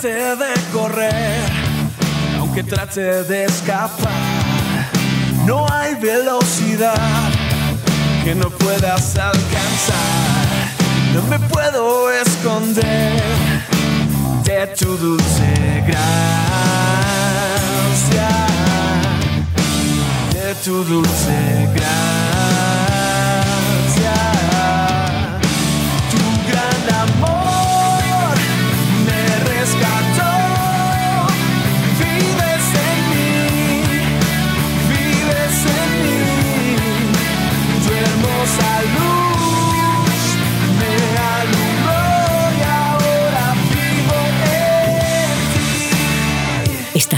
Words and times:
Trate 0.00 0.36
de 0.36 0.54
correr, 0.72 1.42
aunque 2.38 2.62
trate 2.62 3.24
de 3.24 3.46
escapar, 3.46 4.12
no 5.44 5.66
hay 5.72 5.96
velocidad 5.96 6.94
que 8.22 8.34
no 8.36 8.48
puedas 8.48 9.16
alcanzar. 9.16 10.68
No 11.14 11.22
me 11.22 11.38
puedo 11.48 12.12
esconder 12.12 13.22
de 14.44 14.66
tu 14.78 14.96
dulce 14.96 15.82
gracia, 15.86 15.98
de 20.32 20.54
tu 20.64 20.84
dulce 20.84 21.68
gracia. 21.74 22.67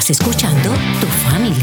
Estás 0.00 0.18
escuchando 0.18 0.70
Tu 0.98 1.06
Family. 1.28 1.62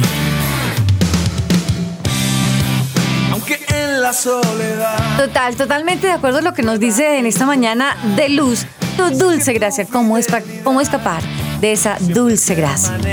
Aunque 3.32 3.60
en 3.70 4.00
la 4.04 4.14
soledad 4.14 5.18
Total, 5.18 5.56
totalmente 5.56 6.06
de 6.06 6.14
acuerdo 6.14 6.38
a 6.38 6.42
lo 6.42 6.54
que 6.54 6.62
nos 6.62 6.80
dice 6.80 7.18
en 7.18 7.26
esta 7.26 7.48
mañana 7.48 7.98
de 8.16 8.30
luz, 8.30 8.68
tu 8.96 9.10
dulce 9.10 9.54
gracia, 9.54 9.86
cómo, 9.92 10.20
espa- 10.20 10.44
cómo 10.64 10.82
escapar 10.82 11.24
de 11.62 11.72
esa 11.72 11.98
dulce 12.00 12.54
gracia. 12.54 12.96
sé 13.02 13.10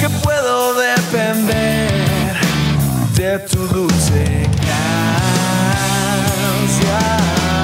que 0.00 0.08
puedo 0.22 0.72
depender 0.80 2.36
de 3.16 3.38
tu 3.50 3.66
dulce 3.68 4.48
gracia. 4.62 4.78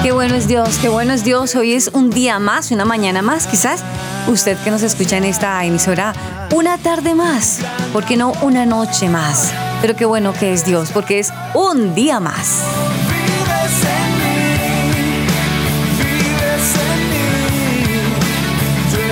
Qué 0.03 0.11
bueno 0.11 0.35
es 0.35 0.47
Dios, 0.47 0.77
qué 0.79 0.89
bueno 0.89 1.13
es 1.13 1.23
Dios. 1.23 1.55
Hoy 1.55 1.73
es 1.73 1.89
un 1.93 2.11
día 2.11 2.37
más, 2.37 2.69
una 2.69 2.85
mañana 2.85 3.23
más, 3.23 3.47
quizás. 3.47 3.81
Usted 4.27 4.57
que 4.57 4.71
nos 4.71 4.83
escucha 4.83 5.15
en 5.15 5.23
esta 5.23 5.63
emisora, 5.63 6.13
una 6.53 6.77
tarde 6.77 7.15
más, 7.15 7.59
¿por 7.93 8.03
qué 8.03 8.17
no 8.17 8.33
una 8.41 8.65
noche 8.65 9.07
más? 9.07 9.53
Pero 9.81 9.95
qué 9.95 10.03
bueno 10.03 10.33
que 10.33 10.51
es 10.51 10.65
Dios, 10.65 10.91
porque 10.93 11.19
es 11.19 11.31
un 11.53 11.95
día 11.95 12.19
más. 12.19 12.61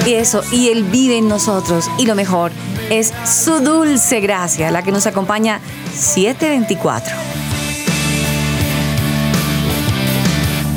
Y 0.06 0.14
eso, 0.16 0.44
y 0.52 0.68
Él 0.68 0.84
vive 0.84 1.18
en 1.18 1.30
nosotros. 1.30 1.90
Y 1.98 2.06
lo 2.06 2.14
mejor 2.14 2.52
es 2.90 3.14
su 3.26 3.60
dulce 3.62 4.20
gracia, 4.20 4.70
la 4.70 4.84
que 4.84 4.92
nos 4.92 5.08
acompaña 5.08 5.62
724. 5.94 7.35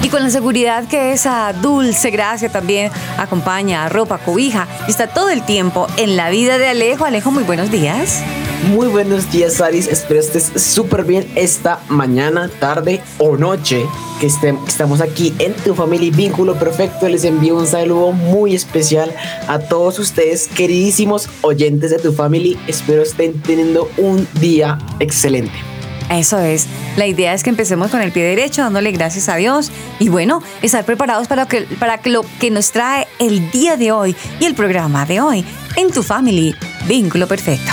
Y 0.08 0.10
con 0.10 0.22
la 0.22 0.30
seguridad 0.30 0.88
que 0.88 1.12
esa 1.12 1.52
dulce 1.52 2.08
gracia 2.08 2.48
también 2.48 2.90
acompaña, 3.18 3.90
ropa, 3.90 4.16
cobija, 4.16 4.66
y 4.86 4.90
está 4.90 5.06
todo 5.06 5.28
el 5.28 5.44
tiempo 5.44 5.86
en 5.98 6.16
la 6.16 6.30
vida 6.30 6.56
de 6.56 6.66
Alejo. 6.66 7.04
Alejo, 7.04 7.30
muy 7.30 7.44
buenos 7.44 7.70
días. 7.70 8.22
Muy 8.70 8.86
buenos 8.86 9.30
días, 9.30 9.60
Aris. 9.60 9.86
Espero 9.86 10.18
estés 10.18 10.50
súper 10.56 11.04
bien 11.04 11.30
esta 11.34 11.80
mañana, 11.90 12.50
tarde 12.58 13.02
o 13.18 13.36
noche 13.36 13.84
que 14.18 14.28
estamos 14.66 15.02
aquí 15.02 15.34
en 15.40 15.52
Tu 15.52 15.74
Familia 15.74 16.06
y 16.06 16.10
Vínculo 16.10 16.58
Perfecto. 16.58 17.06
Les 17.06 17.24
envío 17.24 17.58
un 17.58 17.66
saludo 17.66 18.12
muy 18.12 18.54
especial 18.54 19.14
a 19.46 19.58
todos 19.58 19.98
ustedes, 19.98 20.48
queridísimos 20.48 21.28
oyentes 21.42 21.90
de 21.90 21.98
Tu 21.98 22.14
Family. 22.14 22.58
Espero 22.66 23.02
estén 23.02 23.42
teniendo 23.42 23.90
un 23.98 24.26
día 24.40 24.78
excelente. 25.00 25.77
Eso 26.10 26.38
es. 26.38 26.66
La 26.96 27.06
idea 27.06 27.34
es 27.34 27.42
que 27.42 27.50
empecemos 27.50 27.90
con 27.90 28.00
el 28.00 28.12
pie 28.12 28.24
derecho, 28.24 28.62
dándole 28.62 28.92
gracias 28.92 29.28
a 29.28 29.36
Dios. 29.36 29.70
Y 29.98 30.08
bueno, 30.08 30.42
estar 30.62 30.84
preparados 30.84 31.28
para, 31.28 31.46
que, 31.46 31.62
para 31.62 31.98
que 31.98 32.10
lo 32.10 32.24
que 32.40 32.50
nos 32.50 32.72
trae 32.72 33.06
el 33.18 33.50
día 33.50 33.76
de 33.76 33.92
hoy 33.92 34.16
y 34.40 34.44
el 34.44 34.54
programa 34.54 35.04
de 35.04 35.20
hoy 35.20 35.44
en 35.76 35.90
tu 35.90 36.02
family. 36.02 36.54
Vínculo 36.86 37.26
perfecto. 37.26 37.72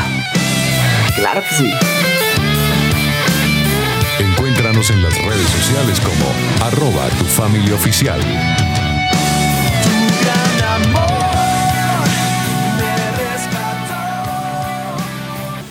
Claro 1.16 1.42
que 1.42 1.56
sí. 1.56 1.72
Encuéntranos 4.20 4.90
en 4.90 5.02
las 5.02 5.18
redes 5.18 5.48
sociales 5.50 6.00
como 6.02 6.66
arroba 6.66 7.08
tu 7.18 7.26
familia 7.26 7.76
oficial. 7.76 8.20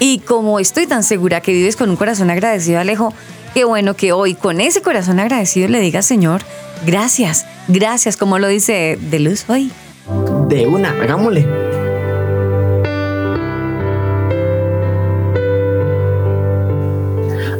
Y 0.06 0.19
como 0.19 0.60
estoy 0.60 0.87
tan 0.87 1.03
segura 1.03 1.41
que 1.41 1.50
vives 1.50 1.76
con 1.76 1.88
un 1.88 1.97
corazón 1.97 2.28
agradecido, 2.28 2.78
Alejo, 2.78 3.15
qué 3.54 3.65
bueno 3.65 3.94
que 3.94 4.12
hoy 4.12 4.34
con 4.34 4.60
ese 4.60 4.82
corazón 4.82 5.19
agradecido 5.19 5.66
le 5.66 5.81
digas, 5.81 6.04
Señor, 6.04 6.42
gracias, 6.84 7.47
gracias, 7.69 8.19
como 8.19 8.38
lo 8.38 8.47
dice 8.48 8.98
de 9.00 9.19
luz 9.19 9.48
hoy. 9.48 9.72
De 10.48 10.66
una, 10.66 10.91
hagámosle. 10.91 11.47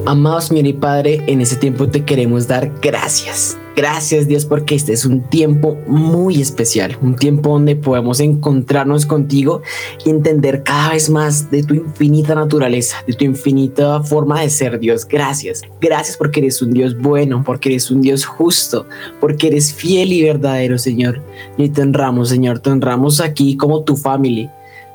Amado 0.05 0.43
Señor 0.43 0.67
y 0.67 0.75
Padre, 0.75 1.25
en 1.27 1.41
este 1.41 1.57
tiempo 1.57 1.89
te 1.89 2.05
queremos 2.05 2.47
dar 2.47 2.71
gracias. 2.83 3.57
Gracias 3.77 4.29
Dios 4.29 4.45
porque 4.45 4.77
este 4.77 4.93
es 4.93 5.05
un 5.05 5.23
tiempo 5.23 5.77
muy 5.89 6.41
especial, 6.41 6.97
un 7.03 7.17
tiempo 7.17 7.51
donde 7.51 7.75
podemos 7.75 8.21
encontrarnos 8.21 9.05
contigo 9.05 9.63
y 10.05 10.11
entender 10.11 10.63
cada 10.63 10.91
vez 10.91 11.11
más 11.11 11.51
de 11.51 11.65
tu 11.65 11.75
infinita 11.75 12.37
naturaleza, 12.37 12.99
de 13.07 13.15
tu 13.15 13.25
infinita 13.25 14.01
forma 14.03 14.41
de 14.43 14.51
ser 14.51 14.79
Dios. 14.79 15.05
Gracias. 15.07 15.63
Gracias 15.81 16.17
porque 16.17 16.39
eres 16.39 16.63
un 16.63 16.73
Dios 16.73 16.97
bueno, 16.97 17.43
porque 17.45 17.71
eres 17.71 17.91
un 17.91 18.01
Dios 18.01 18.25
justo, 18.25 18.87
porque 19.21 19.49
eres 19.49 19.75
fiel 19.75 20.13
y 20.13 20.23
verdadero 20.23 20.79
Señor. 20.79 21.21
Y 21.59 21.69
te 21.69 21.83
honramos 21.83 22.29
Señor, 22.29 22.61
te 22.61 22.71
honramos 22.71 23.21
aquí 23.21 23.57
como 23.57 23.83
tu 23.83 23.97
familia. 23.97 24.55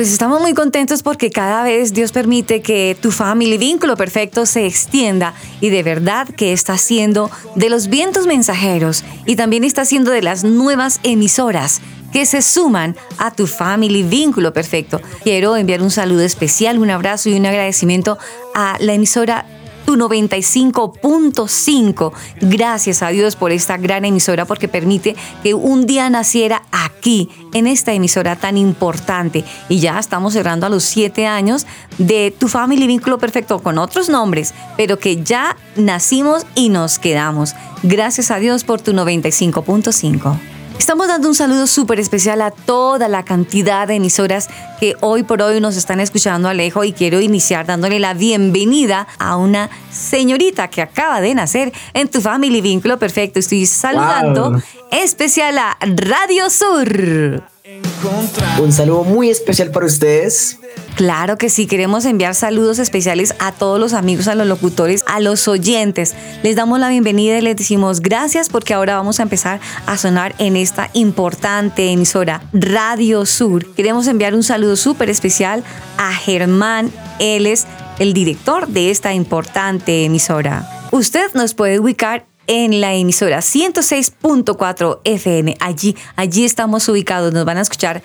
Pues 0.00 0.12
estamos 0.12 0.40
muy 0.40 0.54
contentos 0.54 1.02
porque 1.02 1.28
cada 1.28 1.62
vez 1.62 1.92
Dios 1.92 2.10
permite 2.10 2.62
que 2.62 2.96
tu 2.98 3.10
familia 3.10 3.58
vínculo 3.58 3.98
perfecto 3.98 4.46
se 4.46 4.64
extienda 4.64 5.34
y 5.60 5.68
de 5.68 5.82
verdad 5.82 6.26
que 6.26 6.54
está 6.54 6.78
siendo 6.78 7.30
de 7.54 7.68
los 7.68 7.88
vientos 7.88 8.26
mensajeros 8.26 9.04
y 9.26 9.36
también 9.36 9.62
está 9.62 9.84
siendo 9.84 10.10
de 10.10 10.22
las 10.22 10.42
nuevas 10.42 11.00
emisoras 11.02 11.82
que 12.14 12.24
se 12.24 12.40
suman 12.40 12.96
a 13.18 13.30
tu 13.30 13.46
family 13.46 14.02
vínculo 14.02 14.54
perfecto. 14.54 15.02
Quiero 15.22 15.54
enviar 15.54 15.82
un 15.82 15.90
saludo 15.90 16.22
especial, 16.22 16.78
un 16.78 16.88
abrazo 16.88 17.28
y 17.28 17.34
un 17.34 17.44
agradecimiento 17.44 18.16
a 18.54 18.78
la 18.80 18.94
emisora 18.94 19.44
tu 19.90 19.96
95.5. 19.96 22.12
Gracias 22.42 23.02
a 23.02 23.08
Dios 23.08 23.34
por 23.34 23.50
esta 23.50 23.76
gran 23.76 24.04
emisora 24.04 24.44
porque 24.44 24.68
permite 24.68 25.16
que 25.42 25.52
un 25.52 25.84
día 25.84 26.08
naciera 26.10 26.62
aquí, 26.70 27.28
en 27.54 27.66
esta 27.66 27.92
emisora 27.92 28.36
tan 28.36 28.56
importante. 28.56 29.44
Y 29.68 29.80
ya 29.80 29.98
estamos 29.98 30.34
cerrando 30.34 30.66
a 30.66 30.68
los 30.68 30.84
siete 30.84 31.26
años 31.26 31.66
de 31.98 32.32
Tu 32.38 32.46
Family 32.46 32.86
Vínculo 32.86 33.18
Perfecto 33.18 33.60
con 33.60 33.78
otros 33.78 34.08
nombres, 34.08 34.54
pero 34.76 35.00
que 35.00 35.24
ya 35.24 35.56
nacimos 35.74 36.46
y 36.54 36.68
nos 36.68 37.00
quedamos. 37.00 37.56
Gracias 37.82 38.30
a 38.30 38.38
Dios 38.38 38.62
por 38.62 38.80
tu 38.80 38.92
95.5. 38.92 40.59
Estamos 40.80 41.08
dando 41.08 41.28
un 41.28 41.34
saludo 41.34 41.66
súper 41.66 42.00
especial 42.00 42.40
a 42.40 42.50
toda 42.50 43.06
la 43.06 43.22
cantidad 43.22 43.86
de 43.86 43.96
emisoras 43.96 44.48
que 44.80 44.96
hoy 45.00 45.24
por 45.24 45.42
hoy 45.42 45.60
nos 45.60 45.76
están 45.76 46.00
escuchando 46.00 46.48
Alejo 46.48 46.84
y 46.84 46.94
quiero 46.94 47.20
iniciar 47.20 47.66
dándole 47.66 47.98
la 47.98 48.14
bienvenida 48.14 49.06
a 49.18 49.36
una 49.36 49.68
señorita 49.92 50.68
que 50.68 50.80
acaba 50.80 51.20
de 51.20 51.34
nacer 51.34 51.70
en 51.92 52.08
tu 52.08 52.22
Family 52.22 52.62
Vínculo 52.62 52.98
Perfecto. 52.98 53.38
Estoy 53.40 53.66
saludando 53.66 54.52
Wow. 54.52 54.62
especial 54.90 55.58
a 55.58 55.76
Radio 55.82 56.48
Sur. 56.48 57.49
Un 58.58 58.72
saludo 58.72 59.04
muy 59.04 59.30
especial 59.30 59.70
para 59.70 59.86
ustedes. 59.86 60.58
Claro 60.96 61.38
que 61.38 61.48
sí, 61.50 61.66
queremos 61.66 62.04
enviar 62.04 62.34
saludos 62.34 62.78
especiales 62.78 63.34
a 63.38 63.52
todos 63.52 63.78
los 63.78 63.92
amigos, 63.92 64.28
a 64.28 64.34
los 64.34 64.46
locutores, 64.46 65.04
a 65.06 65.20
los 65.20 65.48
oyentes. 65.48 66.14
Les 66.42 66.56
damos 66.56 66.78
la 66.78 66.88
bienvenida 66.88 67.38
y 67.38 67.42
les 67.42 67.56
decimos 67.56 68.00
gracias 68.00 68.48
porque 68.48 68.74
ahora 68.74 68.96
vamos 68.96 69.20
a 69.20 69.22
empezar 69.22 69.60
a 69.86 69.96
sonar 69.96 70.34
en 70.38 70.56
esta 70.56 70.90
importante 70.94 71.90
emisora 71.90 72.42
Radio 72.52 73.24
Sur. 73.26 73.74
Queremos 73.74 74.06
enviar 74.06 74.34
un 74.34 74.42
saludo 74.42 74.76
súper 74.76 75.10
especial 75.10 75.62
a 75.96 76.12
Germán, 76.12 76.90
él 77.18 77.46
es 77.46 77.66
el 77.98 78.14
director 78.14 78.66
de 78.68 78.90
esta 78.90 79.14
importante 79.14 80.04
emisora. 80.04 80.88
Usted 80.90 81.32
nos 81.34 81.54
puede 81.54 81.78
ubicar 81.78 82.29
en 82.50 82.80
la 82.80 82.94
emisora 82.94 83.38
106.4 83.38 85.00
FM. 85.04 85.56
Allí, 85.60 85.96
allí 86.16 86.44
estamos 86.44 86.88
ubicados. 86.88 87.32
Nos 87.32 87.44
van 87.44 87.58
a 87.58 87.60
escuchar 87.60 88.02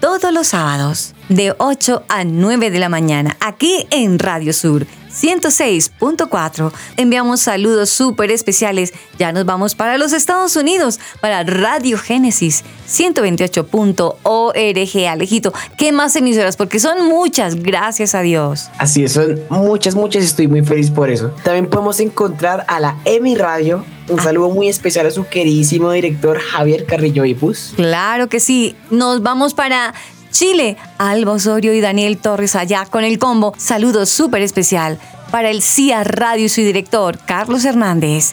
todos 0.00 0.32
los 0.32 0.48
sábados 0.48 1.14
de 1.28 1.54
8 1.56 2.02
a 2.08 2.24
9 2.24 2.72
de 2.72 2.78
la 2.80 2.88
mañana 2.88 3.36
aquí 3.38 3.86
en 3.90 4.18
Radio 4.18 4.52
Sur 4.52 4.84
106.4. 5.14 6.72
Enviamos 6.96 7.40
saludos 7.40 7.90
súper 7.90 8.30
especiales. 8.30 8.92
Ya 9.18 9.32
nos 9.32 9.44
vamos 9.44 9.74
para 9.74 9.98
los 9.98 10.12
Estados 10.12 10.56
Unidos, 10.56 11.00
para 11.20 11.42
Radio 11.44 11.98
Génesis 11.98 12.64
128.org. 12.88 15.08
Alejito, 15.08 15.52
¿qué 15.78 15.92
más 15.92 16.16
emisoras? 16.16 16.56
Porque 16.56 16.78
son 16.78 17.08
muchas, 17.08 17.56
gracias 17.56 18.14
a 18.14 18.22
Dios. 18.22 18.68
Así 18.78 19.04
es, 19.04 19.12
son 19.12 19.40
muchas, 19.50 19.94
muchas 19.94 20.22
y 20.22 20.26
estoy 20.26 20.48
muy 20.48 20.64
feliz 20.64 20.90
por 20.90 21.10
eso. 21.10 21.30
También 21.42 21.68
podemos 21.68 22.00
encontrar 22.00 22.64
a 22.68 22.80
la 22.80 22.96
EMI 23.04 23.34
Radio. 23.36 23.84
Un 24.08 24.20
saludo 24.20 24.50
muy 24.50 24.68
especial 24.68 25.06
a 25.06 25.10
su 25.10 25.26
queridísimo 25.26 25.90
director 25.90 26.38
Javier 26.38 26.84
Carrillo 26.84 27.24
Ipus. 27.24 27.72
Claro 27.76 28.28
que 28.28 28.38
sí. 28.38 28.76
Nos 28.90 29.22
vamos 29.22 29.54
para 29.54 29.94
Chile. 30.34 30.76
Alba 30.98 31.32
Osorio 31.32 31.72
y 31.74 31.80
Daniel 31.80 32.18
Torres 32.18 32.56
allá 32.56 32.86
con 32.86 33.04
el 33.04 33.20
combo. 33.20 33.54
Saludos 33.56 34.08
súper 34.08 34.42
especial 34.42 34.98
para 35.30 35.48
el 35.48 35.62
CIA 35.62 36.02
Radio 36.02 36.46
y 36.46 36.48
su 36.48 36.60
director, 36.60 37.18
Carlos 37.24 37.64
Hernández. 37.64 38.32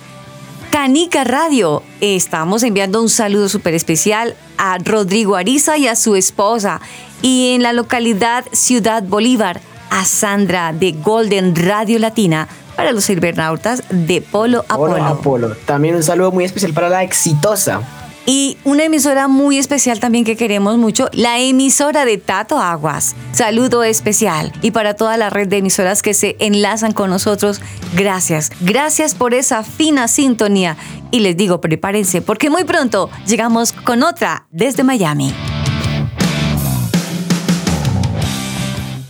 Canica 0.71 1.23
Radio. 1.23 1.83
Estamos 2.01 2.63
enviando 2.63 3.03
un 3.03 3.09
saludo 3.09 3.49
súper 3.49 3.75
especial 3.75 4.35
a 4.57 4.79
Rodrigo 4.79 5.35
Ariza 5.35 5.77
y 5.77 5.87
a 5.87 5.95
su 5.95 6.15
esposa. 6.15 6.81
Y 7.21 7.53
en 7.53 7.61
la 7.61 7.71
localidad 7.71 8.45
Ciudad 8.51 9.03
Bolívar, 9.03 9.61
a 9.91 10.03
Sandra 10.03 10.73
de 10.73 10.93
Golden 10.93 11.55
Radio 11.55 11.99
Latina 11.99 12.47
para 12.75 12.93
los 12.93 13.05
cibernautas 13.05 13.83
de 13.91 14.21
Polo 14.21 14.65
Apolo. 14.69 14.93
Hola, 14.93 15.09
Apolo. 15.09 15.55
También 15.65 15.93
un 15.93 16.03
saludo 16.03 16.31
muy 16.31 16.45
especial 16.45 16.73
para 16.73 16.89
la 16.89 17.03
exitosa. 17.03 18.00
Y 18.25 18.57
una 18.63 18.83
emisora 18.83 19.27
muy 19.27 19.57
especial 19.57 19.99
también 19.99 20.23
que 20.23 20.37
queremos 20.37 20.77
mucho, 20.77 21.09
la 21.11 21.39
emisora 21.39 22.05
de 22.05 22.17
Tato 22.17 22.59
Aguas. 22.59 23.15
Saludo 23.31 23.83
especial. 23.83 24.51
Y 24.61 24.71
para 24.71 24.95
toda 24.95 25.17
la 25.17 25.29
red 25.29 25.47
de 25.47 25.57
emisoras 25.57 26.01
que 26.01 26.13
se 26.13 26.35
enlazan 26.39 26.93
con 26.93 27.09
nosotros, 27.09 27.61
gracias. 27.93 28.51
Gracias 28.61 29.15
por 29.15 29.33
esa 29.33 29.63
fina 29.63 30.07
sintonía. 30.07 30.77
Y 31.09 31.19
les 31.19 31.35
digo, 31.35 31.61
prepárense 31.61 32.21
porque 32.21 32.49
muy 32.49 32.63
pronto 32.63 33.09
llegamos 33.25 33.73
con 33.73 34.03
otra 34.03 34.47
desde 34.51 34.83
Miami. 34.83 35.33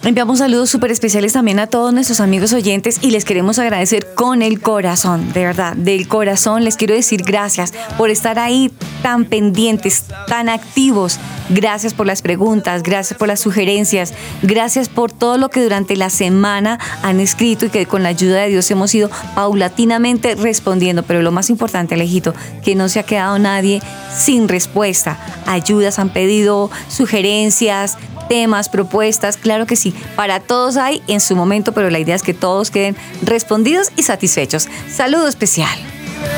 Enviamos 0.03 0.39
saludos 0.39 0.71
súper 0.71 0.89
especiales 0.89 1.33
también 1.33 1.59
a 1.59 1.68
todos 1.68 1.94
nuestros 1.94 2.21
amigos 2.21 2.53
oyentes 2.53 2.98
y 3.03 3.12
les 3.12 3.24
queremos 3.24 3.59
agradecer 3.59 4.15
con 4.15 4.42
el 4.42 4.59
corazón, 4.59 5.31
de 5.31 5.45
verdad, 5.45 5.75
del 5.75 6.07
corazón 6.07 6.63
les 6.63 6.75
quiero 6.75 6.95
decir 6.95 7.21
gracias 7.21 7.71
por 8.00 8.09
estar 8.09 8.39
ahí 8.39 8.71
tan 9.03 9.25
pendientes, 9.25 10.06
tan 10.27 10.50
activos. 10.50 11.19
Gracias 11.50 11.94
por 11.94 12.07
las 12.07 12.21
preguntas, 12.21 12.81
gracias 12.81 13.19
por 13.19 13.27
las 13.27 13.42
sugerencias, 13.42 14.13
gracias 14.42 14.89
por 14.89 15.12
todo 15.12 15.38
lo 15.38 15.50
que 15.50 15.62
durante 15.62 15.95
la 15.95 16.09
semana 16.09 16.80
han 17.04 17.19
escrito 17.19 17.66
y 17.66 17.69
que 17.69 17.85
con 17.85 18.04
la 18.04 18.09
ayuda 18.09 18.42
de 18.42 18.49
Dios 18.49 18.71
hemos 18.71 18.95
ido 18.95 19.09
paulatinamente 19.35 20.35
respondiendo. 20.35 21.04
Pero 21.04 21.21
lo 21.21 21.31
más 21.31 21.49
importante, 21.49 21.95
Alejito, 21.95 22.33
que 22.64 22.76
no 22.76 22.90
se 22.90 22.99
ha 22.99 23.04
quedado 23.04 23.37
nadie 23.37 23.81
sin 24.16 24.47
respuesta. 24.47 25.19
Ayudas 25.45 25.99
han 25.99 26.09
pedido, 26.09 26.71
sugerencias, 26.87 27.97
temas, 28.30 28.69
propuestas, 28.69 29.35
claro 29.35 29.66
que 29.66 29.76
sí, 29.76 29.91
para 30.16 30.40
todos 30.40 30.78
hay 30.78 31.02
en 31.07 31.19
su 31.19 31.36
momento, 31.36 31.71
pero 31.71 31.90
la 31.90 32.00
idea 32.00 32.16
es 32.16 32.24
que 32.24 32.33
todos 32.33 32.71
queden 32.71 32.95
respondidos 33.21 33.92
y 33.95 34.04
satisfechos. 34.04 34.68
Saludo 34.90 35.28
especial. 35.28 35.78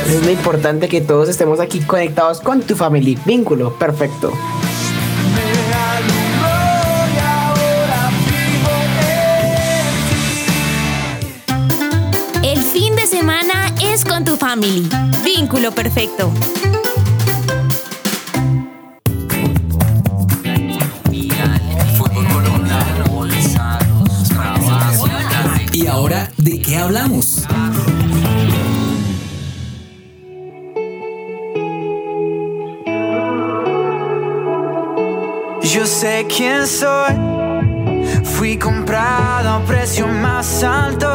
Es 0.07 0.23
lo 0.23 0.31
importante 0.31 0.87
que 0.87 1.01
todos 1.01 1.29
estemos 1.29 1.59
aquí 1.59 1.79
conectados 1.81 2.39
con 2.39 2.61
tu 2.61 2.75
familia. 2.75 3.19
Vínculo 3.25 3.77
perfecto. 3.77 4.31
El 12.43 12.61
fin 12.61 12.95
de 12.95 13.07
semana 13.07 13.73
es 13.81 14.03
con 14.05 14.25
tu 14.25 14.35
family. 14.35 14.87
Vínculo 15.23 15.71
perfecto. 15.71 16.31
Sé 36.03 36.27
quién 36.27 36.67
soy. 36.67 37.13
Fui 38.35 38.57
comprado 38.57 39.49
a 39.49 39.59
precio 39.65 40.05
más 40.05 40.61
alto. 40.61 41.07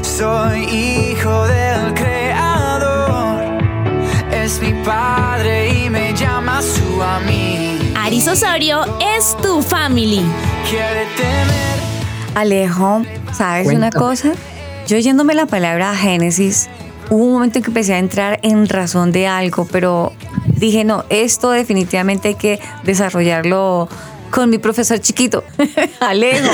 Soy 0.00 0.60
hijo 0.64 1.46
del 1.46 1.92
creador. 1.92 3.42
Es 4.32 4.60
mi 4.62 4.72
padre 4.82 5.84
y 5.84 5.90
me 5.90 6.14
llama 6.14 6.62
su 6.62 7.02
amigo. 7.02 7.84
Aris 7.98 8.28
Osorio 8.28 8.80
es 9.16 9.36
tu 9.42 9.60
family. 9.60 10.24
Alejo, 12.34 13.02
¿sabes 13.34 13.66
una 13.66 13.90
Cuéntame. 13.90 14.04
cosa? 14.06 14.32
Yo 14.86 14.96
oyéndome 14.96 15.34
la 15.34 15.44
palabra 15.44 15.94
Génesis, 15.94 16.70
hubo 17.10 17.24
un 17.24 17.32
momento 17.32 17.58
en 17.58 17.64
que 17.64 17.70
empecé 17.70 17.94
a 17.94 17.98
entrar 17.98 18.38
en 18.42 18.68
razón 18.68 19.12
de 19.12 19.26
algo, 19.26 19.66
pero 19.70 20.12
dije, 20.56 20.84
no, 20.84 21.04
esto 21.10 21.50
definitivamente 21.50 22.28
hay 22.28 22.34
que 22.36 22.60
desarrollarlo 22.84 23.88
con 24.30 24.48
mi 24.48 24.58
profesor 24.58 25.00
chiquito, 25.00 25.42
Alejo. 26.00 26.48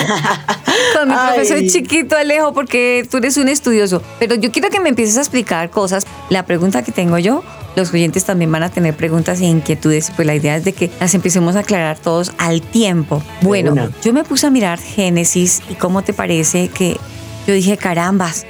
con 0.99 1.09
mi 1.09 1.15
Ay. 1.17 1.35
profesor 1.35 1.59
chiquito 1.71 2.17
Alejo 2.17 2.55
porque 2.55 3.07
tú 3.11 3.19
eres 3.19 3.37
un 3.37 3.49
estudioso. 3.49 4.03
Pero 4.19 4.35
yo 4.35 4.51
quiero 4.51 4.71
que 4.71 4.81
me 4.81 4.89
empieces 4.89 5.19
a 5.19 5.21
explicar 5.21 5.69
cosas. 5.71 6.07
La 6.31 6.45
pregunta 6.47 6.83
que 6.83 6.91
tengo 6.91 7.19
yo, 7.19 7.45
los 7.77 7.93
oyentes 7.93 8.25
también 8.25 8.51
van 8.51 8.63
a 8.63 8.71
tener 8.71 8.97
preguntas 8.97 9.43
e 9.43 9.45
inquietudes. 9.45 10.11
Pues 10.17 10.25
la 10.25 10.35
idea 10.35 10.57
es 10.57 10.65
de 10.65 10.73
que 10.73 10.91
las 11.01 11.15
empecemos 11.15 11.55
a 11.55 11.61
aclarar 11.61 11.99
todos 11.99 12.33
al 12.39 12.63
tiempo. 12.63 13.23
Bueno, 13.43 13.91
yo 14.03 14.15
me 14.15 14.25
puse 14.25 14.47
a 14.47 14.51
mirar 14.51 14.79
Génesis 14.79 15.61
y 15.69 15.75
cómo 15.75 16.03
te 16.03 16.15
parece 16.15 16.69
que 16.69 16.97
yo 17.47 17.53
dije, 17.55 17.77
carambas, 17.77 18.47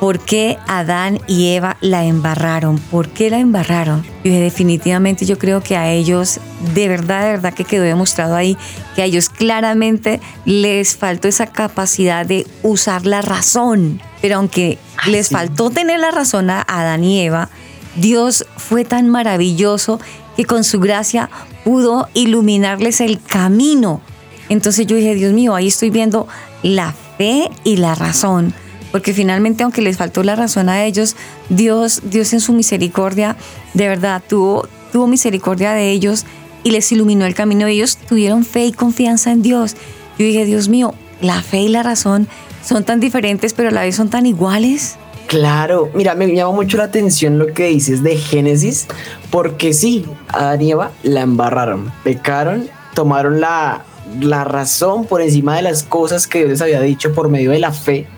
¿por 0.00 0.18
qué 0.18 0.58
Adán 0.66 1.20
y 1.28 1.48
Eva 1.48 1.76
la 1.82 2.04
embarraron? 2.04 2.78
¿Por 2.78 3.10
qué 3.10 3.28
la 3.28 3.38
embarraron? 3.38 4.02
Yo 4.02 4.30
dije, 4.30 4.40
definitivamente 4.40 5.26
yo 5.26 5.38
creo 5.38 5.62
que 5.62 5.76
a 5.76 5.92
ellos, 5.92 6.40
de 6.74 6.88
verdad, 6.88 7.24
de 7.24 7.32
verdad 7.32 7.52
que 7.52 7.64
quedó 7.64 7.84
demostrado 7.84 8.34
ahí, 8.34 8.56
que 8.96 9.02
a 9.02 9.04
ellos 9.04 9.28
claramente 9.28 10.20
les 10.46 10.96
faltó 10.96 11.28
esa 11.28 11.46
capacidad 11.46 12.24
de 12.24 12.46
usar 12.62 13.04
la 13.04 13.20
razón. 13.20 14.00
Pero 14.22 14.36
aunque 14.36 14.78
Ay, 14.96 15.12
les 15.12 15.28
sí. 15.28 15.34
faltó 15.34 15.70
tener 15.70 16.00
la 16.00 16.10
razón 16.10 16.48
a 16.48 16.64
Adán 16.66 17.04
y 17.04 17.20
Eva, 17.20 17.50
Dios 17.96 18.46
fue 18.56 18.84
tan 18.84 19.08
maravilloso 19.08 20.00
que 20.34 20.46
con 20.46 20.64
su 20.64 20.80
gracia 20.80 21.28
pudo 21.62 22.08
iluminarles 22.14 23.02
el 23.02 23.22
camino. 23.22 24.00
Entonces 24.48 24.86
yo 24.86 24.96
dije, 24.96 25.14
Dios 25.14 25.34
mío, 25.34 25.54
ahí 25.54 25.68
estoy 25.68 25.90
viendo 25.90 26.26
la 26.62 26.94
fe 27.18 27.50
y 27.64 27.76
la 27.76 27.94
razón. 27.94 28.54
Porque 28.92 29.14
finalmente, 29.14 29.62
aunque 29.62 29.82
les 29.82 29.96
faltó 29.96 30.22
la 30.22 30.36
razón 30.36 30.68
a 30.68 30.84
ellos, 30.84 31.16
Dios, 31.48 32.02
Dios 32.04 32.32
en 32.32 32.40
su 32.40 32.52
misericordia, 32.52 33.36
de 33.74 33.88
verdad, 33.88 34.22
tuvo, 34.26 34.68
tuvo 34.92 35.06
misericordia 35.06 35.72
de 35.72 35.90
ellos 35.90 36.24
y 36.64 36.70
les 36.70 36.90
iluminó 36.92 37.26
el 37.26 37.34
camino. 37.34 37.66
Ellos 37.66 37.96
tuvieron 37.96 38.44
fe 38.44 38.66
y 38.66 38.72
confianza 38.72 39.32
en 39.32 39.42
Dios. 39.42 39.76
Yo 40.18 40.26
dije, 40.26 40.44
Dios 40.44 40.68
mío, 40.68 40.94
la 41.20 41.42
fe 41.42 41.58
y 41.58 41.68
la 41.68 41.82
razón 41.82 42.28
son 42.64 42.84
tan 42.84 43.00
diferentes, 43.00 43.54
pero 43.54 43.68
a 43.68 43.72
la 43.72 43.82
vez 43.82 43.96
son 43.96 44.10
tan 44.10 44.26
iguales. 44.26 44.96
Claro, 45.26 45.90
mira, 45.94 46.16
me 46.16 46.26
llama 46.34 46.52
mucho 46.52 46.76
la 46.76 46.84
atención 46.84 47.38
lo 47.38 47.54
que 47.54 47.66
dices 47.66 48.02
de 48.02 48.16
Génesis, 48.16 48.88
porque 49.30 49.72
sí, 49.72 50.04
Adán 50.26 50.60
y 50.60 50.72
Eva 50.72 50.90
la 51.04 51.20
embarraron, 51.20 51.92
pecaron, 52.02 52.68
tomaron 52.94 53.40
la, 53.40 53.84
la 54.20 54.42
razón 54.42 55.04
por 55.06 55.22
encima 55.22 55.54
de 55.54 55.62
las 55.62 55.84
cosas 55.84 56.26
que 56.26 56.38
Dios 56.38 56.50
les 56.50 56.62
había 56.62 56.80
dicho 56.80 57.14
por 57.14 57.28
medio 57.28 57.52
de 57.52 57.60
la 57.60 57.72
fe, 57.72 58.08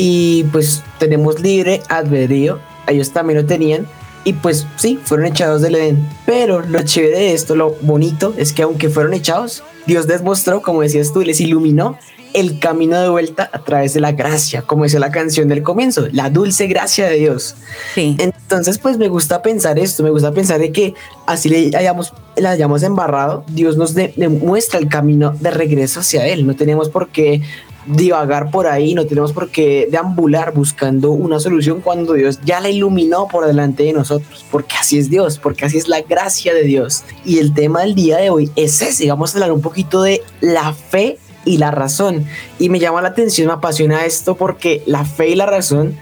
y 0.00 0.44
pues 0.52 0.82
tenemos 0.98 1.40
libre 1.40 1.82
albedrío, 1.88 2.60
ellos 2.86 3.10
también 3.10 3.40
lo 3.40 3.46
tenían, 3.46 3.86
y 4.24 4.32
pues 4.34 4.64
sí, 4.76 4.98
fueron 5.02 5.26
echados 5.26 5.60
del 5.60 5.74
Edén. 5.74 6.08
Pero 6.24 6.62
lo 6.62 6.82
chévere 6.82 7.18
de 7.18 7.32
esto, 7.34 7.56
lo 7.56 7.76
bonito, 7.82 8.32
es 8.38 8.52
que 8.52 8.62
aunque 8.62 8.88
fueron 8.88 9.12
echados, 9.12 9.64
Dios 9.86 10.06
les 10.06 10.22
mostró, 10.22 10.62
como 10.62 10.82
decías 10.82 11.12
tú, 11.12 11.22
les 11.22 11.40
iluminó 11.40 11.98
el 12.34 12.58
camino 12.60 13.00
de 13.00 13.08
vuelta 13.08 13.48
a 13.52 13.64
través 13.64 13.94
de 13.94 14.00
la 14.00 14.12
gracia, 14.12 14.60
como 14.62 14.84
decía 14.84 15.00
la 15.00 15.10
canción 15.10 15.48
del 15.48 15.62
comienzo, 15.62 16.06
la 16.12 16.28
dulce 16.28 16.66
gracia 16.66 17.08
de 17.08 17.16
Dios. 17.16 17.54
Sí. 17.94 18.16
Entonces, 18.18 18.78
pues 18.78 18.98
me 18.98 19.08
gusta 19.08 19.40
pensar 19.40 19.78
esto, 19.78 20.02
me 20.02 20.10
gusta 20.10 20.30
pensar 20.30 20.60
de 20.60 20.70
que 20.70 20.94
así 21.26 21.48
le 21.48 21.74
hayamos, 21.76 22.12
la 22.36 22.50
hayamos 22.50 22.82
embarrado, 22.82 23.44
Dios 23.48 23.78
nos 23.78 23.94
de- 23.94 24.12
demuestra 24.14 24.78
el 24.78 24.88
camino 24.88 25.34
de 25.40 25.50
regreso 25.50 26.00
hacia 26.00 26.26
Él. 26.26 26.46
No 26.46 26.54
tenemos 26.54 26.90
por 26.90 27.08
qué 27.08 27.40
divagar 27.88 28.50
por 28.50 28.66
ahí, 28.66 28.94
no 28.94 29.06
tenemos 29.06 29.32
por 29.32 29.50
qué 29.50 29.88
deambular 29.90 30.52
buscando 30.52 31.10
una 31.10 31.40
solución 31.40 31.80
cuando 31.80 32.12
Dios 32.14 32.38
ya 32.44 32.60
la 32.60 32.68
iluminó 32.68 33.28
por 33.28 33.46
delante 33.46 33.84
de 33.84 33.92
nosotros, 33.92 34.44
porque 34.50 34.76
así 34.78 34.98
es 34.98 35.10
Dios, 35.10 35.38
porque 35.38 35.64
así 35.64 35.78
es 35.78 35.88
la 35.88 36.02
gracia 36.02 36.54
de 36.54 36.62
Dios. 36.62 37.04
Y 37.24 37.38
el 37.38 37.54
tema 37.54 37.80
del 37.80 37.94
día 37.94 38.18
de 38.18 38.30
hoy 38.30 38.50
es 38.56 38.82
ese, 38.82 39.08
vamos 39.08 39.32
a 39.32 39.38
hablar 39.38 39.52
un 39.52 39.62
poquito 39.62 40.02
de 40.02 40.22
la 40.40 40.72
fe 40.72 41.18
y 41.44 41.58
la 41.58 41.70
razón. 41.70 42.26
Y 42.58 42.68
me 42.68 42.78
llama 42.78 43.02
la 43.02 43.08
atención, 43.08 43.46
me 43.46 43.54
apasiona 43.54 44.04
esto 44.04 44.36
porque 44.36 44.82
la 44.86 45.04
fe 45.04 45.30
y 45.30 45.34
la 45.34 45.46
razón 45.46 45.96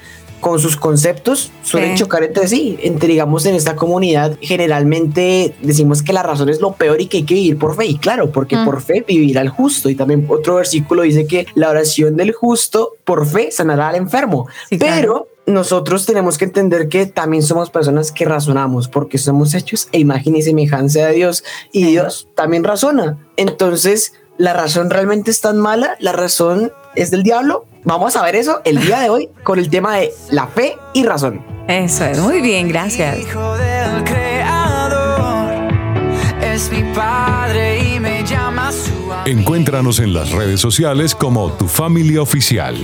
con 0.47 0.61
sus 0.61 0.77
conceptos 0.77 1.51
suelen 1.65 1.97
Sí. 1.97 2.05
chocar 2.05 2.23
entre 2.23 2.47
sí. 2.47 2.79
Entre, 2.81 3.09
digamos, 3.09 3.45
en 3.47 3.57
esta 3.57 3.75
comunidad, 3.75 4.37
generalmente 4.41 5.55
decimos 5.61 6.05
que 6.05 6.13
la 6.13 6.23
razón 6.23 6.49
es 6.49 6.61
lo 6.61 6.73
peor 6.75 7.01
y 7.01 7.07
que 7.07 7.17
hay 7.17 7.23
que 7.25 7.35
vivir 7.35 7.59
por 7.59 7.75
fe. 7.75 7.87
Y 7.87 7.99
claro, 7.99 8.31
porque 8.31 8.57
Mm. 8.57 8.65
por 8.65 8.81
fe 8.81 9.05
vivirá 9.07 9.41
el 9.41 9.49
justo. 9.49 9.89
Y 9.91 9.97
también 9.97 10.25
otro 10.29 10.55
versículo 10.55 11.03
dice 11.03 11.27
que 11.27 11.49
la 11.57 11.69
oración 11.71 12.17
del 12.17 12.33
justo 12.33 12.93
por 13.05 13.27
fe 13.27 13.51
sanará 13.51 13.89
al 13.89 13.97
enfermo. 13.97 14.47
Sí, 14.71 14.79
Pero 14.79 14.87
claro. 14.87 15.29
nosotros 15.47 16.07
tenemos 16.07 16.39
que 16.39 16.45
entender 16.45 16.89
que 16.89 17.07
también 17.07 17.43
somos 17.43 17.71
personas 17.71 18.13
que 18.13 18.25
razonamos 18.25 18.87
porque 18.87 19.19
somos 19.19 19.53
hechos 19.55 19.89
a 19.93 19.97
imagen 19.97 20.37
y 20.37 20.43
semejanza 20.43 21.07
de 21.07 21.13
Dios 21.15 21.43
y 21.73 21.83
Sí. 21.87 21.91
Dios 21.91 22.29
también 22.37 22.63
razona. 22.63 23.19
Entonces, 23.37 24.13
¿la 24.39 24.53
razón 24.53 24.91
realmente 24.91 25.33
es 25.33 25.41
tan 25.41 25.59
mala? 25.59 25.97
¿La 25.99 26.13
razón 26.13 26.71
es 26.95 27.11
del 27.11 27.25
diablo? 27.25 27.65
Vamos 27.87 28.17
a 28.17 28.23
ver 28.25 28.35
eso 28.35 28.61
el 28.65 28.81
día 28.81 28.99
de 28.99 29.11
hoy 29.11 29.29
con 29.45 29.61
el 29.61 29.71
tema 29.71 29.95
de 29.95 30.13
la 30.33 30.49
fe 30.49 30.77
y 30.93 31.05
razón. 31.05 31.41
Eso 31.69 32.05
es, 32.05 32.19
muy 32.19 32.41
bien, 32.41 32.67
gracias. 32.67 33.17
Hijo 33.17 33.57
del 33.57 34.03
creador, 34.03 35.71
es 36.43 36.69
mi 36.73 36.83
padre 36.93 37.95
y 37.95 38.01
me 38.01 38.25
llama 38.25 38.73
su 38.73 38.91
amigo. 39.13 39.39
Encuéntranos 39.41 40.01
en 40.01 40.15
las 40.15 40.33
redes 40.33 40.59
sociales 40.59 41.15
como 41.15 41.53
Tu 41.53 41.69
Familia 41.69 42.23
Oficial. 42.23 42.77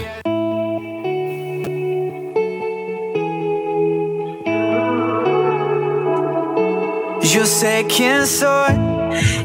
Yo 7.22 7.44
sé 7.44 7.86
quién 7.88 8.24
soy. 8.24 8.91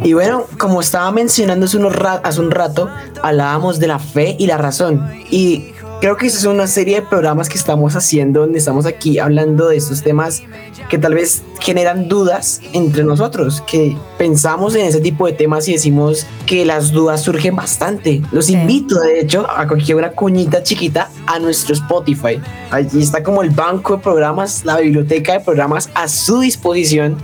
Y 0.04 0.14
bueno, 0.14 0.46
como 0.58 0.82
estaba 0.82 1.12
mencionando 1.12 1.66
hace, 1.66 1.78
unos 1.78 1.96
ra- 1.96 2.22
hace 2.24 2.40
un 2.42 2.52
rato, 2.52 2.90
hablábamos 3.22 3.80
de 3.80 3.88
la 3.88 4.00
fe 4.00 4.36
y 4.40 4.48
la 4.48 4.58
razón. 4.58 5.10
Y 5.30 5.72
creo 6.02 6.16
que 6.18 6.28
esa 6.28 6.38
es 6.38 6.46
una 6.46 6.68
serie 6.68 6.98
de 6.98 7.02
programas 7.02 7.50
que 7.50 7.58
estamos 7.58 7.96
haciendo, 7.96 8.42
donde 8.42 8.60
estamos 8.60 8.86
aquí 8.86 9.18
hablando 9.20 9.68
de 9.68 9.78
estos 9.78 10.04
temas 10.04 10.44
que 10.90 10.98
tal 10.98 11.16
vez 11.16 11.42
generan 11.60 12.08
dudas 12.08 12.62
entre 12.72 13.04
nosotros, 13.04 13.62
que 13.70 13.98
pensamos 14.18 14.74
en 14.76 14.86
ese 14.86 15.02
tipo 15.02 15.26
de 15.26 15.34
temas 15.34 15.68
y 15.68 15.74
decimos 15.74 16.26
que 16.46 16.64
las 16.66 16.92
dudas 16.92 17.22
surgen 17.24 17.56
bastante. 17.58 18.22
Los 18.32 18.46
Sí. 18.46 18.54
invito, 18.54 18.98
de 19.02 19.20
hecho, 19.20 19.46
a 19.50 19.68
cualquier 19.68 19.98
una 19.98 20.12
cuñita 20.12 20.64
chiquita 20.64 21.10
a 21.26 21.40
nuestro 21.40 21.74
Spotify. 21.76 22.40
Allí 22.72 23.02
está 23.02 23.22
como 23.22 23.42
el 23.42 23.50
banco 23.50 23.98
de 23.98 24.04
programas, 24.04 24.64
la 24.64 24.78
biblioteca 24.78 25.34
de 25.34 25.40
programas 25.42 25.90
a 25.94 26.08
su 26.08 26.40
disposición 26.40 27.18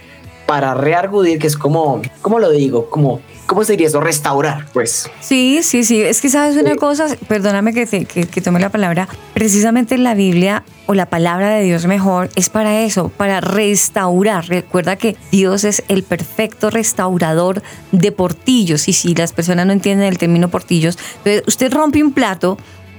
para 0.48 0.72
reargudir, 0.72 1.38
que 1.38 1.46
es 1.46 1.58
como, 1.58 2.00
¿cómo 2.22 2.38
lo 2.38 2.48
digo? 2.50 2.88
Como, 2.88 3.20
¿cómo 3.44 3.64
se 3.64 3.72
diría 3.72 3.88
eso? 3.88 4.00
Restaurar, 4.00 4.64
pues. 4.72 5.10
Sí, 5.20 5.60
sí, 5.62 5.84
sí. 5.84 6.00
Es 6.00 6.22
que 6.22 6.30
sabes 6.30 6.56
una 6.56 6.70
Sí. 6.70 6.76
cosa, 6.78 7.06
perdóname 7.28 7.74
que, 7.74 7.84
te- 7.84 8.06
que, 8.06 8.26
que 8.26 8.40
tome 8.40 8.58
la 8.58 8.70
palabra. 8.70 9.08
Precisamente 9.34 9.98
la 9.98 10.14
Biblia 10.14 10.64
o 10.86 10.94
la 10.94 11.04
palabra 11.04 11.50
de 11.50 11.64
Dios 11.64 11.84
mejor 11.84 12.30
es 12.34 12.48
para 12.48 12.80
eso, 12.80 13.10
para 13.10 13.42
restaurar. 13.42 14.48
Recuerda 14.48 14.96
que 14.96 15.18
Dios 15.30 15.64
es 15.64 15.82
el 15.88 16.02
perfecto 16.02 16.70
restaurador 16.70 17.62
de 17.92 18.10
portillos. 18.10 18.88
Y 18.88 18.94
si 18.94 19.14
las 19.14 19.34
personas 19.34 19.66
no 19.66 19.74
entienden 19.74 20.06
el 20.08 20.16
término 20.16 20.48
portillos, 20.48 20.96
entonces 21.18 21.42
usted 21.46 21.70
rompe 21.74 22.02
un 22.02 22.12
plato. 22.14 22.56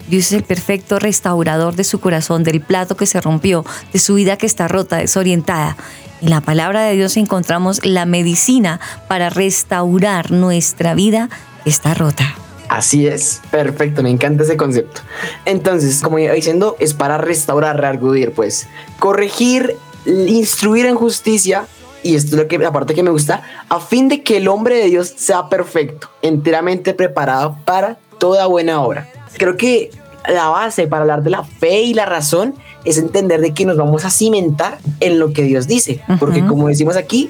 Dios 0.08 0.28
es 0.28 0.34
el 0.34 0.44
perfecto 0.44 1.00
restaurador 1.00 1.76
de 1.76 1.84
su 1.84 2.00
corazón, 2.00 2.44
del 2.44 2.62
plato 2.62 2.96
que 2.96 3.08
se 3.08 3.20
rompió, 3.22 3.66
de 3.92 3.98
su 4.00 4.14
vida 4.14 4.38
que 4.38 4.46
está 4.46 4.68
rota, 4.68 4.98
desorientada. 4.98 5.78
En 6.22 6.30
la 6.30 6.42
palabra 6.42 6.84
de 6.84 6.96
Dios 6.96 7.16
encontramos 7.16 7.86
la 7.86 8.06
medicina 8.06 8.80
para 9.08 9.30
restaurar 9.30 10.32
nuestra 10.32 10.94
vida 10.94 11.30
que 11.64 11.70
está 11.70 11.94
rota. 11.94 12.36
Así 12.68 13.08
es, 13.08 13.42
perfecto, 13.50 14.04
me 14.04 14.10
encanta 14.10 14.44
ese 14.44 14.58
concepto. 14.58 15.02
Entonces, 15.46 16.02
como 16.02 16.20
iba 16.20 16.34
diciendo, 16.34 16.76
es 16.80 16.94
para 16.94 17.18
restaurar, 17.18 17.80
reargudir, 17.80 18.32
pues, 18.34 18.68
corregir, 19.00 19.76
instruir 20.06 20.86
en 20.86 20.96
justicia, 20.96 21.66
y 22.04 22.16
esto 22.16 22.36
es 22.36 22.42
lo 22.42 22.48
que 22.48 22.64
aparte 22.66 22.94
que 22.94 23.02
me 23.02 23.10
gusta, 23.10 23.42
a 23.70 23.80
fin 23.80 24.08
de 24.08 24.22
que 24.22 24.38
el 24.38 24.48
hombre 24.48 24.76
de 24.76 24.86
Dios 24.86 25.14
sea 25.18 25.50
perfecto, 25.50 26.10
enteramente 26.22 26.94
preparado 26.94 27.58
para 27.66 27.98
toda 28.20 28.46
buena 28.46 28.82
obra. 28.82 29.10
Creo 29.38 29.58
que 29.58 29.90
la 30.28 30.50
base 30.50 30.86
para 30.86 31.02
hablar 31.02 31.24
de 31.24 31.32
la 31.32 31.44
fe 31.44 31.82
y 31.82 31.94
la 31.94 32.06
razón 32.06 32.56
es 32.86 32.98
entender 32.98 33.42
de 33.42 33.54
que 33.54 33.66
nos 33.66 33.78
vamos 33.78 34.06
a 34.06 34.10
cimentar 34.10 34.80
en 35.00 35.20
lo 35.20 35.34
que 35.34 35.44
Dios 35.44 35.68
dice, 35.68 36.02
porque 36.20 36.46
como 36.46 36.68
decimos 36.68 36.96
aquí, 36.96 37.30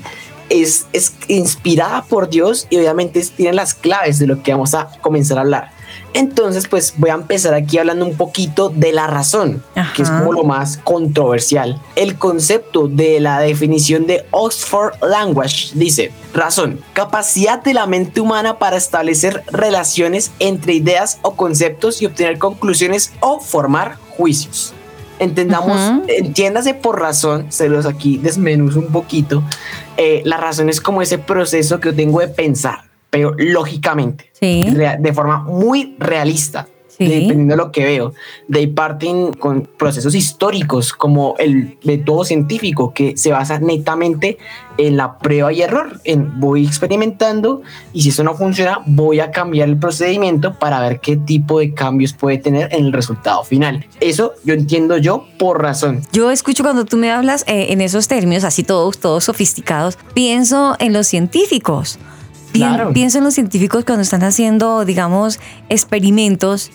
es, 0.50 0.88
es 0.94 1.14
inspirada 1.28 2.04
por 2.04 2.30
Dios 2.30 2.68
y 2.70 2.78
obviamente 2.78 3.24
tiene 3.36 3.54
las 3.54 3.74
claves 3.74 4.20
de 4.20 4.28
lo 4.28 4.42
que 4.42 4.52
vamos 4.52 4.74
a 4.74 4.90
comenzar 5.02 5.38
a 5.38 5.42
hablar. 5.42 5.72
Entonces, 6.14 6.68
pues 6.68 6.96
voy 6.98 7.12
a 7.12 7.14
empezar 7.14 7.54
aquí 7.54 7.78
hablando 7.78 8.06
un 8.06 8.16
poquito 8.16 8.70
de 8.70 8.92
la 8.92 9.06
razón, 9.08 9.64
que 9.96 10.02
es 10.02 10.10
como 10.10 10.34
lo 10.34 10.44
más 10.44 10.78
controversial. 10.78 11.80
El 11.96 12.18
concepto 12.18 12.88
de 12.88 13.20
la 13.20 13.40
definición 13.40 14.08
de 14.08 14.26
Oxford 14.32 14.94
Language 15.04 15.72
dice, 15.76 16.12
razón, 16.34 16.80
capacidad 16.94 17.62
de 17.62 17.76
la 17.76 17.86
mente 17.86 18.22
humana 18.22 18.58
para 18.58 18.78
establecer 18.78 19.44
relaciones 19.52 20.32
entre 20.40 20.74
ideas 20.74 21.20
o 21.22 21.36
conceptos 21.36 22.02
y 22.02 22.08
obtener 22.08 22.40
conclusiones 22.40 23.14
o 23.20 23.40
formar 23.40 23.98
juicios 24.18 24.74
entendamos, 25.20 26.02
entiéndase 26.08 26.74
por 26.74 27.00
razón, 27.00 27.48
se 27.50 27.70
los 27.70 27.86
aquí 27.86 28.18
desmenuzo 28.18 28.80
un 28.80 28.88
poquito. 28.88 29.44
Eh, 29.98 30.22
la 30.26 30.38
razón 30.38 30.70
es 30.70 30.82
como 30.82 31.02
ese 31.02 31.18
proceso 31.18 31.80
que 31.80 31.90
yo 31.90 31.96
tengo 31.96 32.20
de 32.20 32.30
pensar, 32.30 32.86
pero 33.10 33.34
lógicamente, 33.38 34.32
de 34.42 35.14
forma 35.14 35.40
muy 35.44 35.96
realista 36.00 36.68
dependiendo 37.00 37.54
de 37.54 37.58
lo 37.58 37.72
que 37.72 37.86
veo. 37.86 38.14
De 38.48 38.68
parten 38.68 39.34
con 39.34 39.68
procesos 39.78 40.16
históricos 40.16 40.94
como 40.94 41.36
el 41.40 41.78
método 41.84 42.26
científico 42.26 42.94
que 42.94 43.16
se 43.18 43.32
basa 43.32 43.60
netamente 43.60 44.38
en 44.78 44.98
la 44.98 45.18
prueba 45.18 45.52
y 45.54 45.62
error. 45.62 46.00
En 46.04 46.40
voy 46.40 46.66
experimentando 46.66 47.62
y 47.94 48.02
si 48.02 48.10
eso 48.10 48.24
no 48.24 48.36
funciona, 48.36 48.80
voy 48.86 49.20
a 49.20 49.32
cambiar 49.32 49.70
el 49.70 49.78
procedimiento 49.78 50.58
para 50.58 50.80
ver 50.82 51.00
qué 51.00 51.18
tipo 51.18 51.60
de 51.60 51.74
cambios 51.74 52.14
puede 52.14 52.38
tener 52.38 52.74
en 52.74 52.86
el 52.86 52.94
resultado 52.94 53.44
final. 53.44 53.86
Eso 54.00 54.34
yo 54.44 54.54
entiendo 54.54 54.98
yo 54.98 55.26
por 55.38 55.62
razón. 55.62 56.02
Yo 56.12 56.32
escucho 56.32 56.64
cuando 56.64 56.86
tú 56.86 56.98
me 56.98 57.12
hablas 57.12 57.44
eh, 57.48 57.68
en 57.70 57.82
esos 57.82 58.08
términos 58.08 58.44
así 58.44 58.64
todos, 58.64 59.00
todos 59.00 59.24
sofisticados, 59.24 59.98
pienso 60.14 60.76
en 60.80 60.94
los 60.94 61.08
científicos. 61.08 62.00
Pienso 62.94 63.20
en 63.20 63.24
los 63.24 63.36
científicos 63.36 63.86
cuando 63.86 64.02
están 64.02 64.24
haciendo, 64.24 64.84
digamos, 64.84 65.40
experimentos 65.70 66.72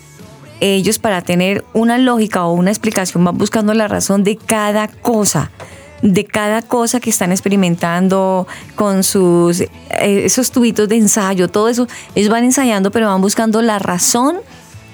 ellos 0.61 0.99
para 0.99 1.23
tener 1.23 1.65
una 1.73 1.99
lógica 1.99 2.45
o 2.45 2.53
una 2.53 2.71
explicación 2.71 3.25
van 3.25 3.37
buscando 3.37 3.75
la 3.75 3.89
razón 3.89 4.25
de 4.25 4.37
cada 4.37 4.89
cosa 4.89 5.51
de 6.03 6.27
cada 6.27 6.61
cosa 6.61 7.01
que 7.01 7.09
están 7.09 7.33
experimentando 7.33 8.47
con 8.75 9.03
sus 9.03 9.63
eh, 9.63 9.71
esos 9.91 10.51
tubitos 10.51 10.87
de 10.87 10.97
ensayo, 10.97 11.49
todo 11.49 11.71
eso, 11.71 11.89
ellos 12.15 12.29
van 12.29 12.45
ensayando, 12.45 12.91
pero 12.91 13.07
van 13.07 13.23
buscando 13.23 13.63
la 13.63 13.79
razón 13.79 14.37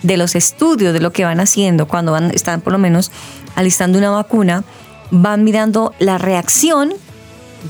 de 0.05 0.17
los 0.17 0.37
estudios, 0.37 0.93
de 0.93 1.01
lo 1.01 1.13
que 1.13 1.25
van 1.25 1.41
haciendo, 1.41 1.89
cuando 1.89 2.13
van, 2.13 2.31
están 2.31 2.61
por 2.61 2.73
lo 2.73 2.79
menos 2.79 3.11
alistando 3.57 3.99
una 3.99 4.11
vacuna, 4.11 4.63
van 5.11 5.43
mirando 5.43 5.95
la 5.99 6.17
reacción 6.17 6.93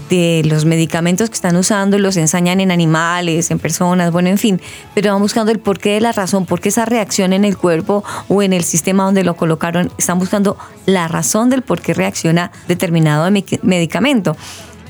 de 0.08 0.42
los 0.44 0.64
medicamentos 0.64 1.30
que 1.30 1.34
están 1.34 1.56
usando 1.56 1.98
los 1.98 2.16
ensañan 2.16 2.60
en 2.60 2.70
animales, 2.70 3.50
en 3.50 3.58
personas, 3.58 4.12
bueno, 4.12 4.28
en 4.28 4.38
fin, 4.38 4.60
pero 4.94 5.12
van 5.12 5.22
buscando 5.22 5.52
el 5.52 5.58
porqué 5.58 5.94
de 5.94 6.00
la 6.00 6.12
razón, 6.12 6.46
por 6.46 6.60
qué 6.60 6.68
esa 6.68 6.84
reacción 6.84 7.32
en 7.32 7.44
el 7.44 7.56
cuerpo 7.56 8.04
o 8.28 8.42
en 8.42 8.52
el 8.52 8.64
sistema 8.64 9.04
donde 9.04 9.24
lo 9.24 9.36
colocaron, 9.36 9.90
están 9.98 10.18
buscando 10.18 10.56
la 10.86 11.08
razón 11.08 11.50
del 11.50 11.62
por 11.62 11.80
qué 11.80 11.94
reacciona 11.94 12.52
determinado 12.68 13.30
medicamento. 13.62 14.36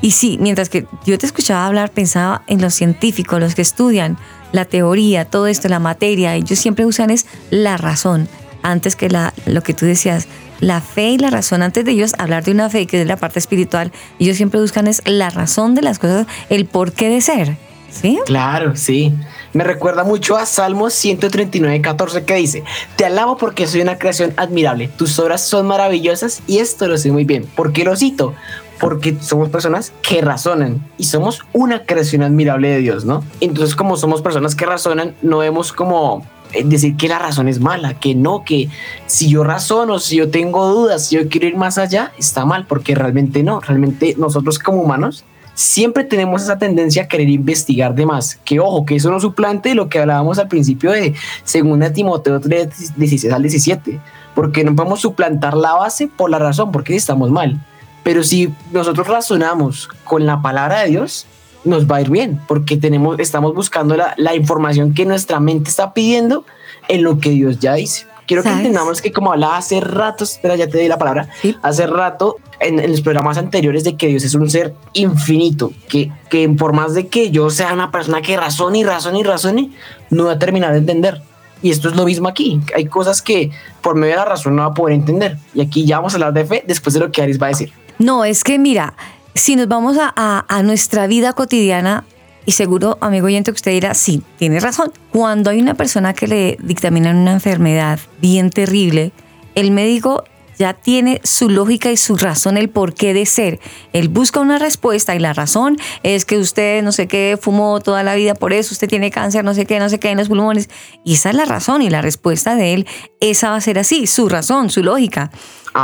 Y 0.02 0.12
sí, 0.12 0.38
mientras 0.40 0.68
que 0.68 0.86
yo 1.04 1.18
te 1.18 1.26
escuchaba 1.26 1.66
hablar, 1.66 1.90
pensaba 1.90 2.42
en 2.46 2.62
los 2.62 2.74
científicos, 2.74 3.38
los 3.38 3.54
que 3.54 3.62
estudian 3.62 4.16
la 4.52 4.64
teoría, 4.64 5.24
todo 5.24 5.46
esto, 5.46 5.68
la 5.68 5.78
materia, 5.78 6.34
ellos 6.34 6.58
siempre 6.58 6.86
usan 6.86 7.10
es 7.10 7.26
la 7.50 7.76
razón, 7.76 8.28
antes 8.62 8.96
que 8.96 9.08
la, 9.08 9.34
lo 9.46 9.62
que 9.62 9.74
tú 9.74 9.86
decías, 9.86 10.26
la 10.60 10.80
fe 10.80 11.10
y 11.10 11.18
la 11.18 11.30
razón. 11.30 11.62
Antes 11.62 11.84
de 11.84 11.92
ellos 11.92 12.14
hablar 12.18 12.44
de 12.44 12.52
una 12.52 12.70
fe 12.70 12.86
que 12.86 13.02
es 13.02 13.06
la 13.06 13.16
parte 13.16 13.38
espiritual, 13.38 13.92
ellos 14.18 14.36
siempre 14.36 14.60
buscan 14.60 14.86
es 14.86 15.02
la 15.04 15.30
razón 15.30 15.74
de 15.74 15.82
las 15.82 15.98
cosas, 15.98 16.26
el 16.48 16.66
porqué 16.66 17.08
de 17.08 17.20
ser. 17.20 17.56
¿Sí? 17.90 18.20
Claro, 18.24 18.76
sí. 18.76 19.12
Me 19.52 19.64
recuerda 19.64 20.04
mucho 20.04 20.36
a 20.36 20.46
Salmos 20.46 20.94
139, 20.94 21.80
14 21.80 22.24
que 22.24 22.36
dice, 22.36 22.62
te 22.94 23.04
alabo 23.04 23.36
porque 23.36 23.66
soy 23.66 23.80
una 23.80 23.98
creación 23.98 24.32
admirable, 24.36 24.86
tus 24.86 25.18
obras 25.18 25.44
son 25.44 25.66
maravillosas 25.66 26.40
y 26.46 26.58
esto 26.58 26.86
lo 26.86 26.96
sé 26.96 27.10
muy 27.10 27.24
bien. 27.24 27.46
¿Por 27.56 27.72
qué 27.72 27.82
lo 27.82 27.96
cito? 27.96 28.32
Porque 28.78 29.16
somos 29.20 29.48
personas 29.48 29.92
que 30.02 30.20
razonan 30.20 30.86
y 30.98 31.04
somos 31.04 31.40
una 31.52 31.84
creación 31.84 32.22
admirable 32.22 32.68
de 32.68 32.78
Dios, 32.78 33.04
¿no? 33.04 33.24
Entonces 33.40 33.74
como 33.74 33.96
somos 33.96 34.22
personas 34.22 34.54
que 34.54 34.66
razonan, 34.66 35.16
no 35.20 35.38
vemos 35.38 35.72
como 35.72 36.24
decir 36.64 36.96
que 36.96 37.08
la 37.08 37.18
razón 37.18 37.48
es 37.48 37.60
mala, 37.60 37.94
que 37.94 38.14
no, 38.14 38.44
que 38.44 38.68
si 39.06 39.28
yo 39.28 39.44
razono, 39.44 39.98
si 39.98 40.16
yo 40.16 40.30
tengo 40.30 40.68
dudas, 40.68 41.06
si 41.06 41.16
yo 41.16 41.28
quiero 41.28 41.46
ir 41.46 41.56
más 41.56 41.78
allá, 41.78 42.12
está 42.18 42.44
mal, 42.44 42.66
porque 42.66 42.94
realmente 42.94 43.42
no, 43.42 43.60
realmente 43.60 44.14
nosotros 44.18 44.58
como 44.58 44.82
humanos 44.82 45.24
siempre 45.54 46.04
tenemos 46.04 46.42
esa 46.42 46.58
tendencia 46.58 47.02
a 47.02 47.08
querer 47.08 47.28
investigar 47.28 47.94
de 47.94 48.06
más, 48.06 48.40
que 48.44 48.60
ojo, 48.60 48.86
que 48.86 48.96
eso 48.96 49.10
no 49.10 49.20
suplante 49.20 49.74
lo 49.74 49.88
que 49.88 49.98
hablábamos 49.98 50.38
al 50.38 50.48
principio 50.48 50.90
de 50.90 51.14
2 51.52 51.92
Timoteo 51.92 52.40
3, 52.40 52.96
16 52.96 53.32
al 53.32 53.42
17, 53.42 54.00
porque 54.34 54.64
no 54.64 54.74
podemos 54.74 55.00
suplantar 55.00 55.54
la 55.56 55.74
base 55.74 56.08
por 56.08 56.30
la 56.30 56.38
razón, 56.38 56.72
porque 56.72 56.96
estamos 56.96 57.30
mal. 57.30 57.60
Pero 58.02 58.22
si 58.22 58.52
nosotros 58.72 59.06
razonamos 59.08 59.88
con 60.04 60.24
la 60.24 60.40
palabra 60.40 60.80
de 60.80 60.88
Dios, 60.88 61.26
nos 61.64 61.90
va 61.90 61.96
a 61.96 62.00
ir 62.00 62.10
bien, 62.10 62.40
porque 62.48 62.76
tenemos, 62.76 63.18
estamos 63.18 63.54
buscando 63.54 63.96
la, 63.96 64.14
la 64.16 64.34
información 64.34 64.94
que 64.94 65.04
nuestra 65.04 65.40
mente 65.40 65.70
está 65.70 65.92
pidiendo 65.92 66.44
en 66.88 67.02
lo 67.02 67.18
que 67.18 67.30
Dios 67.30 67.58
ya 67.58 67.74
dice. 67.74 68.06
Quiero 68.26 68.44
que 68.44 68.48
entendamos 68.48 69.02
que 69.02 69.10
como 69.10 69.32
hablaba 69.32 69.56
hace 69.56 69.80
rato, 69.80 70.22
espera, 70.22 70.54
ya 70.54 70.68
te 70.68 70.78
di 70.78 70.86
la 70.86 70.98
palabra, 70.98 71.28
hace 71.62 71.88
rato 71.88 72.36
en, 72.60 72.78
en, 72.78 72.92
los 72.92 73.00
programas 73.00 73.38
anteriores 73.38 73.82
de 73.82 73.96
que 73.96 74.06
Dios 74.06 74.22
es 74.22 74.36
un 74.36 74.48
ser 74.48 74.72
infinito, 74.92 75.72
que, 75.88 76.12
que 76.28 76.48
por 76.50 76.72
más 76.72 76.94
de 76.94 77.08
que 77.08 77.32
yo 77.32 77.50
sea 77.50 77.72
una 77.72 77.90
persona 77.90 78.22
que 78.22 78.36
razone 78.36 78.78
y 78.78 78.84
razone 78.84 79.18
y 79.18 79.22
razone, 79.24 79.70
no 80.10 80.26
va 80.26 80.34
a 80.34 80.38
terminar 80.38 80.70
de 80.70 80.78
entender. 80.78 81.22
Y 81.60 81.70
esto 81.70 81.88
es 81.88 81.96
lo 81.96 82.04
mismo 82.04 82.28
aquí. 82.28 82.60
Hay 82.76 82.86
cosas 82.86 83.20
que 83.20 83.50
por 83.80 83.96
medio 83.96 84.12
de 84.12 84.20
la 84.20 84.26
razón 84.26 84.54
no 84.54 84.62
va 84.62 84.68
a 84.68 84.74
poder 84.74 84.94
entender. 84.94 85.36
Y 85.52 85.60
aquí 85.60 85.84
ya 85.84 85.96
vamos 85.96 86.14
a 86.14 86.16
hablar 86.16 86.32
de 86.32 86.44
fe 86.44 86.64
después 86.64 86.94
de 86.94 87.00
lo 87.00 87.10
que 87.10 87.22
Aris 87.22 87.42
va 87.42 87.46
a 87.46 87.50
decir. 87.50 87.72
No, 87.98 88.24
es 88.24 88.44
que 88.44 88.60
mira, 88.60 88.94
si 89.34 89.56
nos 89.56 89.68
vamos 89.68 89.96
a, 89.98 90.62
nuestra 90.64 91.06
vida 91.06 91.32
cotidiana, 91.32 92.04
y 92.46 92.52
seguro, 92.52 92.98
amigo 93.00 93.26
oyente, 93.26 93.52
que 93.52 93.56
usted 93.56 93.72
dirá, 93.72 93.94
sí, 93.94 94.22
tiene 94.38 94.60
razón. 94.60 94.92
Cuando 95.12 95.50
hay 95.50 95.60
una 95.60 95.74
persona 95.74 96.14
que 96.14 96.26
le 96.26 96.56
dictaminan 96.62 97.16
una 97.16 97.32
enfermedad 97.32 98.00
bien 98.20 98.50
terrible, 98.50 99.12
el 99.54 99.70
médico 99.70 100.24
ya 100.60 100.74
tiene 100.74 101.22
su 101.24 101.48
lógica 101.48 101.90
y 101.90 101.96
su 101.96 102.18
razón, 102.18 102.58
el 102.58 102.68
porqué 102.68 103.14
de 103.14 103.24
ser. 103.24 103.60
Él 103.94 104.10
busca 104.10 104.40
una 104.40 104.58
respuesta 104.58 105.14
y 105.14 105.18
la 105.18 105.32
razón 105.32 105.78
es 106.02 106.26
que 106.26 106.36
usted 106.36 106.82
no 106.82 106.92
sé 106.92 107.08
qué 107.08 107.38
fumó 107.40 107.80
toda 107.80 108.02
la 108.02 108.14
vida, 108.14 108.34
por 108.34 108.52
eso 108.52 108.74
usted 108.74 108.86
tiene 108.86 109.10
cáncer, 109.10 109.42
no 109.42 109.54
sé 109.54 109.64
qué, 109.64 109.78
no 109.78 109.88
sé 109.88 109.98
qué 109.98 110.10
en 110.10 110.18
los 110.18 110.28
pulmones. 110.28 110.68
Y 111.02 111.14
esa 111.14 111.30
es 111.30 111.34
la 111.34 111.46
razón 111.46 111.80
y 111.80 111.88
la 111.88 112.02
respuesta 112.02 112.56
de 112.56 112.74
él, 112.74 112.86
esa 113.20 113.48
va 113.48 113.56
a 113.56 113.60
ser 113.62 113.78
así, 113.78 114.06
su 114.06 114.28
razón, 114.28 114.68
su 114.68 114.82
lógica. 114.82 115.30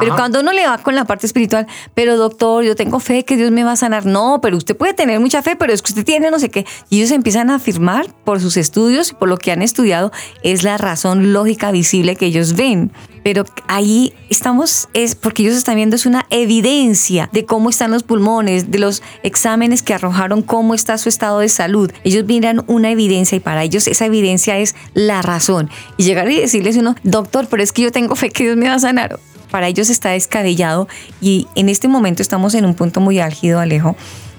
Pero 0.00 0.16
cuando 0.16 0.40
uno 0.40 0.52
le 0.52 0.66
va 0.66 0.78
con 0.78 0.94
la 0.94 1.04
parte 1.04 1.26
espiritual, 1.26 1.66
pero 1.94 2.16
doctor, 2.16 2.64
yo 2.64 2.74
tengo 2.74 2.98
fe 2.98 3.24
que 3.24 3.36
Dios 3.36 3.52
me 3.52 3.64
va 3.64 3.72
a 3.72 3.76
sanar. 3.76 4.04
No, 4.04 4.40
pero 4.42 4.56
usted 4.56 4.76
puede 4.76 4.94
tener 4.94 5.20
mucha 5.20 5.42
fe, 5.42 5.56
pero 5.56 5.72
es 5.72 5.80
que 5.80 5.92
usted 5.92 6.04
tiene 6.04 6.30
no 6.30 6.38
sé 6.38 6.50
qué. 6.50 6.66
Y 6.90 6.98
ellos 6.98 7.12
empiezan 7.12 7.50
a 7.50 7.54
afirmar 7.54 8.12
por 8.24 8.40
sus 8.40 8.56
estudios 8.56 9.12
y 9.12 9.14
por 9.14 9.28
lo 9.28 9.38
que 9.38 9.52
han 9.52 9.62
estudiado, 9.62 10.10
es 10.42 10.64
la 10.64 10.76
razón 10.76 11.32
lógica 11.32 11.70
visible 11.70 12.16
que 12.16 12.26
ellos 12.26 12.54
ven. 12.54 12.92
Pero 13.26 13.44
ahí 13.66 14.14
estamos, 14.30 14.88
es 14.92 15.16
porque 15.16 15.42
ellos 15.42 15.56
están 15.56 15.74
viendo, 15.74 15.96
es 15.96 16.06
una 16.06 16.26
evidencia 16.30 17.28
de 17.32 17.44
cómo 17.44 17.70
están 17.70 17.90
los 17.90 18.04
pulmones, 18.04 18.70
de 18.70 18.78
los 18.78 19.02
exámenes 19.24 19.82
que 19.82 19.94
arrojaron 19.94 20.42
cómo 20.42 20.74
está 20.74 20.96
su 20.96 21.08
estado 21.08 21.40
de 21.40 21.48
salud. 21.48 21.90
Ellos 22.04 22.24
miran 22.24 22.62
una 22.68 22.92
evidencia 22.92 23.34
y 23.34 23.40
para 23.40 23.64
ellos 23.64 23.88
esa 23.88 24.06
evidencia 24.06 24.58
es 24.58 24.76
la 24.94 25.22
razón. 25.22 25.70
Y 25.96 26.04
llegar 26.04 26.30
y 26.30 26.38
decirles 26.38 26.76
uno, 26.76 26.94
doctor, 27.02 27.48
pero 27.50 27.64
es 27.64 27.72
que 27.72 27.82
yo 27.82 27.90
tengo 27.90 28.14
fe 28.14 28.30
que 28.30 28.44
Dios 28.44 28.56
me 28.56 28.68
va 28.68 28.74
a 28.74 28.78
sanar 28.78 29.18
para 29.50 29.66
ellos 29.66 29.90
está 29.90 30.10
descabellado 30.10 30.86
y 31.20 31.48
en 31.56 31.68
este 31.68 31.88
momento 31.88 32.22
estamos 32.22 32.54
en 32.54 32.64
un 32.64 32.74
punto 32.74 33.00
muy 33.00 33.18
álgido, 33.18 33.58
Alejo, 33.58 33.96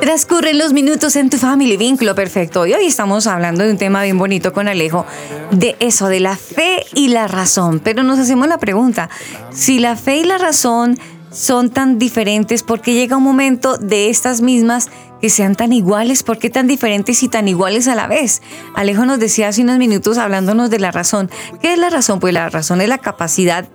Transcurren 0.00 0.58
los 0.58 0.72
minutos 0.72 1.14
en 1.14 1.30
tu 1.30 1.38
family, 1.38 1.76
vínculo 1.76 2.16
perfecto. 2.16 2.66
Y 2.66 2.74
hoy 2.74 2.86
estamos 2.86 3.28
hablando 3.28 3.62
de 3.62 3.70
un 3.70 3.78
tema 3.78 4.02
bien 4.02 4.18
bonito 4.18 4.52
con 4.52 4.66
Alejo, 4.66 5.06
de 5.52 5.76
eso, 5.78 6.08
de 6.08 6.18
la 6.18 6.36
fe 6.36 6.84
y 6.92 7.08
la 7.08 7.28
razón. 7.28 7.78
Pero 7.78 8.02
nos 8.02 8.18
hacemos 8.18 8.48
la 8.48 8.58
pregunta, 8.58 9.08
si 9.52 9.78
la 9.78 9.94
fe 9.94 10.16
y 10.16 10.24
la 10.24 10.38
razón 10.38 10.98
son 11.34 11.68
tan 11.70 11.98
diferentes, 11.98 12.62
¿por 12.62 12.80
qué 12.80 12.94
llega 12.94 13.16
un 13.16 13.24
momento 13.24 13.76
de 13.76 14.08
estas 14.08 14.40
mismas 14.40 14.88
que 15.20 15.28
sean 15.28 15.56
tan 15.56 15.72
iguales? 15.72 16.22
¿Por 16.22 16.38
qué 16.38 16.48
tan 16.48 16.68
diferentes 16.68 17.22
y 17.24 17.28
tan 17.28 17.48
iguales 17.48 17.88
a 17.88 17.94
la 17.96 18.06
vez? 18.06 18.40
Alejo 18.74 19.04
nos 19.04 19.18
decía 19.18 19.48
hace 19.48 19.62
unos 19.62 19.78
minutos 19.78 20.16
hablándonos 20.16 20.70
de 20.70 20.78
la 20.78 20.92
razón. 20.92 21.30
¿Qué 21.60 21.72
es 21.72 21.78
la 21.78 21.90
razón? 21.90 22.20
Pues 22.20 22.32
la 22.32 22.48
razón 22.50 22.80
es 22.80 22.88
la 22.88 22.98
capacidad 22.98 23.66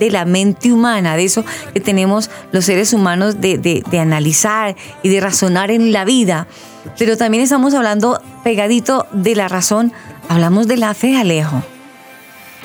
de 0.00 0.10
la 0.10 0.24
mente 0.24 0.72
humana, 0.72 1.16
de 1.16 1.24
eso 1.24 1.44
que 1.72 1.80
tenemos 1.80 2.28
los 2.50 2.64
seres 2.64 2.92
humanos 2.92 3.40
de, 3.40 3.56
de- 3.56 3.84
de 3.88 3.98
analizar 4.00 4.74
y 5.02 5.08
de 5.08 5.20
razonar 5.20 5.70
en 5.70 5.92
la 5.92 6.04
vida. 6.04 6.48
Pero 6.98 7.16
también 7.16 7.42
estamos 7.44 7.72
hablando 7.72 8.20
pegadito 8.42 9.06
de 9.12 9.36
la 9.36 9.46
razón, 9.48 9.92
hablamos 10.28 10.66
de 10.66 10.76
la 10.76 10.92
fe, 10.92 11.16
Alejo. 11.16 11.62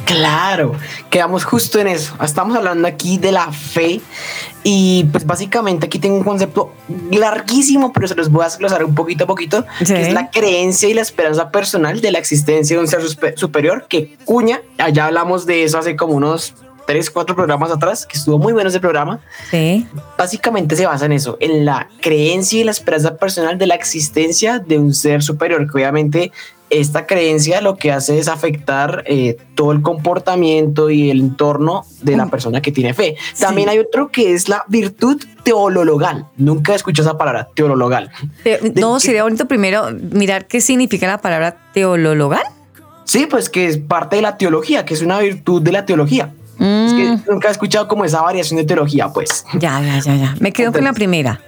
Claro, 0.05 0.73
quedamos 1.09 1.43
justo 1.45 1.79
en 1.79 1.87
eso. 1.87 2.15
Estamos 2.23 2.55
hablando 2.57 2.87
aquí 2.87 3.17
de 3.17 3.31
la 3.31 3.51
fe 3.51 4.01
y 4.63 5.05
pues 5.11 5.25
básicamente 5.25 5.85
aquí 5.85 5.99
tengo 5.99 6.15
un 6.17 6.23
concepto 6.23 6.73
larguísimo, 7.11 7.93
pero 7.93 8.07
se 8.07 8.15
los 8.15 8.29
voy 8.29 8.41
a 8.43 8.45
desglosar 8.49 8.83
un 8.83 8.95
poquito 8.95 9.23
a 9.25 9.27
poquito, 9.27 9.65
Sí. 9.79 9.93
que 9.93 10.01
es 10.07 10.13
la 10.13 10.29
creencia 10.31 10.89
y 10.89 10.93
la 10.93 11.01
esperanza 11.01 11.51
personal 11.51 12.01
de 12.01 12.11
la 12.11 12.19
existencia 12.19 12.75
de 12.77 12.81
un 12.81 12.87
ser 12.87 13.01
superior 13.37 13.85
que 13.87 14.17
cuña, 14.25 14.61
allá 14.77 15.05
hablamos 15.05 15.45
de 15.45 15.63
eso 15.63 15.77
hace 15.77 15.95
como 15.95 16.13
unos 16.13 16.55
tres, 16.87 17.09
cuatro 17.11 17.35
programas 17.35 17.71
atrás, 17.71 18.05
que 18.05 18.17
estuvo 18.17 18.37
muy 18.39 18.53
bueno 18.53 18.69
ese 18.69 18.79
programa, 18.79 19.19
Sí. 19.51 19.87
básicamente 20.17 20.75
se 20.75 20.85
basa 20.87 21.05
en 21.05 21.11
eso, 21.13 21.37
en 21.39 21.63
la 21.63 21.87
creencia 22.01 22.59
y 22.59 22.63
la 22.63 22.71
esperanza 22.71 23.15
personal 23.17 23.57
de 23.57 23.67
la 23.67 23.75
existencia 23.75 24.59
de 24.59 24.77
un 24.79 24.93
ser 24.93 25.21
superior, 25.23 25.65
que 25.67 25.77
obviamente 25.77 26.31
esta 26.71 27.05
creencia 27.05 27.61
lo 27.61 27.75
que 27.75 27.91
hace 27.91 28.17
es 28.17 28.27
afectar 28.27 29.03
eh, 29.05 29.37
todo 29.55 29.71
el 29.73 29.81
comportamiento 29.81 30.89
y 30.89 31.09
el 31.11 31.19
entorno 31.19 31.83
de 32.01 32.15
la 32.17 32.27
persona 32.27 32.61
que 32.61 32.71
tiene 32.71 32.93
fe. 32.93 33.15
También 33.39 33.69
hay 33.69 33.77
otro 33.79 34.09
que 34.09 34.33
es 34.33 34.47
la 34.49 34.63
virtud 34.67 35.21
teologal. 35.43 36.25
Nunca 36.37 36.73
escuché 36.73 37.01
esa 37.01 37.17
palabra, 37.17 37.49
teologal. 37.53 38.09
Te- 38.43 38.73
no, 38.79 38.99
sería 38.99 39.23
bonito 39.23 39.45
primero 39.47 39.87
mirar 40.11 40.45
qué 40.47 40.61
significa 40.61 41.07
la 41.07 41.17
palabra 41.19 41.57
teologal. 41.73 42.43
Sí, 43.03 43.27
pues 43.29 43.49
que 43.49 43.67
es 43.67 43.77
parte 43.77 44.15
de 44.15 44.21
la 44.21 44.37
teología, 44.37 44.85
que 44.85 44.93
es 44.93 45.01
una 45.01 45.19
virtud 45.19 45.61
de 45.61 45.71
la 45.73 45.85
teología. 45.85 46.31
Es 46.59 46.93
que 46.93 47.17
nunca 47.31 47.47
he 47.47 47.51
escuchado 47.51 47.87
como 47.87 48.05
esa 48.05 48.21
variación 48.21 48.57
de 48.57 48.65
teología, 48.65 49.09
pues. 49.09 49.45
Ya, 49.55 49.81
ya, 49.81 49.99
ya, 49.99 50.15
ya. 50.15 50.35
Me 50.39 50.53
quedo 50.53 50.71
con 50.71 50.83
la 50.83 50.93
primera. 50.93 51.41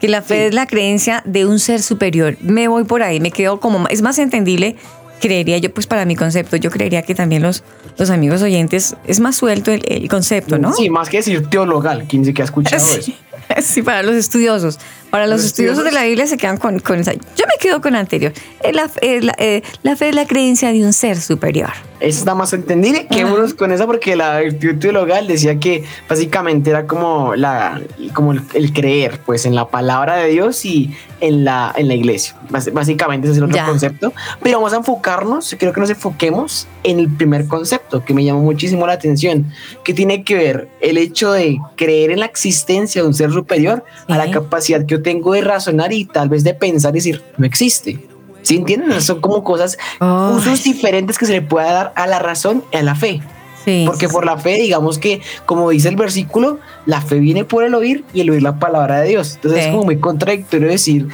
Que 0.00 0.08
la 0.08 0.22
fe 0.22 0.46
es 0.46 0.54
la 0.54 0.66
creencia 0.66 1.22
de 1.24 1.46
un 1.46 1.58
ser 1.58 1.82
superior. 1.82 2.36
Me 2.40 2.68
voy 2.68 2.84
por 2.84 3.02
ahí, 3.02 3.20
me 3.20 3.30
quedo 3.30 3.60
como... 3.60 3.86
Es 3.88 4.02
más 4.02 4.18
entendible, 4.18 4.76
creería 5.20 5.58
yo, 5.58 5.72
pues 5.72 5.86
para 5.86 6.04
mi 6.04 6.16
concepto, 6.16 6.56
yo 6.56 6.70
creería 6.70 7.02
que 7.02 7.14
también 7.14 7.42
los, 7.42 7.64
los 7.96 8.10
amigos 8.10 8.42
oyentes, 8.42 8.96
es 9.06 9.20
más 9.20 9.36
suelto 9.36 9.70
el, 9.72 9.82
el 9.88 10.08
concepto, 10.08 10.58
¿no? 10.58 10.72
Sí, 10.74 10.90
más 10.90 11.08
que 11.08 11.18
decir 11.18 11.46
teologal, 11.48 12.04
¿quién 12.08 12.24
se 12.24 12.34
que 12.34 12.42
ha 12.42 12.44
escuchado 12.44 12.84
eso? 12.84 13.02
Sí, 13.02 13.16
sí, 13.62 13.82
para 13.82 14.02
los 14.02 14.14
estudiosos. 14.16 14.78
Para 15.10 15.26
los, 15.26 15.38
Los 15.38 15.46
estudiosos 15.46 15.84
de 15.84 15.92
la 15.92 16.04
Biblia 16.04 16.26
se 16.26 16.36
quedan 16.36 16.58
con, 16.58 16.80
con 16.80 16.98
esa. 16.98 17.12
Yo 17.14 17.46
me 17.46 17.54
quedo 17.60 17.80
con 17.80 17.94
anterior. 17.94 18.32
Eh, 18.62 18.72
La, 18.72 18.90
la, 19.22 19.34
eh, 19.38 19.62
la 19.82 19.96
fe 19.96 20.08
es 20.10 20.14
la 20.14 20.26
creencia 20.26 20.72
de 20.72 20.84
un 20.84 20.92
ser 20.92 21.18
superior. 21.18 21.70
Eso 22.00 22.18
está 22.18 22.34
más 22.34 22.52
entendible. 22.52 23.06
Quedémonos 23.06 23.54
con 23.54 23.72
eso 23.72 23.86
porque 23.86 24.16
la 24.16 24.40
virtud 24.40 24.76
teologal 24.78 25.26
decía 25.26 25.58
que 25.58 25.84
básicamente 26.08 26.70
era 26.70 26.86
como, 26.86 27.34
la, 27.36 27.80
como 28.12 28.32
el, 28.32 28.42
el 28.54 28.72
creer 28.72 29.20
pues 29.24 29.46
en 29.46 29.54
la 29.54 29.68
palabra 29.68 30.16
de 30.16 30.28
Dios 30.28 30.64
y 30.64 30.94
en 31.20 31.44
la, 31.44 31.72
en 31.76 31.88
la 31.88 31.94
iglesia. 31.94 32.36
Básicamente 32.50 33.26
ese 33.26 33.32
es 33.32 33.38
el 33.38 33.44
otro 33.44 33.56
Ya. 33.56 33.64
concepto. 33.66 34.12
Pero 34.42 34.58
vamos 34.58 34.74
a 34.74 34.76
enfocarnos, 34.76 35.56
creo 35.58 35.72
que 35.72 35.80
nos 35.80 35.90
enfoquemos 35.90 36.66
en 36.82 36.98
el 37.00 37.08
primer 37.08 37.46
concepto 37.46 38.04
que 38.04 38.12
me 38.12 38.24
llamó 38.24 38.40
muchísimo 38.42 38.86
la 38.86 38.92
atención, 38.92 39.46
que 39.82 39.94
tiene 39.94 40.22
que 40.22 40.34
ver 40.34 40.68
el 40.80 40.98
hecho 40.98 41.32
de 41.32 41.58
creer 41.76 42.10
en 42.10 42.20
la 42.20 42.26
existencia 42.26 43.00
de 43.02 43.08
un 43.08 43.14
ser 43.14 43.30
superior 43.32 43.84
a 44.08 44.16
la 44.18 44.24
Sí. 44.26 44.30
capacidad 44.32 44.80
que 44.84 44.94
yo 44.96 45.02
tengo 45.02 45.32
de 45.32 45.40
razonar 45.40 45.92
y 45.92 46.04
tal 46.04 46.28
vez 46.28 46.44
de 46.44 46.52
pensar 46.52 46.92
y 46.94 46.98
decir, 46.98 47.22
no 47.38 47.46
existe. 47.46 47.98
¿Sí 48.46 48.56
entienden? 48.56 49.00
Son 49.02 49.20
como 49.20 49.42
cosas, 49.42 49.76
Ay. 49.98 50.34
usos 50.36 50.62
diferentes 50.62 51.18
que 51.18 51.26
se 51.26 51.32
le 51.32 51.42
pueda 51.42 51.72
dar 51.72 51.92
a 51.96 52.06
la 52.06 52.20
razón 52.20 52.62
y 52.72 52.76
a 52.76 52.82
la 52.82 52.94
fe. 52.94 53.20
Sí. 53.64 53.82
Porque 53.84 54.08
por 54.08 54.24
la 54.24 54.38
fe, 54.38 54.54
digamos 54.60 54.98
que, 55.00 55.20
como 55.46 55.68
dice 55.70 55.88
el 55.88 55.96
versículo, 55.96 56.60
la 56.84 57.00
fe 57.00 57.16
viene 57.18 57.44
por 57.44 57.64
el 57.64 57.74
oír 57.74 58.04
y 58.14 58.20
el 58.20 58.30
oír 58.30 58.42
la 58.42 58.60
palabra 58.60 59.00
de 59.00 59.08
Dios. 59.08 59.34
Entonces 59.34 59.62
Sí. 59.62 59.66
es 59.66 59.72
como 59.72 59.84
muy 59.84 59.98
contradictorio 59.98 60.68
decir, 60.68 61.08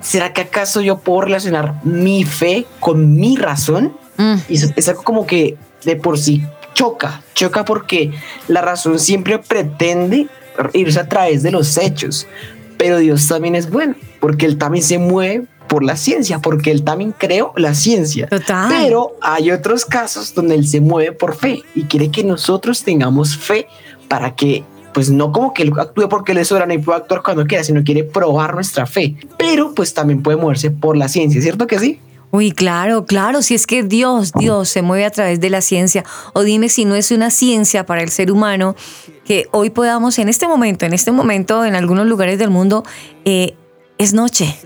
¿será 0.00 0.32
que 0.32 0.42
acaso 0.42 0.80
yo 0.80 0.98
puedo 0.98 1.22
relacionar 1.22 1.74
mi 1.84 2.22
fe 2.22 2.64
con 2.78 3.14
mi 3.16 3.36
razón? 3.36 3.92
Mm, 4.16 4.34
Y 4.48 4.54
eso 4.54 4.68
es 4.76 4.88
algo 4.88 5.02
como 5.02 5.26
que 5.26 5.56
de 5.84 5.96
por 5.96 6.16
sí 6.18 6.42
choca, 6.74 7.22
choca 7.34 7.64
porque 7.64 8.12
la 8.46 8.60
razón 8.60 9.00
siempre 9.00 9.40
pretende 9.40 10.28
irse 10.74 11.00
a 11.00 11.08
través 11.08 11.42
de 11.42 11.50
los 11.50 11.76
hechos, 11.76 12.28
pero 12.76 12.98
Dios 12.98 13.26
también 13.26 13.56
es 13.56 13.68
bueno, 13.70 13.96
porque 14.20 14.46
Él 14.46 14.56
también 14.58 14.84
se 14.84 14.98
mueve 14.98 15.46
por 15.68 15.84
la 15.84 15.96
ciencia, 15.96 16.40
porque 16.40 16.70
Él 16.70 16.82
también 16.82 17.14
creó 17.16 17.52
la 17.56 17.74
ciencia. 17.74 18.26
Total. 18.26 18.68
Pero 18.68 19.12
hay 19.20 19.50
otros 19.50 19.84
casos 19.84 20.34
donde 20.34 20.54
Él 20.54 20.66
se 20.66 20.80
mueve 20.80 21.12
por 21.12 21.36
fe 21.36 21.62
y 21.74 21.84
quiere 21.84 22.10
que 22.10 22.24
nosotros 22.24 22.82
tengamos 22.82 23.36
fe 23.36 23.66
para 24.08 24.34
que 24.34 24.64
pues 24.92 25.10
no 25.10 25.30
como 25.30 25.54
que 25.54 25.62
él 25.62 25.72
actúe 25.78 26.08
porque 26.08 26.32
él 26.32 26.38
es 26.38 26.48
soberano 26.48 26.72
y 26.74 26.78
puede 26.78 26.98
actuar 26.98 27.22
cuando 27.22 27.46
quiera, 27.46 27.62
sino 27.62 27.84
quiere 27.84 28.02
probar 28.02 28.54
nuestra 28.54 28.84
fe. 28.84 29.14
Pero 29.38 29.72
pues 29.72 29.94
también 29.94 30.22
puede 30.22 30.38
moverse 30.38 30.72
por 30.72 30.96
la 30.96 31.08
ciencia, 31.08 31.40
¿cierto 31.40 31.68
que 31.68 31.78
sí? 31.78 32.00
Uy, 32.30 32.52
claro, 32.52 33.06
claro, 33.06 33.40
si 33.40 33.54
es 33.54 33.66
que 33.66 33.82
Dios, 33.82 34.32
Dios 34.32 34.68
se 34.68 34.82
mueve 34.82 35.06
a 35.06 35.10
través 35.10 35.40
de 35.40 35.48
la 35.48 35.62
ciencia, 35.62 36.04
o 36.34 36.42
dime 36.42 36.68
si 36.68 36.84
no 36.84 36.94
es 36.94 37.10
una 37.10 37.30
ciencia 37.30 37.86
para 37.86 38.02
el 38.02 38.10
ser 38.10 38.30
humano 38.30 38.76
que 39.24 39.46
hoy 39.50 39.70
podamos 39.70 40.18
en 40.18 40.28
este 40.28 40.46
momento, 40.46 40.84
en 40.84 40.92
este 40.92 41.10
momento, 41.10 41.64
en 41.64 41.74
algunos 41.74 42.06
lugares 42.06 42.38
del 42.38 42.50
mundo, 42.50 42.84
eh, 43.24 43.54
es 43.96 44.12
noche. 44.12 44.58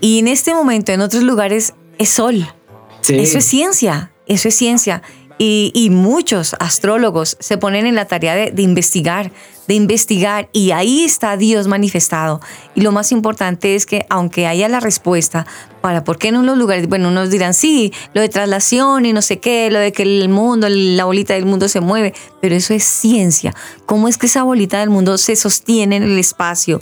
Y 0.00 0.18
en 0.18 0.28
este 0.28 0.54
momento, 0.54 0.92
en 0.92 1.00
otros 1.00 1.22
lugares, 1.22 1.74
es 1.98 2.10
sol. 2.10 2.46
Sí. 3.00 3.18
Eso 3.18 3.38
es 3.38 3.44
ciencia, 3.44 4.12
eso 4.26 4.48
es 4.48 4.54
ciencia. 4.54 5.02
Y, 5.40 5.70
y 5.72 5.90
muchos 5.90 6.56
astrólogos 6.58 7.36
se 7.38 7.58
ponen 7.58 7.86
en 7.86 7.94
la 7.94 8.06
tarea 8.06 8.34
de, 8.34 8.50
de 8.50 8.62
investigar, 8.62 9.30
de 9.68 9.74
investigar, 9.74 10.48
y 10.52 10.72
ahí 10.72 11.04
está 11.04 11.36
Dios 11.36 11.68
manifestado. 11.68 12.40
Y 12.74 12.80
lo 12.80 12.90
más 12.90 13.12
importante 13.12 13.76
es 13.76 13.86
que 13.86 14.04
aunque 14.10 14.48
haya 14.48 14.68
la 14.68 14.80
respuesta 14.80 15.46
para 15.80 16.02
por 16.02 16.18
qué 16.18 16.28
en 16.28 16.38
unos 16.38 16.58
lugares, 16.58 16.88
bueno, 16.88 17.08
unos 17.08 17.30
dirán, 17.30 17.54
sí, 17.54 17.92
lo 18.14 18.20
de 18.20 18.28
traslación 18.28 19.06
y 19.06 19.12
no 19.12 19.22
sé 19.22 19.38
qué, 19.38 19.70
lo 19.70 19.78
de 19.78 19.92
que 19.92 20.02
el 20.02 20.28
mundo, 20.28 20.68
la 20.68 21.04
bolita 21.04 21.34
del 21.34 21.46
mundo 21.46 21.68
se 21.68 21.80
mueve, 21.80 22.14
pero 22.40 22.56
eso 22.56 22.74
es 22.74 22.82
ciencia. 22.82 23.54
¿Cómo 23.86 24.08
es 24.08 24.18
que 24.18 24.26
esa 24.26 24.42
bolita 24.42 24.80
del 24.80 24.90
mundo 24.90 25.18
se 25.18 25.36
sostiene 25.36 25.96
en 25.96 26.02
el 26.02 26.18
espacio? 26.18 26.80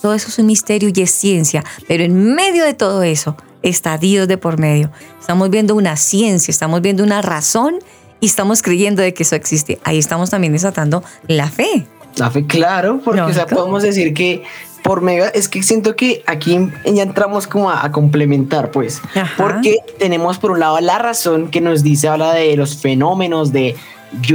Todo 0.00 0.14
eso 0.14 0.28
es 0.28 0.38
un 0.38 0.46
misterio 0.46 0.90
y 0.94 1.02
es 1.02 1.10
ciencia, 1.10 1.64
pero 1.86 2.02
en 2.04 2.34
medio 2.34 2.64
de 2.64 2.74
todo 2.74 3.02
eso 3.02 3.36
está 3.62 3.98
Dios 3.98 4.28
de 4.28 4.38
por 4.38 4.58
medio. 4.58 4.90
Estamos 5.18 5.50
viendo 5.50 5.74
una 5.74 5.96
ciencia, 5.96 6.50
estamos 6.50 6.80
viendo 6.80 7.02
una 7.02 7.22
razón 7.22 7.78
y 8.20 8.26
estamos 8.26 8.62
creyendo 8.62 9.02
de 9.02 9.12
que 9.14 9.22
eso 9.22 9.36
existe. 9.36 9.78
Ahí 9.84 9.98
estamos 9.98 10.30
también 10.30 10.52
desatando 10.52 11.02
la 11.26 11.48
fe. 11.48 11.86
La 12.16 12.30
fe, 12.30 12.46
claro, 12.46 13.00
porque 13.04 13.20
o 13.20 13.32
sea, 13.32 13.46
podemos 13.46 13.82
decir 13.82 14.14
que 14.14 14.42
por 14.82 15.02
medio, 15.02 15.26
es 15.34 15.48
que 15.48 15.62
siento 15.62 15.94
que 15.94 16.22
aquí 16.26 16.58
ya 16.84 17.02
entramos 17.02 17.46
como 17.46 17.70
a, 17.70 17.84
a 17.84 17.92
complementar, 17.92 18.70
pues, 18.70 19.00
Ajá. 19.14 19.30
porque 19.36 19.78
tenemos 19.98 20.38
por 20.38 20.50
un 20.50 20.60
lado 20.60 20.80
la 20.80 20.98
razón 20.98 21.50
que 21.50 21.60
nos 21.60 21.82
dice, 21.82 22.08
habla 22.08 22.32
de 22.32 22.56
los 22.56 22.78
fenómenos, 22.78 23.52
de 23.52 23.76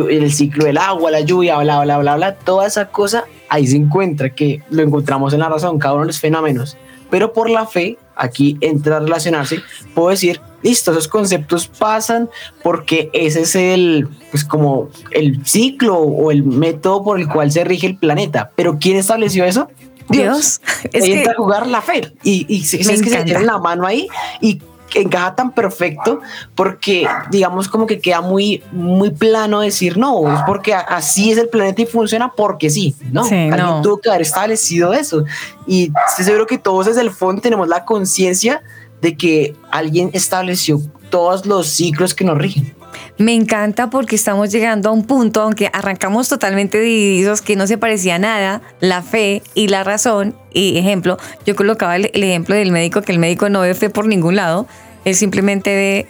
el 0.10 0.32
ciclo 0.32 0.66
del 0.66 0.78
agua, 0.78 1.12
la 1.12 1.22
lluvia, 1.22 1.58
bla, 1.58 1.84
bla, 1.84 1.98
bla, 1.98 2.16
bla, 2.16 2.36
toda 2.36 2.68
esa 2.68 2.88
cosa, 2.88 3.26
ahí 3.50 3.68
se 3.68 3.78
encuentra, 3.78 4.30
que 4.34 4.62
lo 4.70 4.82
encontramos 4.84 5.34
en 5.34 5.40
la 5.40 5.50
razón, 5.50 5.80
cada 5.80 5.94
uno 5.96 6.04
de 6.04 6.08
los 6.08 6.20
fenómenos. 6.20 6.78
Pero 7.10 7.34
por 7.34 7.50
la 7.50 7.66
fe, 7.68 7.98
aquí 8.16 8.58
entra 8.62 8.98
a 8.98 9.00
relacionarse, 9.00 9.60
puedo 9.94 10.10
decir, 10.10 10.42
listo, 10.64 10.92
esos 10.92 11.08
conceptos 11.08 11.68
pasan 11.68 12.30
porque 12.64 13.10
ese 13.14 13.42
es 13.42 13.56
el, 13.56 14.08
pues 14.32 14.44
como 14.44 14.90
el 15.12 15.46
ciclo 15.46 15.98
o 16.00 16.32
el 16.32 16.44
método 16.44 17.04
por 17.04 17.20
el 17.20 17.28
cual 17.28 17.52
se 17.52 17.64
rige 17.64 17.88
el 17.88 17.98
planeta. 17.98 18.52
Pero 18.56 18.78
¿quién 18.80 18.98
estableció 18.98 19.46
eso? 19.46 19.70
Dios. 20.10 20.62
Es 20.94 21.04
ahí 21.04 21.12
que- 21.12 21.18
entra 21.20 21.34
a 21.34 21.36
jugar 21.36 21.68
la 21.68 21.82
fe 21.82 22.14
y, 22.24 22.46
y 22.48 22.60
Me 22.86 22.94
es 22.94 23.02
que 23.02 23.10
se 23.10 23.40
la 23.40 23.58
mano 23.60 23.86
ahí 23.86 24.08
y 24.42 24.62
encaja 25.02 25.36
tan 25.36 25.52
perfecto 25.52 26.22
porque 26.56 27.08
digamos 27.30 27.68
como 27.68 27.86
que 27.86 28.00
queda 28.00 28.22
muy 28.22 28.64
muy 28.72 29.12
plano 29.12 29.62
decir 29.62 29.98
no 29.98 30.34
es 30.34 30.40
porque 30.48 30.74
así 30.74 31.32
es 31.32 31.38
el 31.38 31.50
planeta 31.50 31.82
y 31.82 31.86
funciona 31.86 32.32
porque 32.36 32.70
sí 32.70 32.96
no 33.12 33.24
Sí, 33.26 33.36
alguien 33.36 33.58
no. 33.58 33.82
tuvo 33.82 33.98
que 34.00 34.10
haber 34.10 34.22
establecido 34.22 34.94
eso 34.94 35.24
y 35.68 35.92
estoy 36.10 36.26
seguro 36.26 36.46
que 36.48 36.58
todos 36.58 36.86
desde 36.88 37.02
el 37.02 37.12
fondo 37.12 37.42
tenemos 37.42 37.68
la 37.68 37.86
conciencia 37.86 38.62
de 39.02 39.16
que 39.18 39.56
alguien 39.72 40.10
estableció 40.14 40.80
todos 41.10 41.46
los 41.46 41.68
ciclos 41.68 42.14
que 42.14 42.24
nos 42.26 42.38
rigen 42.38 42.74
Me 43.18 43.34
encanta 43.34 43.90
porque 43.90 44.16
estamos 44.16 44.52
llegando 44.52 44.90
a 44.90 44.92
un 44.92 45.04
punto, 45.06 45.42
aunque 45.42 45.70
arrancamos 45.72 46.28
totalmente 46.30 46.80
divididos, 46.80 47.42
que 47.42 47.56
no 47.56 47.68
se 47.68 47.78
parecía 47.78 48.16
a 48.16 48.20
nada, 48.20 48.62
la 48.80 49.02
fe 49.02 49.42
y 49.54 49.68
la 49.68 49.84
razón. 49.84 50.34
Y 50.54 50.78
ejemplo, 50.78 51.18
yo 51.46 51.56
colocaba 51.56 51.96
el, 51.98 52.10
el 52.14 52.24
ejemplo 52.24 52.56
del 52.56 52.72
médico, 52.72 53.02
que 53.02 53.12
el 53.12 53.20
médico 53.20 53.48
no 53.50 53.62
ve 53.62 53.74
fe 53.74 53.90
por 53.90 54.06
ningún 54.08 54.36
lado, 54.38 54.66
él 55.06 55.16
simplemente 55.16 55.74
ve 55.74 56.08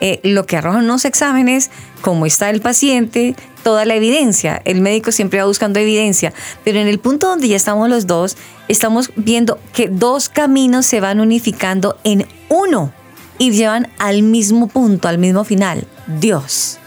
eh, 0.00 0.20
lo 0.24 0.46
que 0.46 0.56
arrojan 0.56 0.86
los 0.88 1.04
exámenes, 1.04 1.70
cómo 2.00 2.26
está 2.26 2.50
el 2.50 2.60
paciente, 2.60 3.36
toda 3.62 3.84
la 3.84 3.94
evidencia. 3.94 4.60
El 4.64 4.80
médico 4.80 5.12
siempre 5.12 5.38
va 5.38 5.46
buscando 5.46 5.78
evidencia, 5.78 6.34
pero 6.64 6.80
en 6.80 6.88
el 6.88 6.98
punto 6.98 7.28
donde 7.28 7.48
ya 7.48 7.56
estamos 7.56 7.88
los 7.88 8.08
dos, 8.08 8.36
estamos 8.66 9.12
viendo 9.14 9.60
que 9.72 9.88
dos 9.88 10.28
caminos 10.28 10.86
se 10.86 11.00
van 11.00 11.20
unificando 11.20 11.98
en 12.02 12.26
uno 12.48 12.92
y 13.38 13.52
llevan 13.52 13.88
al 13.98 14.22
mismo 14.22 14.66
punto, 14.66 15.06
al 15.06 15.18
mismo 15.18 15.44
final, 15.44 15.86
Dios. 16.20 16.78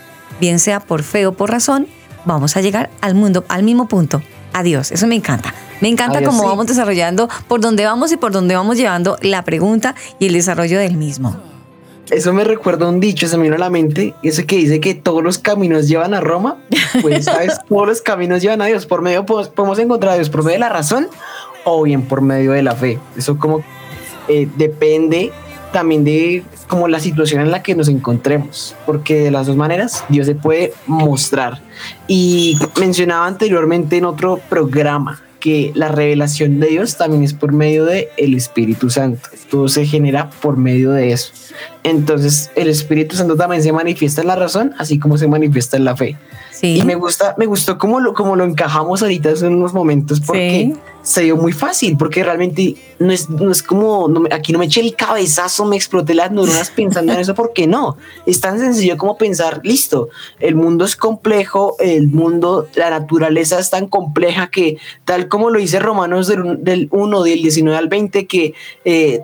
Bien 0.42 0.60
sea 0.60 0.82
por 0.82 1.04
fe 1.04 1.26
o 1.26 1.32
por 1.32 1.50
razón, 1.50 1.88
vamos 2.26 2.58
a 2.58 2.62
llegar 2.62 2.90
al 3.00 3.16
mundo, 3.16 3.46
al 3.48 3.64
mismo 3.64 3.88
punto, 3.88 4.22
a 4.52 4.62
Dios. 4.62 4.92
Eso 4.92 5.08
me 5.08 5.16
encanta. 5.16 5.54
Me 5.82 5.90
encanta 5.90 6.20
A 6.20 6.24
cómo 6.24 6.42
sí. 6.42 6.48
vamos 6.48 6.68
desarrollando, 6.68 7.30
por 7.48 7.62
dónde 7.62 7.86
vamos 7.86 8.12
y 8.12 8.18
por 8.18 8.32
dónde 8.32 8.56
vamos 8.56 8.78
llevando 8.78 9.18
la 9.22 9.44
pregunta 9.44 9.96
y 10.20 10.28
el 10.28 10.34
desarrollo 10.34 10.80
del 10.80 10.98
mismo. 10.98 11.36
Eso 12.12 12.34
me 12.34 12.44
recuerda 12.44 12.88
un 12.88 13.00
dicho, 13.00 13.28
se 13.28 13.36
me 13.38 13.44
vino 13.44 13.56
a 13.56 13.60
la 13.60 13.72
mente, 13.72 14.14
ese 14.22 14.46
que 14.46 14.58
dice 14.58 14.80
que 14.80 14.94
todos 14.94 15.24
los 15.24 15.40
caminos 15.40 15.88
llevan 15.88 16.14
a 16.14 16.22
Roma, 16.22 16.58
pues 17.02 17.26
sabes, 17.26 17.58
todos 17.68 17.88
los 17.88 18.02
caminos 18.02 18.42
llevan 18.42 18.62
a 18.62 18.66
Dios, 18.66 18.86
por 18.86 19.02
medio 19.02 19.26
podemos, 19.26 19.50
podemos 19.50 19.80
encontrar 19.80 20.14
a 20.14 20.16
Dios 20.16 20.30
por 20.30 20.44
medio 20.44 20.56
de 20.56 20.60
la 20.60 20.70
razón 20.70 21.08
o 21.64 21.82
bien 21.82 22.04
por 22.04 22.22
medio 22.22 22.52
de 22.52 22.62
la 22.62 22.76
fe. 22.76 23.00
Eso 23.18 23.40
como 23.40 23.64
eh, 24.28 24.48
depende 24.56 25.32
también 25.74 26.04
de 26.04 26.44
como 26.68 26.88
la 26.88 27.00
situación 27.00 27.42
en 27.42 27.52
la 27.52 27.64
que 27.64 27.76
nos 27.76 27.90
encontremos, 27.90 28.76
porque 28.86 29.20
de 29.20 29.32
las 29.32 29.48
dos 29.48 29.56
maneras 29.56 30.06
Dios 30.08 30.28
se 30.28 30.36
puede 30.36 30.74
mostrar. 30.86 31.62
Y 32.08 32.58
mencionaba 32.80 33.26
anteriormente 33.26 33.98
en 33.98 34.06
otro 34.06 34.40
programa 34.48 35.22
que 35.46 35.72
la 35.76 35.90
revelación 35.90 36.60
de 36.60 36.70
Dios 36.70 36.98
también 36.98 37.22
es 37.22 37.36
por 37.36 37.52
medio 37.52 37.86
de 37.86 38.10
el 38.18 38.34
Espíritu 38.34 38.90
Santo. 38.90 39.30
Todo 39.52 39.70
se 39.70 39.86
genera 39.86 40.32
por 40.42 40.58
medio 40.58 40.90
de 40.90 41.12
eso. 41.12 41.32
Entonces, 41.84 42.50
el 42.56 42.68
Espíritu 42.68 43.16
Santo 43.16 43.36
también 43.36 43.62
se 43.62 43.72
manifiesta 43.72 44.22
en 44.22 44.28
la 44.30 44.36
razón, 44.36 44.74
así 44.80 44.98
como 44.98 45.20
se 45.20 45.28
manifiesta 45.28 45.78
en 45.78 45.86
la 45.86 45.96
fe. 45.96 46.18
Sí. 46.60 46.78
Y 46.78 46.84
me 46.84 46.96
gusta, 46.96 47.36
me 47.38 47.46
gustó 47.46 47.78
cómo 47.78 48.00
lo, 48.00 48.14
cómo 48.14 48.36
lo 48.36 48.46
encajamos 48.46 49.02
ahorita 49.02 49.32
en 49.32 49.56
unos 49.56 49.74
momentos 49.74 50.22
porque 50.22 50.72
Sí. 50.74 50.80
se 51.04 51.24
dio 51.24 51.36
muy 51.36 51.52
fácil, 51.52 51.98
porque 51.98 52.24
realmente 52.24 52.76
no 52.98 53.12
es, 53.12 53.30
no 53.30 53.52
es 53.52 53.62
como, 53.62 54.08
no 54.08 54.24
aquí 54.32 54.54
no 54.54 54.60
me 54.60 54.66
eché 54.66 54.80
el 54.80 54.96
cabezazo, 54.96 55.66
me 55.66 55.76
exploté 55.76 56.14
las 56.14 56.32
neuronas 56.32 56.70
pensando 56.76 57.12
en 57.12 57.20
eso, 57.20 57.36
porque 57.36 57.68
no, 57.68 57.98
es 58.26 58.40
tan 58.40 58.58
sencillo 58.60 58.96
como 58.98 59.18
pensar, 59.18 59.60
listo, 59.64 60.08
el 60.40 60.56
mundo 60.56 60.86
es 60.86 60.96
complejo, 60.96 61.76
el 61.80 62.08
mundo, 62.08 62.68
la 62.76 62.90
naturaleza 62.90 63.60
es 63.60 63.70
tan 63.70 63.88
compleja 63.88 64.48
que 64.48 64.78
tal 65.04 65.28
como 65.28 65.50
lo 65.50 65.60
dice 65.60 65.80
Romanos 65.80 66.28
del, 66.28 66.64
del 66.64 66.88
1, 66.92 67.24
del 67.24 67.42
19 67.42 67.78
al 67.78 67.90
20, 67.90 68.28
que 68.28 68.54
eh, 68.86 69.22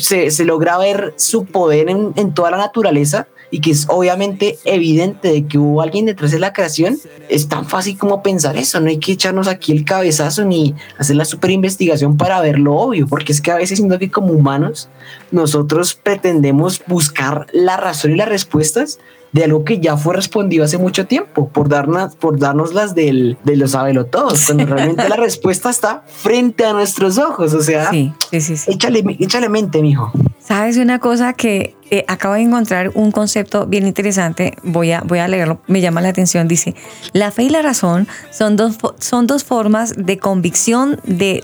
se, 0.00 0.30
se 0.30 0.44
logra 0.44 0.78
ver 0.78 1.12
su 1.16 1.44
poder 1.44 1.90
en, 1.90 2.12
en 2.16 2.32
toda 2.32 2.50
la 2.50 2.56
naturaleza 2.56 3.26
y 3.50 3.60
que 3.60 3.70
es 3.72 3.86
obviamente 3.88 4.58
evidente 4.64 5.28
de 5.28 5.46
que 5.46 5.58
hubo 5.58 5.82
alguien 5.82 6.06
detrás 6.06 6.30
de 6.30 6.38
la 6.38 6.52
creación, 6.52 6.98
es 7.28 7.48
tan 7.48 7.66
fácil 7.66 7.98
como 7.98 8.22
pensar 8.22 8.56
eso, 8.56 8.80
no 8.80 8.88
hay 8.88 8.98
que 8.98 9.12
echarnos 9.12 9.48
aquí 9.48 9.72
el 9.72 9.84
cabezazo 9.84 10.44
ni 10.44 10.74
hacer 10.98 11.16
la 11.16 11.24
super 11.24 11.50
investigación 11.50 12.16
para 12.16 12.40
ver 12.40 12.58
lo 12.58 12.74
obvio, 12.74 13.06
porque 13.06 13.32
es 13.32 13.40
que 13.40 13.50
a 13.50 13.56
veces 13.56 13.78
siento 13.78 13.98
que 13.98 14.10
como 14.10 14.32
humanos 14.32 14.88
nosotros 15.30 15.94
pretendemos 15.94 16.82
buscar 16.86 17.46
la 17.52 17.76
razón 17.76 18.12
y 18.12 18.16
las 18.16 18.28
respuestas 18.28 18.98
de 19.32 19.44
algo 19.44 19.64
que 19.64 19.78
ya 19.78 19.96
fue 19.96 20.16
respondido 20.16 20.64
hace 20.64 20.78
mucho 20.78 21.06
tiempo, 21.06 21.48
por 21.48 21.68
darnos, 21.68 22.16
por 22.16 22.38
darnos 22.38 22.74
las 22.74 22.94
del, 22.94 23.38
de 23.44 23.56
los 23.56 23.76
todos, 24.10 24.46
cuando 24.46 24.66
realmente 24.74 25.08
la 25.08 25.16
respuesta 25.16 25.70
está 25.70 26.02
frente 26.06 26.64
a 26.64 26.72
nuestros 26.72 27.18
ojos, 27.18 27.54
o 27.54 27.62
sea, 27.62 27.90
Sí, 27.90 28.12
sí, 28.30 28.40
sí, 28.40 28.56
sí. 28.56 28.72
échale, 28.72 29.04
échale 29.20 29.48
mente, 29.48 29.82
mijo. 29.82 30.12
¿Sabes 30.50 30.78
una 30.78 30.98
cosa 30.98 31.32
que 31.34 31.76
eh, 31.92 32.04
acabo 32.08 32.34
de 32.34 32.40
encontrar 32.40 32.90
un 32.94 33.12
concepto 33.12 33.66
bien 33.66 33.86
interesante? 33.86 34.56
Voy 34.64 34.90
a, 34.90 35.00
voy 35.00 35.20
a 35.20 35.28
leerlo, 35.28 35.60
me 35.68 35.80
llama 35.80 36.00
la 36.00 36.08
atención. 36.08 36.48
Dice, 36.48 36.74
la 37.12 37.30
fe 37.30 37.44
y 37.44 37.50
la 37.50 37.62
razón 37.62 38.08
son 38.32 38.56
dos, 38.56 38.76
son 38.98 39.28
dos 39.28 39.44
formas 39.44 39.94
de 39.96 40.18
convicción 40.18 41.00
de 41.04 41.40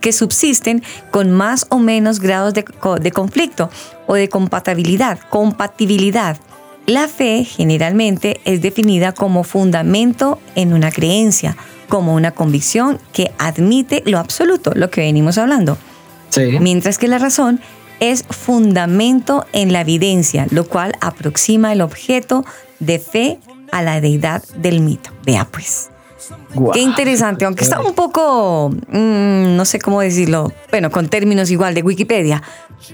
que 0.00 0.12
subsisten 0.12 0.82
con 1.12 1.30
más 1.30 1.66
o 1.68 1.78
menos 1.78 2.18
grados 2.18 2.52
de, 2.52 2.64
de 3.00 3.12
conflicto 3.12 3.70
o 4.08 4.14
de 4.14 4.28
compatibilidad. 4.28 5.20
Compatibilidad. 5.30 6.36
La 6.86 7.06
fe 7.06 7.44
generalmente 7.44 8.40
es 8.44 8.60
definida 8.60 9.12
como 9.12 9.44
fundamento 9.44 10.40
en 10.56 10.72
una 10.72 10.90
creencia, 10.90 11.56
como 11.88 12.12
una 12.12 12.32
convicción 12.32 12.98
que 13.12 13.30
admite 13.38 14.02
lo 14.04 14.18
absoluto, 14.18 14.72
lo 14.74 14.90
que 14.90 15.02
venimos 15.02 15.38
hablando 15.38 15.78
Sí. 16.30 16.58
mientras 16.60 16.98
que 16.98 17.08
la 17.08 17.18
razón 17.18 17.60
es 18.00 18.24
fundamento 18.28 19.44
en 19.52 19.72
la 19.72 19.80
evidencia, 19.82 20.46
lo 20.50 20.66
cual 20.66 20.92
aproxima 21.00 21.72
el 21.72 21.80
objeto 21.80 22.44
de 22.80 22.98
fe 22.98 23.38
a 23.72 23.82
la 23.82 24.00
deidad 24.00 24.42
del 24.56 24.80
mito. 24.80 25.10
Vea 25.24 25.46
pues. 25.50 25.90
Qué 26.72 26.80
interesante, 26.80 27.44
aunque 27.44 27.62
está 27.64 27.80
un 27.80 27.94
poco, 27.94 28.70
mm, 28.70 29.56
no 29.56 29.64
sé 29.64 29.78
cómo 29.78 30.00
decirlo, 30.00 30.52
bueno, 30.70 30.90
con 30.90 31.08
términos 31.08 31.50
igual 31.50 31.74
de 31.74 31.82
Wikipedia, 31.82 32.42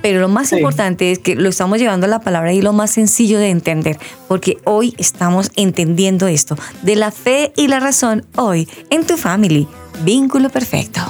pero 0.02 0.20
lo 0.20 0.28
más 0.28 0.48
Sí. 0.48 0.56
importante 0.56 1.10
es 1.10 1.18
que 1.18 1.34
lo 1.34 1.48
estamos 1.48 1.78
llevando 1.78 2.06
a 2.06 2.10
la 2.10 2.20
palabra 2.20 2.52
y 2.52 2.60
lo 2.62 2.72
más 2.72 2.90
sencillo 2.92 3.38
de 3.38 3.50
entender, 3.50 3.98
porque 4.28 4.58
hoy 4.64 4.94
estamos 4.98 5.50
entendiendo 5.56 6.26
esto, 6.28 6.56
de 6.82 6.96
la 6.96 7.10
fe 7.10 7.52
y 7.56 7.68
la 7.68 7.80
razón 7.80 8.24
hoy 8.36 8.68
en 8.90 9.04
tu 9.06 9.16
family, 9.16 9.66
vínculo 10.04 10.50
perfecto. 10.50 11.00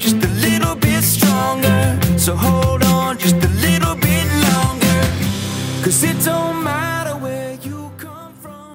just 0.00 0.22
a 0.24 0.28
little 0.46 0.74
bit 0.80 1.02
stronger. 1.02 2.01
So 2.22 2.36
hold 2.36 2.84
on 2.84 3.18
just 3.18 3.42
a 3.42 3.48
little 3.48 3.96
bit 3.96 4.24
longer. 4.46 5.02
Cause 5.82 6.04
it 6.04 6.16
don't 6.24 6.62
matter 6.62 7.16
where 7.16 7.58
you 7.64 7.90
come 7.98 8.32
from. 8.40 8.74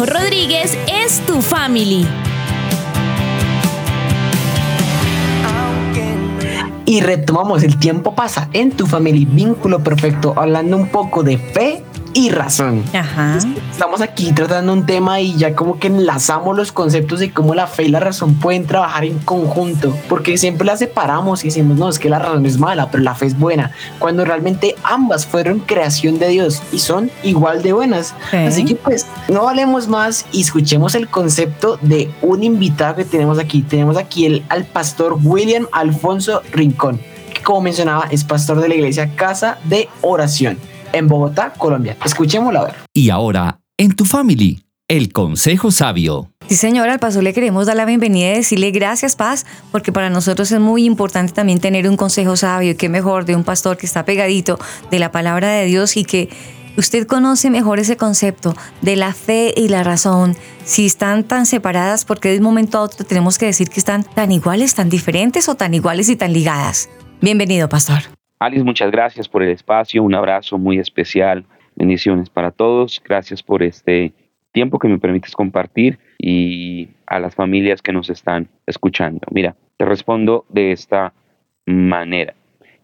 Rodríguez 0.04 0.76
es 0.92 1.20
tu 1.26 1.40
family. 1.40 2.06
Y 6.84 7.00
retomamos, 7.00 7.62
el 7.62 7.78
tiempo 7.78 8.14
pasa 8.14 8.50
en 8.52 8.72
tu 8.72 8.86
familia, 8.86 9.26
vínculo 9.30 9.82
perfecto, 9.82 10.34
hablando 10.36 10.76
un 10.76 10.88
poco 10.88 11.22
de 11.22 11.38
fe 11.38 11.82
y 12.16 12.30
razón. 12.30 12.82
Ajá. 12.94 13.36
Estamos 13.70 14.00
aquí 14.00 14.32
tratando 14.32 14.72
un 14.72 14.86
tema 14.86 15.20
y 15.20 15.36
ya 15.36 15.54
como 15.54 15.78
que 15.78 15.88
enlazamos 15.88 16.56
los 16.56 16.72
conceptos 16.72 17.20
de 17.20 17.30
cómo 17.30 17.54
la 17.54 17.66
fe 17.66 17.84
y 17.84 17.88
la 17.88 18.00
razón 18.00 18.36
pueden 18.36 18.66
trabajar 18.66 19.04
en 19.04 19.18
conjunto, 19.18 19.94
porque 20.08 20.38
siempre 20.38 20.66
las 20.66 20.78
separamos 20.78 21.44
y 21.44 21.48
decimos, 21.48 21.76
no, 21.76 21.90
es 21.90 21.98
que 21.98 22.08
la 22.08 22.18
razón 22.18 22.46
es 22.46 22.58
mala, 22.58 22.90
pero 22.90 23.02
la 23.02 23.14
fe 23.14 23.26
es 23.26 23.38
buena, 23.38 23.70
cuando 23.98 24.24
realmente 24.24 24.76
ambas 24.82 25.26
fueron 25.26 25.58
creación 25.58 26.18
de 26.18 26.28
Dios 26.28 26.62
y 26.72 26.78
son 26.78 27.10
igual 27.22 27.62
de 27.62 27.74
buenas. 27.74 28.14
Sí. 28.30 28.38
Así 28.38 28.64
que 28.64 28.76
pues 28.76 29.06
no 29.28 29.46
hablemos 29.46 29.86
más 29.86 30.24
y 30.32 30.40
escuchemos 30.40 30.94
el 30.94 31.08
concepto 31.08 31.78
de 31.82 32.10
un 32.22 32.42
invitado 32.42 32.96
que 32.96 33.04
tenemos 33.04 33.38
aquí. 33.38 33.60
Tenemos 33.60 33.98
aquí 33.98 34.24
el, 34.24 34.42
al 34.48 34.64
pastor 34.64 35.18
William 35.22 35.66
Alfonso 35.70 36.40
Rincón, 36.50 36.98
que 37.34 37.42
como 37.42 37.60
mencionaba 37.60 38.06
es 38.10 38.24
pastor 38.24 38.58
de 38.62 38.68
la 38.70 38.74
iglesia 38.74 39.14
Casa 39.14 39.58
de 39.64 39.90
Oración 40.00 40.56
en 40.92 41.08
Bogotá, 41.08 41.52
Colombia. 41.56 41.96
Escuchémoslo 42.04 42.60
a 42.60 42.64
ver. 42.64 42.74
Y 42.92 43.10
ahora, 43.10 43.60
en 43.76 43.94
tu 43.94 44.04
family, 44.04 44.66
el 44.88 45.12
consejo 45.12 45.70
sabio. 45.70 46.30
Sí, 46.48 46.54
señora, 46.54 46.92
al 46.92 47.00
pastor 47.00 47.24
le 47.24 47.32
queremos 47.32 47.66
dar 47.66 47.76
la 47.76 47.84
bienvenida 47.84 48.30
y 48.30 48.36
decirle 48.36 48.70
gracias, 48.70 49.16
Paz, 49.16 49.44
porque 49.72 49.90
para 49.90 50.10
nosotros 50.10 50.52
es 50.52 50.60
muy 50.60 50.84
importante 50.84 51.32
también 51.32 51.58
tener 51.58 51.88
un 51.88 51.96
consejo 51.96 52.36
sabio. 52.36 52.70
Y 52.70 52.74
qué 52.76 52.88
mejor 52.88 53.24
de 53.24 53.34
un 53.34 53.42
pastor 53.42 53.76
que 53.76 53.86
está 53.86 54.04
pegadito 54.04 54.58
de 54.90 54.98
la 54.98 55.10
palabra 55.10 55.48
de 55.50 55.66
Dios 55.66 55.96
y 55.96 56.04
que 56.04 56.28
usted 56.76 57.06
conoce 57.06 57.50
mejor 57.50 57.80
ese 57.80 57.96
concepto 57.96 58.54
de 58.80 58.94
la 58.94 59.12
fe 59.12 59.52
y 59.56 59.68
la 59.68 59.82
razón. 59.82 60.36
Si 60.64 60.86
están 60.86 61.24
tan 61.24 61.46
separadas, 61.46 62.04
porque 62.04 62.30
de 62.30 62.38
un 62.38 62.44
momento 62.44 62.78
a 62.78 62.82
otro 62.82 63.04
tenemos 63.04 63.38
que 63.38 63.46
decir 63.46 63.68
que 63.68 63.80
están 63.80 64.04
tan 64.04 64.30
iguales, 64.30 64.74
tan 64.74 64.88
diferentes 64.88 65.48
o 65.48 65.56
tan 65.56 65.74
iguales 65.74 66.08
y 66.08 66.16
tan 66.16 66.32
ligadas. 66.32 66.88
Bienvenido, 67.20 67.68
pastor. 67.68 68.15
Alice, 68.38 68.64
muchas 68.64 68.90
gracias 68.90 69.28
por 69.28 69.42
el 69.42 69.48
espacio, 69.48 70.02
un 70.02 70.14
abrazo 70.14 70.58
muy 70.58 70.78
especial, 70.78 71.46
bendiciones 71.74 72.28
para 72.28 72.50
todos, 72.50 73.00
gracias 73.02 73.42
por 73.42 73.62
este 73.62 74.12
tiempo 74.52 74.78
que 74.78 74.88
me 74.88 74.98
permites 74.98 75.34
compartir 75.34 75.98
y 76.18 76.90
a 77.06 77.18
las 77.18 77.34
familias 77.34 77.80
que 77.80 77.92
nos 77.92 78.10
están 78.10 78.48
escuchando. 78.66 79.20
Mira, 79.30 79.56
te 79.78 79.86
respondo 79.86 80.44
de 80.50 80.72
esta 80.72 81.14
manera. 81.64 82.34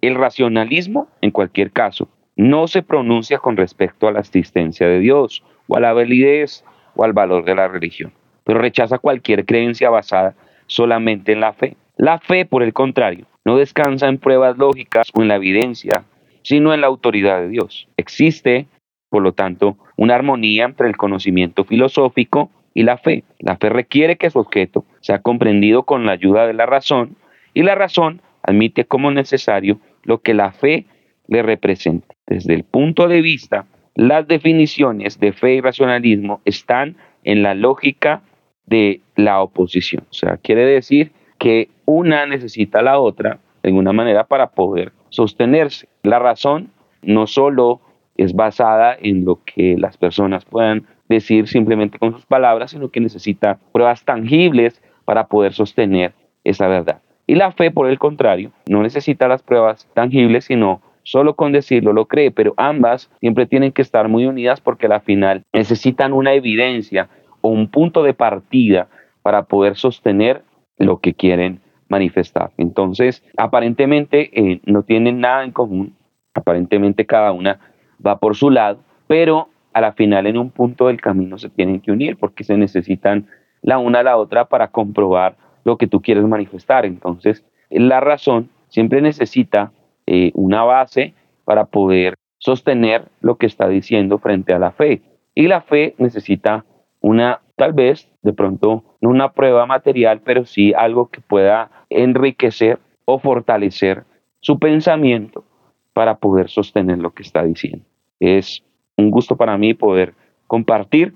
El 0.01 0.15
racionalismo, 0.15 1.09
en 1.21 1.31
cualquier 1.31 1.71
caso, 1.71 2.09
no 2.35 2.67
se 2.67 2.83
pronuncia 2.83 3.39
con 3.39 3.59
respecto 3.59 4.09
a 4.09 4.13
la 4.13 4.21
existencia 4.21 4.87
de 4.87 5.01
Dios 5.01 5.45
o 5.67 5.77
a 5.77 5.81
la 5.81 5.93
validez 5.93 6.65
o 6.95 7.05
al 7.05 7.13
valor 7.13 7.45
de 7.45 7.55
la 7.55 7.69
religión, 7.69 8.11
pero 8.45 8.59
rechaza 8.59 8.99
cualquier 8.99 9.45
creencia 9.45 9.91
basada 9.91 10.35
solamente 10.67 11.33
en 11.33 11.41
la 11.41 11.53
fe. 11.53 11.77
La 11.99 12.19
fe, 12.19 12.47
por 12.47 12.63
el 12.63 12.73
contrario, 12.73 13.27
no 13.45 13.57
descansa 13.57 14.09
en 14.09 14.19
pruebas 14.19 14.57
lógicas 14.59 15.09
o 15.15 15.23
en 15.23 15.29
la 15.29 15.37
evidencia, 15.37 16.05
sino 16.43 16.75
en 16.75 16.81
la 16.81 16.87
autoridad 16.87 17.41
de 17.41 17.49
Dios. 17.49 17.89
Existe, 17.97 18.67
por 19.09 19.23
lo 19.23 19.33
tanto, 19.33 19.77
una 19.97 20.15
armonía 20.15 20.65
entre 20.65 20.89
el 20.89 20.97
conocimiento 20.97 21.65
filosófico 21.65 22.51
y 22.75 22.83
la 22.85 22.99
fe. 22.99 23.25
La 23.39 23.57
fe 23.57 23.69
requiere 23.69 24.17
que 24.17 24.31
su 24.31 24.39
objeto 24.39 24.85
sea 25.01 25.21
comprendido 25.21 25.85
con 25.85 26.07
la 26.07 26.13
ayuda 26.13 26.47
de 26.47 26.55
la 26.55 26.67
razón 26.67 27.17
y 27.55 27.63
la 27.63 27.75
razón 27.75 28.23
admite 28.43 28.85
como 28.85 29.11
necesario 29.11 29.79
lo 30.05 30.21
que 30.23 30.35
la 30.35 30.53
fe 30.53 30.87
le 31.29 31.43
representa. 31.43 32.15
Desde 32.27 32.55
el 32.55 32.65
punto 32.65 33.09
de 33.09 33.21
vista, 33.21 33.67
las 33.95 34.27
definiciones 34.27 35.21
de 35.21 35.33
fe 35.33 35.55
y 35.55 35.61
racionalismo 35.61 36.41
están 36.45 36.97
en 37.25 37.43
la 37.43 37.55
lógica 37.55 38.23
de 38.67 39.01
la 39.17 39.43
oposición. 39.43 40.05
O 40.11 40.15
sea, 40.15 40.39
quiere 40.39 40.65
decir 40.65 41.13
que 41.43 41.71
una 41.87 42.25
necesita 42.25 42.79
a 42.79 42.83
la 42.83 43.01
otra 43.01 43.41
de 43.65 43.71
alguna 43.71 43.93
manera 43.93 44.23
para 44.23 44.51
poder 44.51 44.93
sostenerse. 45.09 45.89
La 46.05 46.21
razón 46.21 46.71
no 47.03 47.27
solo 47.27 47.81
es 48.17 48.33
basada 48.33 48.97
en 48.97 49.25
lo 49.25 49.41
que 49.45 49.77
las 49.77 49.97
personas 49.97 50.45
puedan 50.45 50.87
decir 51.09 51.49
simplemente 51.49 51.99
con 51.99 52.13
sus 52.13 52.25
palabras, 52.27 52.71
sino 52.71 52.91
que 52.91 53.01
necesita 53.01 53.59
pruebas 53.73 54.05
tangibles 54.05 54.81
para 55.05 55.27
poder 55.27 55.53
sostener 55.53 56.13
esa 56.45 56.69
verdad. 56.69 57.03
Y 57.27 57.35
la 57.35 57.51
fe, 57.51 57.73
por 57.73 57.91
el 57.91 57.99
contrario, 57.99 58.53
no 58.69 58.81
necesita 58.85 59.27
las 59.27 59.43
pruebas 59.43 59.89
tangibles, 59.95 60.45
sino 60.45 60.81
solo 61.03 61.35
con 61.35 61.51
decirlo 61.51 61.93
lo 61.93 62.07
cree, 62.07 62.31
pero 62.31 62.55
ambas 62.57 63.11
siempre 63.19 63.47
tienen 63.47 63.73
que 63.73 63.83
estar 63.83 64.09
muy 64.09 64.27
unidas 64.27 64.61
porque 64.61 64.87
al 64.87 65.01
final 65.01 65.43
necesitan 65.53 66.13
una 66.13 66.35
evidencia 66.35 67.09
o 67.41 67.49
un 67.49 67.67
punto 67.67 68.05
de 68.05 68.15
partida 68.15 68.87
para 69.23 69.43
poder 69.43 69.75
sostener 69.75 70.45
lo 70.79 71.01
que 71.01 71.15
quieren 71.15 71.61
manifestar. 71.89 72.53
Entonces, 72.57 73.23
aparentemente 73.37 74.31
eh, 74.33 74.61
no 74.65 74.83
tienen 74.83 75.21
nada 75.21 75.45
en 75.45 75.53
común, 75.53 75.95
aparentemente 76.35 77.07
cada 77.07 77.33
una 77.33 77.61
va 78.05 78.19
por 78.19 78.35
su 78.37 78.51
lado, 78.51 78.81
pero 79.07 79.49
a 79.73 79.81
la 79.81 79.93
final 79.93 80.27
en 80.27 80.39
un 80.39 80.51
punto 80.51 80.89
del 80.89 81.01
camino 81.01 81.39
se 81.39 81.51
tienen 81.51 81.81
que 81.81 81.93
unir 81.93 82.17
porque 82.17 82.45
se 82.45 82.57
necesitan 82.57 83.27
la 83.63 83.79
una 83.79 84.01
a 84.01 84.03
la 84.03 84.17
otra 84.17 84.47
para 84.47 84.69
comprobar 84.69 85.37
lo 85.65 85.77
que 85.77 85.87
tú 85.87 86.01
quieres 86.01 86.25
manifestar. 86.25 86.85
Entonces, 86.85 87.45
la 87.71 88.01
razón 88.01 88.51
siempre 88.69 89.01
necesita 89.01 89.73
eh, 90.07 90.33
una 90.35 90.65
base 90.65 91.15
para 91.45 91.67
poder 91.67 92.15
sostener 92.39 93.05
lo 93.21 93.37
que 93.37 93.47
está 93.47 93.69
diciendo 93.69 94.19
frente 94.19 94.53
a 94.53 94.59
la 94.59 94.73
fe. 94.73 95.03
Y 95.35 95.47
la 95.47 95.61
fe 95.61 95.95
necesita 95.99 96.65
una, 97.03 97.41
tal 97.57 97.73
vez, 97.75 98.09
de 98.23 98.33
pronto, 98.33 98.85
no 99.01 99.11
una 99.11 99.33
prueba 99.33 99.67
material, 99.67 100.21
pero 100.25 100.47
sí 100.47 100.73
algo 100.73 101.11
que 101.11 101.21
pueda 101.21 101.71
enriquecer 101.91 102.79
o 103.05 103.19
fortalecer 103.19 104.05
su 104.41 104.59
pensamiento 104.59 105.45
para 105.93 106.17
poder 106.17 106.49
sostener 106.49 106.99
lo 106.99 107.13
que 107.13 107.23
está 107.23 107.43
diciendo. 107.45 107.85
Es 108.19 108.63
un 108.97 109.11
gusto 109.11 109.37
para 109.37 109.59
mí 109.59 109.75
poder 109.75 110.15
compartir 110.47 111.15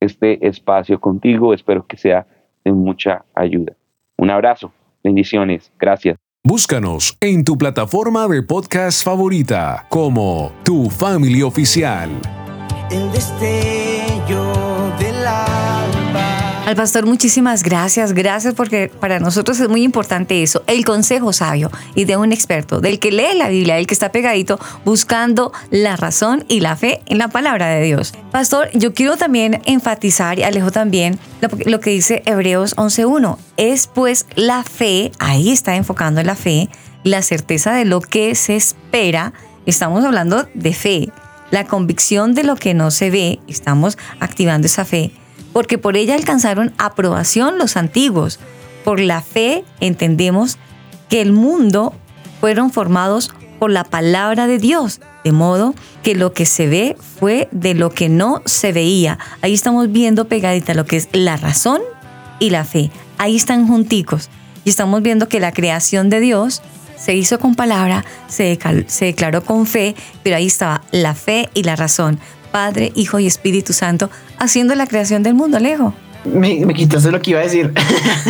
este 0.00 0.46
espacio 0.46 1.00
contigo. 1.00 1.54
Espero 1.54 1.86
que 1.86 1.96
sea 1.96 2.26
de 2.64 2.72
mucha 2.72 3.24
ayuda. 3.34 3.72
Un 4.16 4.30
abrazo, 4.30 4.72
bendiciones, 5.02 5.72
gracias. 5.78 6.16
Búscanos 6.44 7.16
en 7.20 7.44
tu 7.44 7.56
plataforma 7.56 8.26
de 8.26 8.42
podcast 8.42 9.04
favorita 9.04 9.86
como 9.88 10.52
Tu 10.64 10.90
Family 10.90 11.42
Oficial. 11.42 12.10
El 12.90 13.10
destello. 13.12 14.71
Al 16.64 16.76
pastor, 16.76 17.06
muchísimas 17.06 17.64
gracias, 17.64 18.12
gracias 18.12 18.54
porque 18.54 18.88
para 18.88 19.18
nosotros 19.18 19.58
es 19.58 19.68
muy 19.68 19.82
importante 19.82 20.44
eso, 20.44 20.62
el 20.68 20.84
consejo 20.84 21.32
sabio 21.32 21.72
y 21.96 22.04
de 22.04 22.16
un 22.16 22.32
experto, 22.32 22.80
del 22.80 23.00
que 23.00 23.10
lee 23.10 23.36
la 23.36 23.48
Biblia, 23.48 23.74
del 23.74 23.88
que 23.88 23.94
está 23.94 24.12
pegadito 24.12 24.60
buscando 24.84 25.52
la 25.70 25.96
razón 25.96 26.44
y 26.46 26.60
la 26.60 26.76
fe 26.76 27.02
en 27.06 27.18
la 27.18 27.26
palabra 27.26 27.66
de 27.66 27.82
Dios. 27.82 28.14
Pastor, 28.30 28.70
yo 28.74 28.94
quiero 28.94 29.16
también 29.16 29.60
enfatizar 29.64 30.38
y 30.38 30.44
Alejo 30.44 30.70
también 30.70 31.18
lo, 31.66 31.80
que 31.80 31.90
dice 31.90 32.22
Hebreos 32.26 32.76
11.1, 32.76 33.38
es 33.56 33.88
pues 33.88 34.26
la 34.36 34.62
fe, 34.62 35.10
ahí 35.18 35.50
está 35.50 35.74
enfocando 35.74 36.20
en 36.20 36.28
la 36.28 36.36
fe, 36.36 36.68
la 37.02 37.22
certeza 37.22 37.72
de 37.72 37.86
lo 37.86 38.00
que 38.00 38.36
se 38.36 38.54
espera, 38.54 39.32
estamos 39.66 40.04
hablando 40.04 40.46
de 40.54 40.72
fe, 40.72 41.08
la 41.50 41.66
convicción 41.66 42.34
de 42.34 42.44
lo 42.44 42.54
que 42.54 42.72
no 42.72 42.92
se 42.92 43.10
ve, 43.10 43.40
estamos 43.48 43.98
activando 44.20 44.68
esa 44.68 44.84
fe, 44.84 45.10
porque 45.52 45.78
por 45.78 45.96
ella 45.96 46.14
alcanzaron 46.14 46.72
aprobación 46.78 47.58
los 47.58 47.76
antiguos. 47.76 48.38
Por 48.84 49.00
la 49.00 49.20
fe 49.20 49.64
entendemos 49.80 50.58
que 51.08 51.20
el 51.20 51.32
mundo 51.32 51.94
fueron 52.40 52.72
formados 52.72 53.32
por 53.58 53.70
la 53.70 53.84
palabra 53.84 54.48
de 54.48 54.58
Dios, 54.58 55.00
de 55.22 55.30
modo 55.30 55.74
que 56.02 56.16
lo 56.16 56.32
que 56.32 56.46
se 56.46 56.66
ve 56.66 56.96
fue 57.20 57.48
de 57.52 57.74
lo 57.74 57.90
que 57.90 58.08
no 58.08 58.42
se 58.44 58.72
veía. 58.72 59.18
Ahí 59.40 59.54
estamos 59.54 59.92
viendo 59.92 60.26
pegadita 60.26 60.74
lo 60.74 60.84
que 60.84 60.96
es 60.96 61.08
la 61.12 61.36
razón 61.36 61.80
y 62.40 62.50
la 62.50 62.64
fe. 62.64 62.90
Ahí 63.18 63.36
están 63.36 63.68
junticos. 63.68 64.30
Y 64.64 64.70
estamos 64.70 65.02
viendo 65.02 65.28
que 65.28 65.38
la 65.38 65.52
creación 65.52 66.08
de 66.08 66.20
Dios 66.20 66.62
se 66.96 67.14
hizo 67.14 67.38
con 67.38 67.54
palabra, 67.54 68.04
se, 68.28 68.58
se 68.86 69.04
declaró 69.04 69.44
con 69.44 69.66
fe, 69.66 69.94
pero 70.22 70.36
ahí 70.36 70.46
estaba 70.46 70.82
la 70.92 71.14
fe 71.14 71.48
y 71.54 71.64
la 71.64 71.76
razón. 71.76 72.18
Padre, 72.52 72.92
Hijo 72.94 73.18
y 73.18 73.26
Espíritu 73.26 73.72
Santo 73.72 74.10
haciendo 74.38 74.74
la 74.74 74.86
creación 74.86 75.22
del 75.22 75.34
mundo, 75.34 75.56
Alejo. 75.56 75.94
Me, 76.24 76.64
me 76.64 76.72
quitaste 76.72 77.10
lo 77.10 77.20
que 77.20 77.32
iba 77.32 77.40
a 77.40 77.42
decir. 77.42 77.72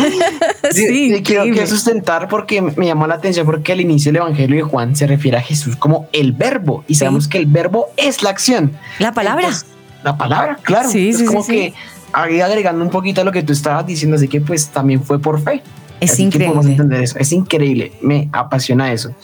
sí, 0.71 1.21
quiero, 1.23 1.43
quiero, 1.43 1.67
sustentar 1.67 2.27
porque 2.27 2.59
me 2.61 2.87
llamó 2.87 3.05
la 3.05 3.15
atención 3.15 3.45
porque 3.45 3.73
al 3.73 3.81
inicio 3.81 4.11
del 4.11 4.21
Evangelio 4.21 4.55
de 4.55 4.63
Juan 4.63 4.95
se 4.95 5.05
refiere 5.05 5.37
a 5.37 5.41
Jesús 5.41 5.75
como 5.75 6.07
el 6.11 6.31
verbo 6.31 6.83
y 6.87 6.95
sabemos 6.95 7.27
que 7.27 7.37
el 7.37 7.45
verbo 7.45 7.89
es 7.97 8.23
la 8.23 8.31
acción. 8.31 8.71
La 8.97 9.11
palabra. 9.11 9.43
Entonces, 9.43 9.67
la 10.03 10.17
palabra, 10.17 10.57
claro. 10.63 10.89
Sí, 10.89 11.09
es 11.09 11.19
sí, 11.19 11.25
como 11.25 11.43
sí, 11.43 11.51
que 11.51 11.73
agregando 12.13 12.83
un 12.83 12.89
poquito 12.89 13.21
a 13.21 13.23
lo 13.23 13.31
que 13.31 13.43
tú 13.43 13.53
estabas 13.53 13.85
diciendo, 13.85 14.15
así 14.15 14.27
que 14.27 14.41
pues 14.41 14.69
también 14.69 15.03
fue 15.03 15.19
por 15.19 15.39
fe. 15.41 15.61
Es 15.99 16.13
Así 16.13 16.23
increíble. 16.23 16.59
entender 16.61 17.01
eso. 17.01 17.17
Es 17.17 17.31
increíble. 17.31 17.93
Me 18.01 18.27
apasiona 18.33 18.91
eso. 18.91 19.15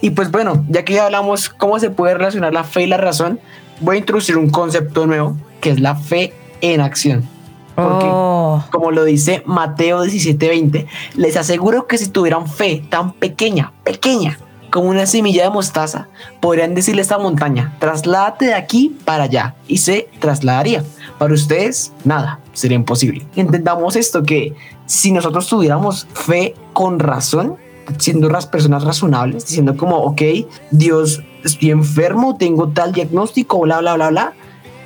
Y 0.00 0.10
pues 0.10 0.32
bueno, 0.32 0.64
ya 0.68 0.84
que 0.84 0.94
ya 0.94 1.04
hablamos 1.04 1.48
cómo 1.48 1.78
se 1.78 1.90
puede 1.90 2.14
relacionar 2.14 2.52
la 2.52 2.64
fe 2.64 2.82
y 2.82 2.86
la 2.88 2.96
razón, 2.96 3.38
voy 3.80 3.96
a 3.96 3.98
introducir 4.00 4.36
un 4.36 4.50
concepto 4.50 5.06
nuevo 5.06 5.36
que 5.60 5.70
es 5.70 5.80
la 5.80 5.94
fe 5.96 6.32
en 6.60 6.80
acción. 6.80 7.28
Porque, 7.74 8.06
Oh. 8.08 8.62
como 8.70 8.92
lo 8.92 9.04
dice 9.04 9.42
Mateo 9.46 10.04
17:20, 10.04 10.86
les 11.16 11.36
aseguro 11.36 11.86
que 11.86 11.98
si 11.98 12.08
tuvieran 12.08 12.46
fe 12.48 12.84
tan 12.88 13.12
pequeña, 13.14 13.72
pequeña, 13.82 14.38
como 14.70 14.88
una 14.88 15.06
semilla 15.06 15.44
de 15.44 15.50
mostaza, 15.50 16.08
podrían 16.40 16.74
decirle 16.74 17.00
a 17.00 17.02
esta 17.02 17.18
montaña, 17.18 17.74
trasládate 17.80 18.46
de 18.46 18.54
aquí 18.54 18.96
para 19.04 19.24
allá, 19.24 19.54
y 19.66 19.78
se 19.78 20.08
trasladaría. 20.20 20.84
Para 21.18 21.34
ustedes, 21.34 21.92
nada, 22.04 22.40
sería 22.52 22.76
imposible. 22.76 23.26
Entendamos 23.36 23.96
esto, 23.96 24.22
que 24.22 24.54
si 24.86 25.10
nosotros 25.12 25.46
tuviéramos 25.48 26.06
fe 26.12 26.54
con 26.72 26.98
razón, 26.98 27.56
siendo 27.98 28.28
las 28.28 28.46
personas 28.46 28.84
razonables, 28.84 29.46
diciendo 29.46 29.76
como, 29.76 29.96
ok, 29.98 30.22
Dios, 30.70 31.22
estoy 31.44 31.70
enfermo, 31.70 32.36
tengo 32.36 32.68
tal 32.68 32.92
diagnóstico, 32.92 33.60
bla, 33.60 33.80
bla, 33.80 33.94
bla, 33.94 34.10
bla, 34.10 34.32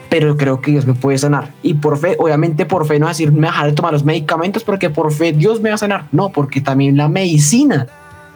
pero 0.09 0.37
creo 0.37 0.61
que 0.61 0.73
Dios 0.73 0.87
me 0.87 0.95
puede 0.95 1.19
sanar. 1.19 1.53
Y 1.63 1.75
por 1.75 1.99
fe, 1.99 2.17
obviamente 2.19 2.67
por 2.67 2.87
fe 2.87 2.99
no 2.99 3.09
es 3.09 3.19
decir, 3.19 3.33
me 3.33 3.47
dejar 3.47 3.67
de 3.67 3.73
tomar 3.73 3.93
los 3.93 4.05
medicamentos 4.05 4.65
porque 4.65 4.91
por 4.91 5.13
fe 5.13 5.33
Dios 5.33 5.61
me 5.61 5.69
va 5.69 5.77
a 5.77 5.79
sanar. 5.79 6.07
No, 6.13 6.31
porque 6.31 6.61
también 6.61 6.97
la 6.97 7.09
medicina 7.09 7.87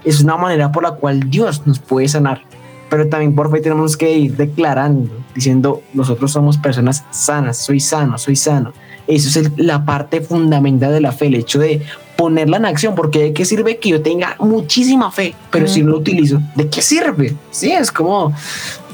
es 0.04 0.22
una 0.22 0.36
manera 0.36 0.70
por 0.72 0.82
la 0.82 0.92
cual 0.92 1.30
Dios 1.30 1.66
nos 1.66 1.78
puede 1.78 2.08
sanar. 2.08 2.42
Pero 2.90 3.08
también 3.08 3.34
por 3.34 3.50
fe 3.50 3.60
tenemos 3.60 3.96
que 3.96 4.18
ir 4.18 4.36
declarando, 4.36 5.10
diciendo, 5.34 5.82
nosotros 5.94 6.30
somos 6.30 6.58
personas 6.58 7.04
sanas, 7.10 7.56
soy 7.56 7.80
sano, 7.80 8.18
soy 8.18 8.36
sano. 8.36 8.72
Eso 9.06 9.40
es 9.40 9.50
la 9.56 9.84
parte 9.84 10.20
fundamental 10.20 10.92
de 10.92 11.00
la 11.00 11.12
fe, 11.12 11.26
el 11.26 11.36
hecho 11.36 11.58
de 11.58 11.82
ponerla 12.22 12.58
en 12.58 12.66
acción, 12.66 12.94
porque 12.94 13.18
¿de 13.18 13.32
qué 13.32 13.44
sirve 13.44 13.78
que 13.78 13.88
yo 13.88 14.00
tenga 14.00 14.36
muchísima 14.38 15.10
fe, 15.10 15.34
pero 15.50 15.66
si 15.66 15.82
no 15.82 15.90
lo 15.90 15.98
utilizo? 15.98 16.40
¿De 16.54 16.68
qué 16.68 16.80
sirve? 16.80 17.34
Sí, 17.50 17.72
es 17.72 17.90
como, 17.90 18.32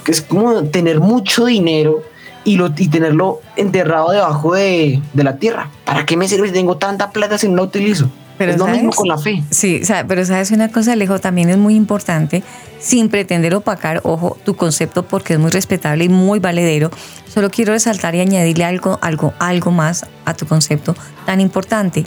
es 0.06 0.22
como 0.22 0.64
tener 0.64 0.98
mucho 0.98 1.44
dinero 1.44 2.02
y, 2.44 2.56
lo, 2.56 2.72
y 2.74 2.88
tenerlo 2.88 3.42
enterrado 3.54 4.12
debajo 4.12 4.54
de, 4.54 5.02
de 5.12 5.24
la 5.24 5.36
tierra. 5.36 5.70
¿Para 5.84 6.06
qué 6.06 6.16
me 6.16 6.26
sirve 6.26 6.46
si 6.46 6.54
tengo 6.54 6.78
tanta 6.78 7.10
plata 7.10 7.36
si 7.36 7.48
no 7.48 7.56
la 7.56 7.62
utilizo? 7.64 8.08
Pero 8.38 8.52
es 8.52 8.56
lo 8.56 8.66
mismo 8.66 8.92
¿sabes? 8.92 8.96
con 8.96 9.08
la 9.08 9.18
fe. 9.18 9.42
Sí, 9.50 9.82
pero 10.06 10.24
sabes 10.24 10.50
una 10.50 10.70
cosa, 10.72 10.94
Alejo, 10.94 11.18
también 11.18 11.50
es 11.50 11.58
muy 11.58 11.74
importante, 11.74 12.42
sin 12.78 13.10
pretender 13.10 13.54
opacar, 13.54 14.00
ojo, 14.04 14.38
tu 14.42 14.54
concepto 14.54 15.02
porque 15.02 15.34
es 15.34 15.38
muy 15.38 15.50
respetable 15.50 16.04
y 16.04 16.08
muy 16.08 16.38
valedero. 16.38 16.90
Solo 17.26 17.50
quiero 17.50 17.74
resaltar 17.74 18.14
y 18.14 18.20
añadirle 18.20 18.64
algo, 18.64 18.98
algo, 19.02 19.34
algo 19.38 19.70
más 19.70 20.06
a 20.24 20.32
tu 20.32 20.46
concepto 20.46 20.94
tan 21.26 21.42
importante. 21.42 22.06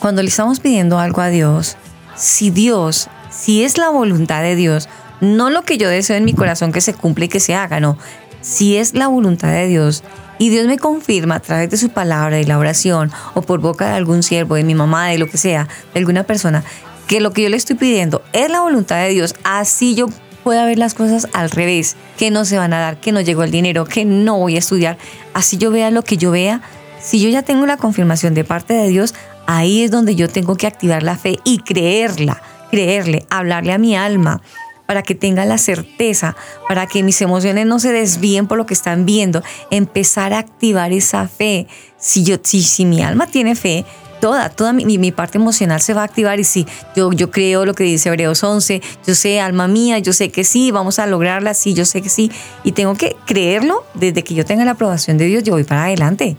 Cuando 0.00 0.22
le 0.22 0.28
estamos 0.28 0.60
pidiendo 0.60 0.98
algo 0.98 1.22
a 1.22 1.28
Dios, 1.28 1.76
si 2.14 2.50
Dios, 2.50 3.08
si 3.30 3.64
es 3.64 3.78
la 3.78 3.88
voluntad 3.88 4.42
de 4.42 4.54
Dios, 4.54 4.88
no 5.20 5.50
lo 5.50 5.62
que 5.62 5.76
yo 5.76 5.88
deseo 5.88 6.16
en 6.16 6.24
mi 6.24 6.34
corazón 6.34 6.70
que 6.70 6.80
se 6.80 6.94
cumpla 6.94 7.24
y 7.24 7.28
que 7.28 7.40
se 7.40 7.56
haga, 7.56 7.80
no. 7.80 7.98
Si 8.40 8.76
es 8.76 8.94
la 8.94 9.08
voluntad 9.08 9.48
de 9.48 9.66
Dios 9.66 10.04
y 10.38 10.50
Dios 10.50 10.68
me 10.68 10.78
confirma 10.78 11.36
a 11.36 11.40
través 11.40 11.70
de 11.70 11.76
su 11.76 11.90
palabra 11.90 12.40
y 12.40 12.44
la 12.44 12.58
oración 12.58 13.10
o 13.34 13.42
por 13.42 13.58
boca 13.60 13.88
de 13.88 13.96
algún 13.96 14.22
siervo, 14.22 14.54
de 14.54 14.62
mi 14.62 14.76
mamá, 14.76 15.08
de 15.08 15.18
lo 15.18 15.28
que 15.28 15.36
sea, 15.36 15.66
de 15.92 15.98
alguna 15.98 16.22
persona, 16.22 16.62
que 17.08 17.20
lo 17.20 17.32
que 17.32 17.42
yo 17.42 17.48
le 17.48 17.56
estoy 17.56 17.74
pidiendo 17.74 18.22
es 18.32 18.48
la 18.50 18.60
voluntad 18.60 19.02
de 19.02 19.08
Dios, 19.08 19.34
así 19.42 19.96
yo 19.96 20.06
pueda 20.44 20.64
ver 20.64 20.78
las 20.78 20.94
cosas 20.94 21.26
al 21.32 21.50
revés, 21.50 21.96
que 22.16 22.30
no 22.30 22.44
se 22.44 22.56
van 22.56 22.72
a 22.72 22.78
dar, 22.78 23.00
que 23.00 23.10
no 23.10 23.20
llegó 23.20 23.42
el 23.42 23.50
dinero, 23.50 23.84
que 23.84 24.04
no 24.04 24.38
voy 24.38 24.54
a 24.54 24.60
estudiar, 24.60 24.96
así 25.34 25.58
yo 25.58 25.72
vea 25.72 25.90
lo 25.90 26.04
que 26.04 26.16
yo 26.16 26.30
vea, 26.30 26.62
si 27.00 27.20
yo 27.20 27.28
ya 27.28 27.42
tengo 27.42 27.66
la 27.66 27.76
confirmación 27.76 28.34
de 28.34 28.44
parte 28.44 28.74
de 28.74 28.88
Dios, 28.88 29.14
ahí 29.48 29.82
es 29.82 29.90
donde 29.90 30.14
yo 30.14 30.28
tengo 30.28 30.56
que 30.56 30.66
activar 30.66 31.02
la 31.02 31.16
fe 31.16 31.38
y 31.42 31.58
creerla, 31.58 32.40
creerle, 32.70 33.24
hablarle 33.30 33.72
a 33.72 33.78
mi 33.78 33.96
alma 33.96 34.42
para 34.86 35.02
que 35.02 35.14
tenga 35.14 35.44
la 35.46 35.56
certeza, 35.58 36.36
para 36.68 36.86
que 36.86 37.02
mis 37.02 37.20
emociones 37.22 37.66
no 37.66 37.78
se 37.78 37.90
desvíen 37.92 38.46
por 38.46 38.58
lo 38.58 38.66
que 38.66 38.74
están 38.74 39.06
viendo, 39.06 39.42
empezar 39.70 40.32
a 40.34 40.38
activar 40.38 40.92
esa 40.92 41.26
fe. 41.28 41.66
Si 41.98 42.24
yo 42.24 42.36
si, 42.42 42.62
si 42.62 42.84
mi 42.84 43.02
alma 43.02 43.26
tiene 43.26 43.54
fe, 43.54 43.84
toda, 44.20 44.50
toda 44.50 44.72
mi, 44.74 44.84
mi- 44.98 45.12
parte 45.12 45.38
emocional 45.38 45.80
se 45.80 45.94
va 45.94 46.02
a 46.02 46.04
activar 46.04 46.40
y 46.40 46.44
si 46.44 46.66
yo, 46.94 47.10
yo 47.12 47.30
creo 47.30 47.64
lo 47.64 47.72
que 47.74 47.84
dice 47.84 48.08
Hebreos 48.10 48.42
11, 48.44 48.82
yo 49.06 49.14
sé, 49.14 49.40
alma 49.40 49.66
mía, 49.66 49.98
yo 49.98 50.12
sé 50.12 50.30
que 50.30 50.44
sí, 50.44 50.70
vamos 50.72 50.98
a 50.98 51.06
lograrla, 51.06 51.54
sí, 51.54 51.72
yo 51.72 51.84
sé 51.86 52.02
que 52.02 52.08
sí, 52.10 52.30
y 52.64 52.72
tengo 52.72 52.94
que 52.94 53.16
creerlo 53.26 53.84
desde 53.94 54.24
que 54.24 54.34
yo 54.34 54.44
tenga 54.44 54.64
la 54.66 54.72
aprobación 54.72 55.16
de 55.18 55.24
Dios, 55.26 55.42
yo 55.42 55.52
voy 55.54 55.64
para 55.64 55.84
adelante. 55.84 56.36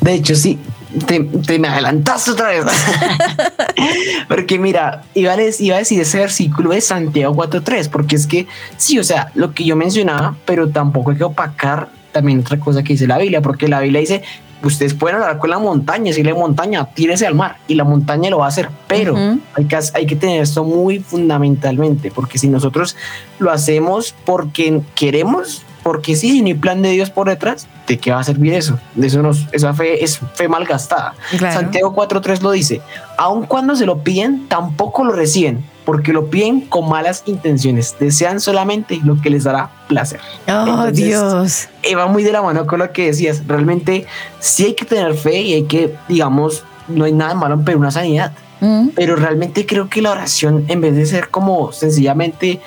De 0.00 0.14
hecho, 0.14 0.34
sí, 0.36 0.58
te, 1.06 1.20
te 1.20 1.58
me 1.58 1.68
adelantaste 1.68 2.30
otra 2.32 2.48
vez. 2.48 2.64
porque 4.28 4.58
mira, 4.58 5.02
iba 5.14 5.32
a, 5.32 5.36
des- 5.36 5.60
iba 5.60 5.76
a 5.76 5.78
decir 5.78 6.00
ese 6.00 6.18
versículo 6.18 6.70
de 6.70 6.80
Santiago 6.80 7.34
4.3, 7.34 7.88
porque 7.90 8.16
es 8.16 8.26
que 8.26 8.46
sí, 8.76 8.98
o 8.98 9.04
sea, 9.04 9.30
lo 9.34 9.52
que 9.54 9.64
yo 9.64 9.76
mencionaba, 9.76 10.36
pero 10.44 10.68
tampoco 10.68 11.10
hay 11.10 11.16
que 11.18 11.24
opacar 11.24 11.88
también 12.12 12.40
otra 12.40 12.58
cosa 12.58 12.82
que 12.82 12.94
dice 12.94 13.06
la 13.06 13.18
Biblia, 13.18 13.42
porque 13.42 13.68
la 13.68 13.80
Biblia 13.80 14.00
dice, 14.00 14.22
ustedes 14.62 14.94
pueden 14.94 15.16
hablar 15.16 15.38
con 15.38 15.50
la 15.50 15.58
montaña, 15.58 16.04
decirle 16.06 16.34
montaña, 16.34 16.86
tírese 16.94 17.26
al 17.26 17.34
mar, 17.34 17.58
y 17.68 17.74
la 17.74 17.84
montaña 17.84 18.30
lo 18.30 18.38
va 18.38 18.46
a 18.46 18.48
hacer, 18.48 18.70
pero 18.88 19.16
hay, 19.54 19.64
que, 19.66 19.78
hay 19.94 20.06
que 20.06 20.16
tener 20.16 20.42
esto 20.42 20.64
muy 20.64 20.98
fundamentalmente, 21.00 22.10
porque 22.10 22.38
si 22.38 22.48
nosotros 22.48 22.96
lo 23.38 23.50
hacemos 23.52 24.14
porque 24.24 24.80
queremos, 24.94 25.62
porque 25.82 26.16
sí, 26.16 26.30
si 26.32 26.40
no 26.40 26.48
hay 26.48 26.54
plan 26.54 26.82
de 26.82 26.90
Dios 26.90 27.10
por 27.10 27.28
detrás, 27.28 27.68
¿de 27.88 27.98
qué 27.98 28.12
va 28.12 28.20
a 28.20 28.24
servir 28.24 28.52
eso? 28.52 28.78
Eso 29.00 29.22
nos, 29.22 29.46
esa 29.50 29.72
fe 29.74 30.04
es 30.04 30.20
fe 30.34 30.46
malgastada. 30.46 31.14
Claro. 31.36 31.58
Santiago 31.58 31.94
4.3 31.94 32.40
lo 32.42 32.50
dice, 32.52 32.80
aun 33.16 33.46
cuando 33.46 33.74
se 33.74 33.86
lo 33.86 33.98
piden, 34.04 34.46
tampoco 34.48 35.04
lo 35.04 35.12
reciben, 35.12 35.64
porque 35.84 36.12
lo 36.12 36.26
piden 36.26 36.60
con 36.60 36.88
malas 36.88 37.22
intenciones, 37.26 37.96
desean 37.98 38.40
solamente 38.40 39.00
lo 39.02 39.20
que 39.20 39.30
les 39.30 39.44
dará 39.44 39.70
placer. 39.88 40.20
Oh, 40.46 40.66
Entonces, 40.66 40.96
Dios. 40.96 41.68
eh, 41.82 41.94
va 41.96 42.06
muy 42.06 42.22
de 42.22 42.32
la 42.32 42.42
mano 42.42 42.66
con 42.66 42.78
lo 42.80 42.92
que 42.92 43.06
decías. 43.06 43.42
Realmente 43.46 44.06
sí 44.38 44.66
hay 44.66 44.74
que 44.74 44.84
tener 44.84 45.14
fe 45.14 45.40
y 45.40 45.54
hay 45.54 45.64
que, 45.64 45.96
digamos, 46.08 46.64
no 46.88 47.06
hay 47.06 47.12
nada 47.12 47.34
malo 47.34 47.54
en 47.54 47.64
pedir 47.64 47.78
una 47.78 47.90
sanidad. 47.90 48.32
Mm. 48.60 48.88
Pero 48.94 49.16
realmente 49.16 49.64
creo 49.64 49.88
que 49.88 50.02
la 50.02 50.10
oración, 50.10 50.64
en 50.68 50.80
vez 50.80 50.94
de 50.94 51.06
ser 51.06 51.30
como 51.30 51.72
sencillamente 51.72 52.60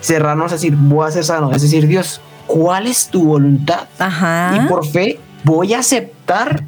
cerrarnos 0.00 0.52
a 0.52 0.54
decir, 0.54 0.76
voy 0.76 1.08
a 1.08 1.10
ser 1.10 1.24
sano, 1.24 1.50
es 1.52 1.62
decir, 1.62 1.86
Dios, 1.86 2.20
¿cuál 2.52 2.86
es 2.88 3.06
tu 3.08 3.24
voluntad? 3.24 3.86
Ajá. 3.98 4.60
Y 4.64 4.68
por 4.68 4.84
fe 4.86 5.20
voy 5.44 5.72
a 5.74 5.78
aceptar 5.78 6.64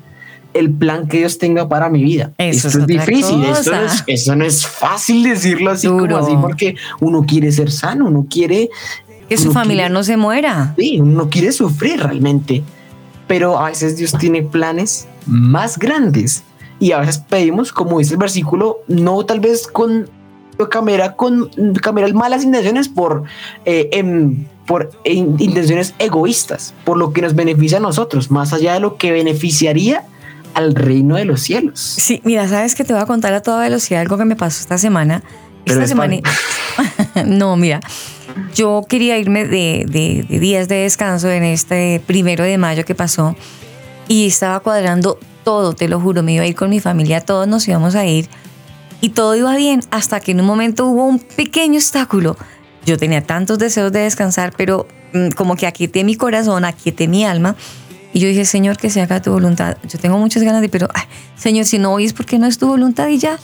el 0.55 0.71
plan 0.71 1.09
que 1.09 1.19
Dios 1.19 1.39
tenga 1.39 1.69
para 1.69 1.89
mi 1.89 2.03
vida. 2.05 2.31
Eso 2.39 2.69
Esto 2.69 2.81
es 2.81 2.87
difícil, 2.87 3.43
esto 3.45 3.73
no 3.73 3.81
es, 3.83 4.05
eso 4.07 4.37
no 4.37 4.45
es 4.45 4.67
fácil 4.67 5.23
decirlo 5.25 5.71
así 5.73 5.87
Duro. 5.89 6.19
como 6.21 6.27
así, 6.27 6.37
porque 6.41 6.77
uno 7.01 7.25
quiere 7.27 7.51
ser 7.53 7.71
sano, 7.73 8.07
uno 8.07 8.27
quiere 8.31 8.69
Que 9.29 9.37
su 9.39 9.45
uno 9.45 9.55
familiar 9.55 9.87
quiere- 9.87 9.95
no 9.95 10.05
se 10.05 10.17
muera. 10.17 10.75
Sí, 10.79 11.01
uno 11.01 11.29
quiere 11.31 11.53
sufrir 11.53 12.01
realmente, 12.01 12.63
pero 13.27 13.59
a 13.59 13.67
veces 13.71 13.97
Dios 13.97 14.13
tiene 14.19 14.43
planes 14.43 15.09
más 15.27 15.79
grandes 15.79 16.45
y 16.79 16.93
a 16.93 16.99
veces 17.01 17.19
pedimos, 17.19 17.73
como 17.73 17.99
dice 17.99 18.13
el 18.13 18.19
versículo, 18.19 18.79
no 18.89 19.25
tal 19.25 19.41
vez 19.41 19.67
con 19.67 20.09
cámara 20.71 21.17
con 21.17 21.51
cámaras 21.81 22.13
malas 22.13 22.45
intenciones 22.45 22.89
por 22.89 23.25
eh, 23.65 23.89
em, 23.93 24.45
por 24.67 24.91
in- 25.05 25.37
intenciones 25.39 25.95
egoístas, 25.99 26.75
por 26.85 26.97
lo 26.97 27.13
que 27.13 27.23
nos 27.23 27.35
beneficia 27.35 27.79
a 27.79 27.81
nosotros, 27.81 28.31
más 28.31 28.53
allá 28.53 28.75
de 28.75 28.81
lo 28.81 28.97
que 28.97 29.11
beneficiaría 29.13 30.05
al 30.55 30.75
reino 30.75 31.17
de 31.17 31.25
los 31.25 31.41
cielos. 31.43 31.81
Sí, 31.81 32.21
mira, 32.25 32.47
sabes 32.49 32.75
que 32.75 32.85
te 32.85 32.93
voy 32.93 33.03
a 33.03 33.07
contar 33.07 33.33
a 33.35 33.41
toda 33.43 33.61
velocidad 33.63 34.01
algo 34.03 34.19
que 34.19 34.25
me 34.25 34.37
pasó 34.37 34.61
esta 34.61 34.79
semana. 34.79 35.23
Pero 35.65 35.79
Esta 35.81 35.89
semana. 35.89 36.17
no, 37.27 37.57
mira. 37.57 37.81
yo 38.55 38.85
quería 38.89 39.17
irme 39.19 39.45
de, 39.45 39.85
de- 39.89 40.27
de 40.29 40.39
días 40.41 40.69
de 40.69 40.77
descanso 40.77 41.31
en 41.31 41.45
este 41.45 42.03
primero 42.07 42.45
de 42.45 42.59
mayo 42.59 42.85
que 42.85 42.95
pasó 42.95 43.37
y 44.09 44.27
estaba 44.27 44.61
cuadrando 44.61 45.19
todo, 45.45 45.75
te 45.75 45.89
lo 45.89 46.01
juro, 46.01 46.23
me 46.23 46.35
iba 46.35 46.45
a 46.45 46.47
ir 46.47 46.55
con 46.55 46.71
mi 46.71 46.81
familia, 46.81 47.21
todos 47.21 47.47
nos 47.49 47.67
íbamos 47.69 47.95
a 47.95 48.05
ir 48.07 48.29
y 49.01 49.11
todo 49.11 49.35
iba 49.37 49.55
bien 49.57 49.81
hasta 49.91 50.21
que 50.21 50.33
en 50.33 50.41
un 50.41 50.47
momento 50.47 50.87
hubo 50.87 51.05
un 51.07 51.19
pequeño 51.19 51.77
obstáculo. 51.77 52.37
Yo 52.85 52.97
tenía 52.97 53.23
tantos 53.23 53.59
deseos 53.59 53.93
de 53.93 54.01
descansar, 54.01 54.53
pero 54.57 54.87
mm, 55.13 55.29
como 55.31 55.57
que 55.57 55.67
aquieté 55.67 56.05
mi 56.05 56.17
corazón, 56.17 56.65
aquieté 56.65 57.09
mi 57.09 57.25
alma 57.25 57.57
y 58.13 58.21
yo 58.21 58.29
dije, 58.29 58.45
Señor, 58.45 58.77
que 58.77 58.91
se 58.91 59.01
haga 59.01 59.23
tu 59.23 59.33
voluntad. 59.33 59.79
Yo 59.89 59.99
tengo 59.99 60.19
muchas 60.19 60.43
ganas 60.43 60.61
de, 60.61 60.69
pero, 60.69 60.89
Señor, 61.37 61.65
si 61.65 61.79
no 61.79 61.91
voy 61.91 62.05
es 62.05 62.13
porque 62.13 62.39
no 62.39 62.47
es 62.47 62.59
tu 62.59 62.67
voluntad 62.67 63.09
y 63.09 63.19
ya. 63.19 63.39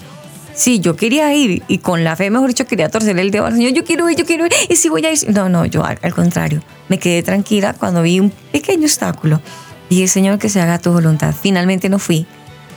Sí, 0.55 0.81
yo 0.81 0.97
quería 0.97 1.33
ir 1.35 1.63
y 1.69 1.79
con 1.79 2.05
la 2.05 2.17
fe, 2.17 2.31
mejor 2.31 2.49
dicho, 2.49 2.67
quería 2.67 2.89
torcerle 2.89 3.23
el 3.23 3.31
dedo 3.31 3.47
al 3.47 3.55
Señor. 3.55 3.73
Yo 3.73 3.85
quiero 3.85 4.11
ir, 4.11 4.17
yo 4.17 4.27
quiero 4.27 4.45
ir. 4.45 4.53
Y 4.69 4.77
si 4.77 4.89
voy 4.89 5.07
a 5.07 5.13
ir. 5.13 5.31
No, 5.33 5.49
no, 5.49 5.65
yo 5.65 5.85
al 5.85 6.15
contrario. 6.15 6.63
Me 6.89 6.99
quedé 6.99 7.23
tranquila 7.23 7.75
cuando 7.75 8.03
vi 8.03 8.21
un 8.21 8.31
pequeño 8.31 8.85
obstáculo. 8.85 9.41
Dije, 9.89 10.09
Señor, 10.09 10.39
que 10.39 10.49
se 10.49 10.61
haga 10.61 10.79
tu 10.79 10.93
voluntad. 10.93 11.35
Finalmente 11.41 11.89
no 11.89 11.99
fui. 11.99 12.27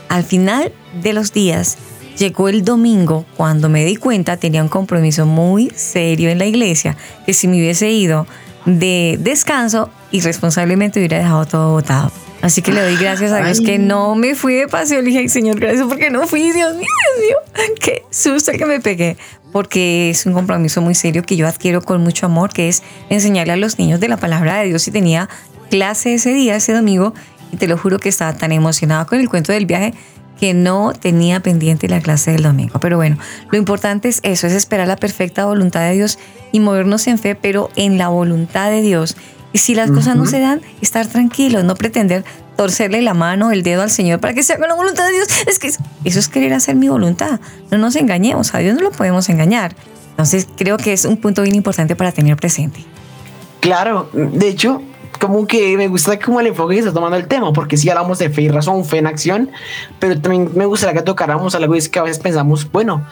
Al 0.07 0.23
final 0.23 0.71
de 1.01 1.13
los 1.13 1.33
días, 1.33 1.77
llegó 2.17 2.49
el 2.49 2.63
domingo 2.63 3.25
cuando 3.37 3.69
me 3.69 3.85
di 3.85 3.95
cuenta 3.95 4.37
tenía 4.37 4.61
un 4.61 4.69
compromiso 4.69 5.25
muy 5.25 5.71
serio 5.75 6.29
en 6.29 6.37
la 6.37 6.45
iglesia, 6.45 6.97
que 7.25 7.33
si 7.33 7.47
me 7.47 7.57
hubiese 7.57 7.89
ido 7.89 8.27
de 8.65 9.17
descanso, 9.19 9.89
irresponsablemente 10.11 10.99
hubiera 10.99 11.17
dejado 11.17 11.45
todo 11.45 11.71
botado. 11.71 12.11
Así 12.41 12.63
que 12.63 12.71
le 12.71 12.81
doy 12.81 12.95
gracias 12.95 13.31
a 13.31 13.43
Dios 13.43 13.59
Ay. 13.59 13.65
que 13.65 13.79
no 13.79 14.15
me 14.15 14.33
fui 14.33 14.55
de 14.55 14.67
paseo. 14.67 14.99
Le 15.01 15.07
dije, 15.07 15.19
"Ay, 15.19 15.29
Señor, 15.29 15.59
gracias 15.59 15.85
porque 15.87 16.09
no 16.09 16.25
fui. 16.27 16.51
Dios 16.51 16.75
mío, 16.75 16.87
Dios 17.17 17.27
mío, 17.27 17.75
qué 17.79 18.03
susto 18.09 18.51
que 18.53 18.65
me 18.65 18.79
pegué. 18.79 19.17
Porque 19.51 20.09
es 20.09 20.25
un 20.25 20.33
compromiso 20.33 20.81
muy 20.81 20.95
serio 20.95 21.23
que 21.23 21.35
yo 21.35 21.47
adquiero 21.47 21.81
con 21.81 22.01
mucho 22.01 22.25
amor, 22.25 22.51
que 22.51 22.69
es 22.69 22.81
enseñarle 23.09 23.53
a 23.53 23.57
los 23.57 23.77
niños 23.77 23.99
de 23.99 24.07
la 24.07 24.17
palabra 24.17 24.57
de 24.57 24.67
Dios. 24.69 24.87
Y 24.87 24.91
tenía 24.91 25.29
clase 25.69 26.15
ese 26.15 26.33
día, 26.33 26.55
ese 26.55 26.73
domingo, 26.73 27.13
y 27.51 27.57
te 27.57 27.67
lo 27.67 27.77
juro 27.77 27.99
que 27.99 28.09
estaba 28.09 28.33
tan 28.33 28.51
emocionada 28.51 29.05
con 29.05 29.19
el 29.19 29.29
cuento 29.29 29.51
del 29.51 29.65
viaje 29.65 29.93
que 30.41 30.55
no 30.55 30.91
tenía 30.99 31.39
pendiente 31.39 31.87
la 31.87 32.01
clase 32.01 32.31
del 32.31 32.41
domingo. 32.41 32.79
Pero 32.79 32.97
bueno, 32.97 33.15
lo 33.51 33.59
importante 33.59 34.09
es 34.09 34.21
eso, 34.23 34.47
es 34.47 34.53
esperar 34.53 34.87
la 34.87 34.95
perfecta 34.95 35.45
voluntad 35.45 35.81
de 35.81 35.93
Dios 35.93 36.17
y 36.51 36.59
movernos 36.59 37.05
en 37.05 37.19
fe, 37.19 37.35
pero 37.35 37.69
en 37.75 37.99
la 37.99 38.07
voluntad 38.07 38.71
de 38.71 38.81
Dios. 38.81 39.15
Y 39.53 39.59
si 39.59 39.75
las 39.75 39.91
cosas 39.91 40.15
no 40.15 40.25
se 40.25 40.39
dan, 40.39 40.59
estar 40.81 41.05
tranquilos, 41.05 41.63
no 41.63 41.75
pretender 41.75 42.25
torcerle 42.57 43.03
la 43.03 43.13
mano, 43.13 43.51
el 43.51 43.61
dedo 43.61 43.83
al 43.83 43.91
Señor 43.91 44.19
para 44.19 44.33
que 44.33 44.41
se 44.41 44.53
haga 44.53 44.67
la 44.67 44.73
voluntad 44.73 45.05
de 45.05 45.11
Dios. 45.13 45.27
Es 45.45 45.59
que 45.59 45.67
eso 45.67 45.79
es 46.19 46.27
querer 46.27 46.53
hacer 46.53 46.75
mi 46.75 46.89
voluntad. 46.89 47.39
No 47.69 47.77
nos 47.77 47.95
engañemos, 47.95 48.55
a 48.55 48.57
Dios 48.57 48.73
no 48.73 48.81
lo 48.81 48.89
podemos 48.89 49.29
engañar. 49.29 49.75
Entonces 50.09 50.47
creo 50.57 50.77
que 50.77 50.91
es 50.91 51.05
un 51.05 51.17
punto 51.17 51.43
bien 51.43 51.53
importante 51.53 51.95
para 51.95 52.11
tener 52.11 52.35
presente. 52.35 52.83
Claro, 53.59 54.09
de 54.11 54.47
hecho, 54.47 54.81
como 55.21 55.45
que 55.47 55.77
me 55.77 55.87
gusta 55.87 56.19
como 56.19 56.39
el 56.41 56.47
enfoque 56.47 56.73
que 56.75 56.79
está 56.79 56.91
tomando 56.91 57.15
el 57.15 57.27
tema, 57.27 57.53
porque 57.53 57.77
sí 57.77 57.89
hablamos 57.89 58.19
de 58.19 58.29
fe 58.29 58.41
y 58.41 58.49
razón, 58.49 58.83
fe 58.83 58.97
en 58.97 59.07
acción, 59.07 59.49
pero 59.99 60.19
también 60.19 60.49
me 60.55 60.65
gustaría 60.65 60.95
que 60.99 61.05
tocáramos 61.05 61.55
algo 61.55 61.75
y 61.75 61.77
es 61.77 61.87
que 61.87 61.99
a 61.99 62.03
veces 62.03 62.19
pensamos, 62.19 62.69
bueno, 62.71 63.05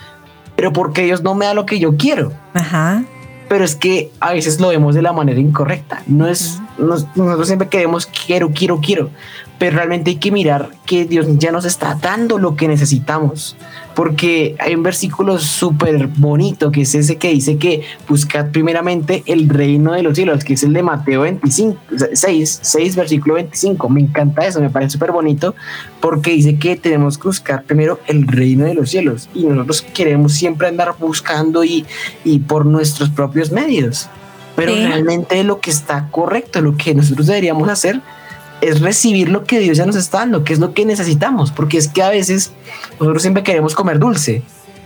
pero 0.56 0.74
porque 0.74 1.04
Dios 1.04 1.22
no 1.24 1.36
me 1.36 1.46
da 1.46 1.54
lo 1.54 1.66
que 1.66 1.80
yo 1.80 1.96
quiero. 1.96 2.34
Ajá. 2.54 3.04
Pero 3.48 3.64
es 3.64 3.76
que 3.76 4.12
a 4.20 4.34
veces 4.34 4.60
lo 4.60 4.68
vemos 4.70 4.94
de 4.94 5.02
la 5.02 5.14
manera 5.14 5.40
incorrecta. 5.40 6.04
No 6.06 6.28
es, 6.28 6.60
nos- 6.78 7.08
nosotros 7.16 7.48
siempre 7.48 7.68
queremos 7.70 8.06
quiero, 8.06 8.50
quiero, 8.52 8.80
quiero, 8.80 9.10
pero 9.60 9.76
realmente 9.76 10.12
hay 10.12 10.16
que 10.16 10.32
mirar 10.32 10.70
que 10.86 11.06
Dios 11.06 11.28
ya 11.38 11.52
nos 11.52 11.66
está 11.66 11.96
dando 12.02 12.40
lo 12.40 12.56
que 12.56 12.68
necesitamos. 12.68 13.56
Porque 13.94 14.56
hay 14.60 14.74
un 14.76 14.84
versículo 14.84 15.38
súper 15.40 16.08
bonito 16.08 16.72
que 16.72 16.82
es 16.84 16.96
ese 16.96 17.18
que 17.18 17.32
dice 17.32 17.58
que 17.58 17.82
buscad 18.08 18.48
primeramente 18.52 19.24
el 19.26 19.50
reino 19.50 19.92
de 19.92 20.02
los 20.04 20.16
cielos, 20.16 20.46
que 20.46 20.54
es 20.54 20.64
el 20.64 20.72
de 20.72 20.82
Mateo 20.84 21.22
25, 21.22 21.78
6, 22.14 22.60
6 22.62 22.96
versículo 22.96 23.34
25. 23.34 23.90
Me 23.90 24.00
encanta 24.00 24.48
eso, 24.48 24.62
me 24.62 24.70
parece 24.70 24.92
súper 24.92 25.12
bonito 25.12 25.54
porque 26.00 26.32
dice 26.32 26.58
que 26.58 26.78
tenemos 26.78 27.18
que 27.18 27.28
buscar 27.28 27.64
primero 27.64 28.00
el 28.08 28.26
reino 28.26 28.64
de 28.66 28.74
los 28.76 28.90
cielos 28.90 29.28
y 29.34 29.44
nosotros 29.44 29.82
queremos 29.94 30.34
siempre 30.34 30.70
andar 30.70 30.96
buscando 30.98 31.66
y, 31.66 31.86
y 32.24 32.40
por 32.40 32.66
nuestros 32.66 33.10
propios 33.10 33.52
medios. 33.52 34.08
Pero 34.56 34.74
Sí. 34.74 34.86
realmente 34.86 35.44
lo 35.44 35.60
que 35.60 35.72
está 35.72 36.08
correcto, 36.10 36.62
lo 36.62 36.78
que 36.78 36.94
nosotros 36.96 37.28
deberíamos 37.28 37.68
hacer 37.68 38.00
es 38.62 38.82
recibir 38.82 39.30
lo 39.30 39.44
que 39.44 39.60
Dios 39.60 39.78
ya 39.78 39.86
nos 39.86 39.96
está 39.96 40.20
dando, 40.20 40.44
que 40.44 40.54
es 40.54 40.60
lo 40.60 40.74
que 40.74 40.86
necesitamos, 40.86 41.52
porque 41.52 41.78
es 41.78 41.88
que 41.88 42.04
a 42.04 42.10
veces 42.10 42.52
nosotros 43.00 43.22
siempre 43.22 43.44
queremos 43.44 43.76
comer 43.76 44.00
dulce, 44.00 44.42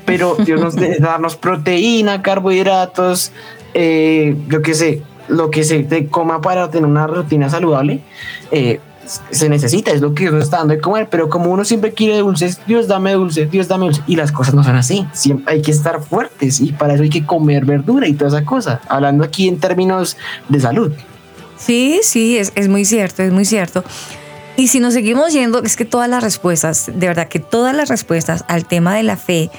pero 0.05 0.35
Dios 0.45 0.61
nos 0.61 0.75
debe 0.75 0.97
darnos 0.99 1.35
proteína, 1.35 2.21
carbohidratos, 2.21 3.31
eh, 3.73 4.35
yo 4.47 4.61
qué 4.61 4.73
sé, 4.73 5.01
lo 5.27 5.49
que 5.49 5.63
se 5.63 5.83
te 5.83 6.07
coma 6.07 6.41
para 6.41 6.69
tener 6.69 6.89
una 6.89 7.07
rutina 7.07 7.49
saludable. 7.49 8.01
eh, 8.51 8.79
se 9.31 9.49
necesita, 9.49 9.91
es 9.91 10.01
lo 10.01 10.13
que 10.13 10.23
Dios 10.23 10.33
nos 10.33 10.43
está 10.43 10.57
dando 10.59 10.73
de 10.75 10.81
comer, 10.81 11.07
pero 11.09 11.29
como 11.29 11.51
uno 11.51 11.65
siempre 11.65 11.91
quiere 11.91 12.19
dulces, 12.19 12.61
Dios 12.65 12.87
dame 12.87 13.13
dulce, 13.13 13.45
Dios 13.45 13.67
dame 13.67 13.85
dulce, 13.85 14.01
y 14.07 14.15
las 14.15 14.31
cosas 14.31 14.53
no 14.53 14.63
son 14.63 14.75
así, 14.75 15.05
siempre 15.11 15.55
hay 15.55 15.61
que 15.61 15.71
estar 15.71 16.01
fuertes 16.01 16.61
y 16.61 16.71
para 16.71 16.93
eso 16.93 17.03
hay 17.03 17.09
que 17.09 17.25
comer 17.25 17.65
verdura 17.65 18.07
y 18.07 18.13
toda 18.13 18.29
esa 18.29 18.45
cosa, 18.45 18.81
hablando 18.87 19.23
aquí 19.23 19.47
en 19.47 19.59
términos 19.59 20.17
de 20.49 20.59
salud. 20.59 20.93
Sí, 21.65 22.01
sí, 22.03 22.37
es, 22.37 22.51
es 22.55 22.67
muy 22.67 22.83
cierto, 22.83 23.23
es 23.23 23.31
muy 23.31 23.45
cierto. 23.45 23.83
Y 24.57 24.67
si 24.67 24.79
nos 24.79 24.93
seguimos 24.93 25.31
yendo, 25.33 25.63
es 25.63 25.75
que 25.75 25.85
todas 25.85 26.09
las 26.09 26.21
respuestas, 26.21 26.91
de 26.93 27.07
verdad 27.07 27.27
que 27.27 27.39
todas 27.39 27.75
las 27.75 27.89
respuestas 27.89 28.43
al 28.47 28.65
tema 28.65 28.95
de 28.95 29.03
la 29.03 29.17
fe 29.17 29.49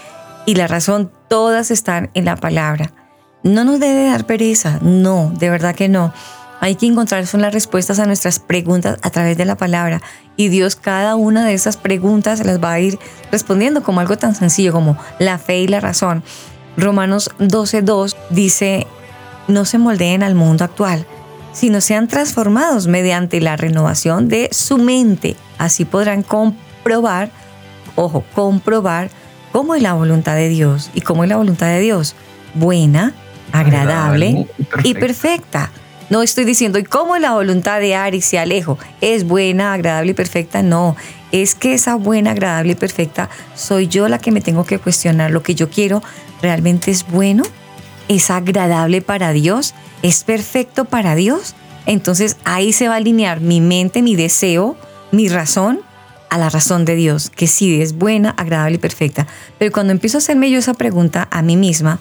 y 0.47 0.55
la 0.55 0.67
razón, 0.67 1.11
todas 1.29 1.71
están 1.71 2.11
en 2.15 2.27
la 2.27 2.37
palabra. 2.37 2.93
No 3.43 3.65
nos 3.65 3.81
debe 3.81 4.05
dar 4.05 4.27
pereza, 4.27 4.79
no, 4.83 5.33
de 5.39 5.51
verdad 5.51 5.75
que 5.75 5.89
no. 5.89 6.13
Hay 6.61 6.77
que 6.77 6.87
encontrar 6.87 7.27
son 7.27 7.43
las 7.43 7.53
respuestas 7.53 7.99
a 7.99 8.07
nuestras 8.07 8.39
preguntas 8.39 8.99
a 9.03 9.11
través 9.11 9.37
de 9.37 9.45
la 9.45 9.57
palabra. 9.57 10.01
Y 10.37 10.49
Dios 10.49 10.77
cada 10.77 11.17
una 11.17 11.45
de 11.45 11.55
esas 11.55 11.77
preguntas 11.77 12.45
las 12.45 12.63
va 12.63 12.73
a 12.73 12.81
ir 12.81 12.99
respondiendo 13.33 13.83
como 13.83 14.01
algo 14.01 14.17
tan 14.17 14.35
sencillo 14.35 14.73
como 14.73 14.97
la 15.19 15.39
fe 15.39 15.59
y 15.59 15.69
la 15.69 15.81
razón. 15.81 16.23
Romanos 16.77 17.31
12.2 17.39 18.15
dice, 18.31 18.87
no 19.49 19.65
se 19.65 19.79
moldeen 19.79 20.23
al 20.23 20.35
mundo 20.35 20.65
actual, 20.65 21.07
sino 21.55 21.81
sean 21.81 22.09
transformados 22.09 22.87
mediante 22.87 23.41
la 23.41 23.57
renovación 23.57 24.29
de 24.29 24.51
su 24.53 24.77
mente. 24.77 25.37
Así 25.57 25.87
podrán 25.87 26.23
comprobar, 26.23 27.31
ojo, 27.95 28.25
comprobar 28.35 29.09
cómo 29.53 29.75
es 29.75 29.81
la 29.81 29.95
voluntad 29.95 30.35
de 30.35 30.49
Dios. 30.49 30.91
¿Y 30.93 31.01
cómo 31.01 31.25
es 31.25 31.31
la 31.31 31.37
voluntad 31.37 31.69
de 31.69 31.81
Dios? 31.81 32.15
Buena, 32.55 33.15
agradable 33.53 34.47
y 34.83 34.95
perfecta. 34.95 35.71
No 36.11 36.23
estoy 36.23 36.45
diciendo, 36.45 36.79
¿y 36.79 36.85
cómo 36.85 37.17
es 37.17 37.23
la 37.23 37.33
voluntad 37.33 37.81
de 37.81 37.95
Aris 37.95 38.33
y 38.35 38.37
Alejo? 38.37 38.79
¿Es 39.01 39.25
buena, 39.25 39.73
agradable 39.73 40.11
y 40.11 40.15
perfecta? 40.15 40.63
No, 40.63 40.97
es 41.33 41.55
que 41.55 41.75
esa 41.75 41.95
buena, 41.95 42.33
agradable 42.33 42.73
y 42.73 42.77
perfecta 42.77 43.31
soy 43.55 43.89
yo 43.89 44.09
la 44.09 44.19
que 44.19 44.31
me 44.31 44.41
tengo 44.41 44.65
que 44.65 44.79
cuestionar. 44.79 45.31
Lo 45.31 45.43
que 45.43 45.55
yo 45.55 45.71
quiero 45.71 46.03
realmente 46.43 46.91
es 46.91 47.07
bueno, 47.07 47.45
es 48.09 48.31
agradable 48.31 49.01
para 49.01 49.33
Dios, 49.33 49.75
es 50.05 50.23
perfecto 50.23 50.85
para 50.85 51.17
Dios. 51.17 51.55
Entonces 51.87 52.37
ahí 52.45 52.73
se 52.73 52.89
va 52.89 52.95
a 52.95 52.99
alinear 52.99 53.41
mi 53.41 53.61
mente, 53.61 54.03
mi 54.03 54.15
deseo, 54.15 54.77
mi 55.11 55.29
razón 55.29 55.81
a 56.29 56.37
la 56.37 56.51
razón 56.51 56.85
de 56.85 56.95
Dios, 56.95 57.31
que 57.31 57.47
sí 57.47 57.81
es 57.81 57.95
buena, 57.95 58.31
agradable 58.31 58.77
y 58.77 58.79
perfecta. 58.79 59.27
Pero 59.59 59.73
cuando 59.73 59.93
empiezo 59.93 60.19
a 60.19 60.21
hacerme 60.21 60.51
yo 60.51 60.59
esa 60.59 60.75
pregunta 60.75 61.27
a 61.31 61.41
mí 61.41 61.57
misma, 61.57 62.01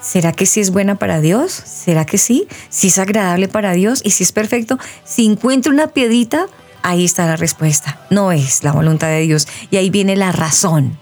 ¿será 0.00 0.32
que 0.32 0.46
sí 0.46 0.60
es 0.60 0.70
buena 0.70 0.96
para 0.96 1.20
Dios? 1.20 1.52
¿Será 1.52 2.04
que 2.04 2.18
sí? 2.18 2.48
Si 2.70 2.88
es 2.88 2.98
agradable 2.98 3.46
para 3.46 3.72
Dios 3.72 4.00
y 4.04 4.10
si 4.10 4.24
es 4.24 4.32
perfecto, 4.32 4.78
si 5.04 5.24
encuentro 5.26 5.72
una 5.72 5.88
piedrita, 5.88 6.46
ahí 6.82 7.04
está 7.04 7.24
la 7.26 7.36
respuesta. 7.36 8.00
No 8.10 8.32
es 8.32 8.64
la 8.64 8.72
voluntad 8.72 9.08
de 9.08 9.20
Dios 9.20 9.46
y 9.70 9.76
ahí 9.76 9.90
viene 9.90 10.16
la 10.16 10.32
razón. 10.32 10.98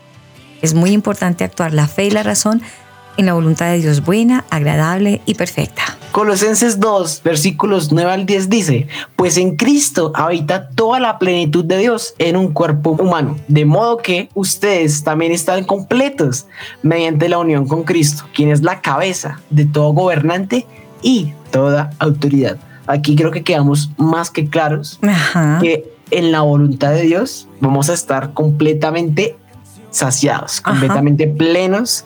Es 0.61 0.75
muy 0.75 0.91
importante 0.91 1.45
actuar 1.45 1.73
la 1.73 1.89
fe 1.89 2.07
y 2.07 2.11
la 2.11 2.23
razón 2.23 2.63
en 3.21 3.27
la 3.27 3.35
voluntad 3.35 3.71
de 3.71 3.79
Dios 3.79 4.05
buena, 4.05 4.45
agradable 4.51 5.21
y 5.27 5.35
perfecta. 5.35 5.83
Colosenses 6.11 6.81
2, 6.81 7.23
versículos 7.23 7.93
9 7.93 8.11
al 8.11 8.27
10 8.27 8.49
dice, 8.49 8.89
pues 9.15 9.37
en 9.37 9.57
Cristo 9.57 10.11
habita 10.15 10.71
toda 10.71 10.99
la 10.99 11.19
plenitud 11.19 11.65
de 11.65 11.79
Dios 11.79 12.15
en 12.19 12.37
un 12.37 12.53
cuerpo 12.53 12.91
humano, 12.91 13.37
de 13.47 13.65
modo 13.65 13.99
que 13.99 14.29
ustedes 14.35 15.05
también 15.05 15.31
están 15.33 15.65
completos 15.65 16.47
mediante 16.83 17.29
la 17.29 17.39
unión 17.39 17.69
con 17.69 17.85
Cristo, 17.85 18.25
quien 18.35 18.51
es 18.51 18.63
la 18.63 18.81
cabeza 18.81 19.41
de 19.51 19.67
todo 19.67 19.93
gobernante 19.93 20.67
y 21.03 21.33
toda 21.53 21.91
autoridad. 21.99 22.57
Aquí 22.87 23.15
creo 23.15 23.31
que 23.31 23.45
quedamos 23.45 23.91
más 23.97 24.31
que 24.31 24.49
claros 24.49 24.99
Ajá. 25.03 25.59
que 25.61 25.93
en 26.11 26.33
la 26.33 26.41
voluntad 26.41 26.91
de 26.91 27.03
Dios 27.03 27.47
vamos 27.61 27.89
a 27.89 27.95
estar 27.95 28.33
completamente 28.33 29.37
saciados, 29.91 30.61
Ajá. 30.63 30.71
completamente 30.71 31.27
plenos 31.27 32.05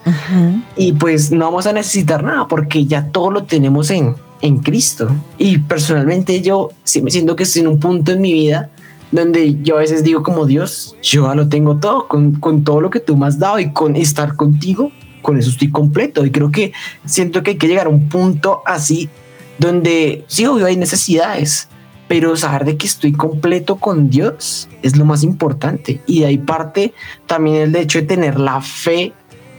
y 0.76 0.92
pues 0.92 1.30
no 1.30 1.46
vamos 1.46 1.66
a 1.66 1.72
necesitar 1.72 2.22
nada 2.22 2.48
porque 2.48 2.86
ya 2.86 3.08
todo 3.08 3.30
lo 3.30 3.44
tenemos 3.44 3.90
en, 3.90 4.14
en 4.40 4.58
Cristo. 4.58 5.08
Y 5.38 5.58
personalmente 5.58 6.40
yo 6.40 6.70
sí 6.82 7.02
me 7.02 7.10
siento 7.10 7.36
que 7.36 7.42
estoy 7.42 7.62
en 7.62 7.68
un 7.68 7.80
punto 7.80 8.12
en 8.12 8.20
mi 8.20 8.32
vida 8.32 8.70
donde 9.12 9.62
yo 9.62 9.76
a 9.76 9.80
veces 9.80 10.02
digo 10.02 10.22
como 10.22 10.44
Dios, 10.44 10.96
yo 11.00 11.28
ya 11.28 11.34
lo 11.34 11.48
tengo 11.48 11.76
todo, 11.76 12.08
con, 12.08 12.34
con 12.40 12.64
todo 12.64 12.80
lo 12.80 12.90
que 12.90 12.98
tú 13.00 13.16
me 13.16 13.26
has 13.26 13.38
dado 13.38 13.60
y 13.60 13.72
con 13.72 13.94
estar 13.94 14.34
contigo, 14.34 14.90
con 15.22 15.38
eso 15.38 15.50
estoy 15.50 15.70
completo. 15.70 16.26
Y 16.26 16.32
creo 16.32 16.50
que 16.50 16.72
siento 17.04 17.42
que 17.42 17.52
hay 17.52 17.56
que 17.56 17.68
llegar 17.68 17.86
a 17.86 17.90
un 17.90 18.08
punto 18.08 18.62
así 18.66 19.08
donde 19.58 20.24
sí, 20.26 20.46
obvio, 20.46 20.66
hay 20.66 20.76
necesidades, 20.76 21.68
pero 22.08 22.36
saber 22.36 22.64
de 22.64 22.76
que 22.76 22.86
estoy 22.86 23.12
completo 23.12 23.76
con 23.76 24.10
Dios 24.10 24.68
es 24.82 24.96
lo 24.96 25.04
más 25.04 25.22
importante. 25.22 26.00
Y 26.06 26.20
de 26.20 26.26
ahí 26.26 26.38
parte 26.38 26.92
también 27.26 27.56
el 27.56 27.76
hecho 27.76 28.00
de 28.00 28.06
tener 28.06 28.38
la 28.38 28.60
fe 28.60 29.12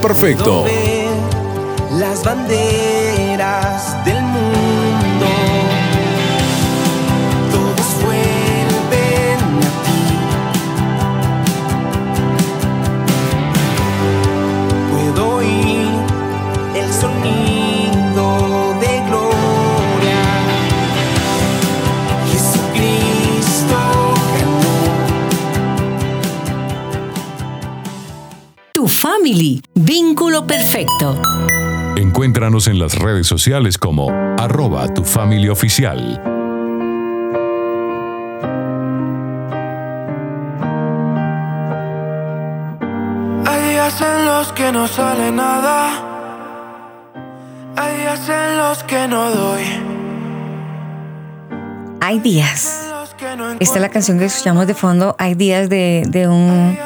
perfecto. 0.08 0.66
las 1.98 2.24
banderas 2.24 4.06
del 4.06 4.22
mundo. 4.22 5.26
Todos 7.52 8.04
vuelven 8.04 9.40
a 9.64 9.72
ti. 9.84 10.00
Puedo 14.92 15.38
oír 15.38 15.90
el 16.76 16.94
sonido 16.94 18.26
de 18.82 18.94
gloria. 19.08 20.22
Jesucristo 22.32 23.80
Tu 28.74 28.88
family. 28.88 29.65
Vínculo 29.78 30.48
perfecto. 30.48 31.22
Encuéntranos 31.98 32.68
en 32.68 32.80
las 32.80 32.98
redes 32.98 33.28
sociales 33.28 33.78
como 33.78 34.10
arroba 34.10 34.88
tu 34.94 35.04
familia 35.04 35.52
oficial. 35.52 36.22
Hay 43.46 43.70
días 43.70 44.00
en 44.00 44.26
los 44.26 44.54
que 44.54 44.72
no 44.72 44.88
sale 44.88 45.30
nada. 45.30 45.90
Hay 47.76 47.98
días 47.98 48.30
en 48.30 48.58
los 48.58 48.82
que 48.84 49.08
no 49.10 49.30
doy. 49.30 49.64
Hay 52.00 52.20
días. 52.20 52.94
Esta 53.60 53.76
es 53.76 53.82
la 53.82 53.90
canción 53.90 54.20
que 54.20 54.26
escuchamos 54.26 54.68
de 54.68 54.74
fondo. 54.74 55.18
Hay 55.20 55.36
días 55.36 55.68
de, 55.68 56.06
de 56.08 56.30
un 56.30 56.78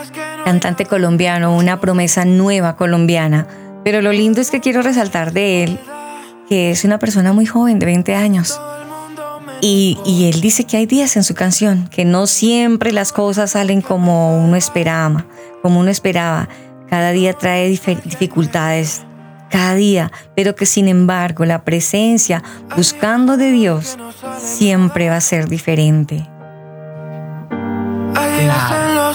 cantante 0.50 0.88
colombiano, 0.88 1.56
una 1.56 1.80
promesa 1.80 2.26
nueva 2.26 2.76
colombiana. 2.76 3.46
Pero 3.84 4.02
lo 4.02 4.12
lindo 4.12 4.42
es 4.42 4.50
que 4.50 4.62
quiero 4.62 4.82
resaltar 4.82 5.32
de 5.32 5.64
él 5.64 5.80
que 6.48 6.72
es 6.72 6.84
una 6.84 6.98
persona 6.98 7.34
muy 7.34 7.46
joven, 7.46 7.78
de 7.78 7.86
20 7.86 8.16
años. 8.16 8.60
Y, 9.62 10.32
él 10.34 10.42
dice 10.42 10.64
que 10.64 10.78
hay 10.78 10.88
días 10.88 11.16
en 11.18 11.24
su 11.24 11.36
canción, 11.36 11.88
que 11.90 12.04
no 12.04 12.26
siempre 12.26 12.92
las 12.92 13.12
cosas 13.12 13.52
salen 13.52 13.82
como 13.82 14.44
uno 14.44 14.56
esperaba, 14.56 15.28
como 15.62 15.80
uno 15.80 15.92
esperaba. 15.92 16.50
Cada 16.90 17.12
día 17.12 17.34
trae 17.34 17.70
dificultades, 17.70 19.04
cada 19.52 19.76
día, 19.76 20.12
pero 20.36 20.56
que 20.56 20.66
sin 20.66 20.88
embargo 20.88 21.46
la 21.46 21.64
presencia 21.64 22.42
buscando 22.76 23.38
de 23.38 23.52
Dios 23.52 24.00
siempre 24.40 25.10
va 25.10 25.18
a 25.18 25.22
ser 25.22 25.48
diferente. 25.48 26.28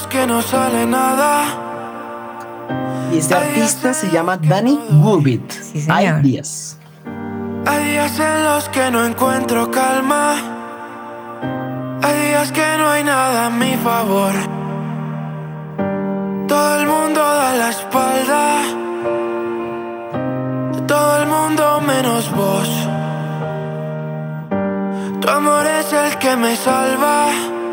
Que 0.02 0.26
no 0.26 0.42
sale 0.42 0.86
nada. 0.86 1.44
Y 3.12 3.18
este 3.18 3.34
artista 3.34 3.94
se 3.94 4.10
llama 4.10 4.36
Danny 4.36 4.78
Gurbit. 4.90 5.48
Sí. 5.52 5.86
Hay 5.88 6.10
días. 6.20 6.76
Hay 7.64 7.92
días 7.92 8.18
en 8.18 8.44
los 8.44 8.68
que 8.70 8.90
no 8.90 9.04
encuentro 9.04 9.70
calma. 9.70 10.34
Hay 12.02 12.28
días 12.28 12.50
que 12.50 12.76
no 12.78 12.88
hay 12.90 13.04
nada 13.04 13.46
a 13.46 13.50
mi 13.50 13.76
favor. 13.76 14.32
Todo 16.48 16.80
el 16.80 16.86
mundo 16.88 17.20
da 17.20 17.54
la 17.54 17.70
espalda. 17.70 18.62
todo 20.88 21.22
el 21.22 21.26
mundo 21.28 21.80
menos 21.80 22.30
vos. 22.34 22.68
Tu 25.20 25.28
amor 25.28 25.66
es 25.66 25.92
el 25.92 26.18
que 26.18 26.36
me 26.36 26.56
salva. 26.56 27.63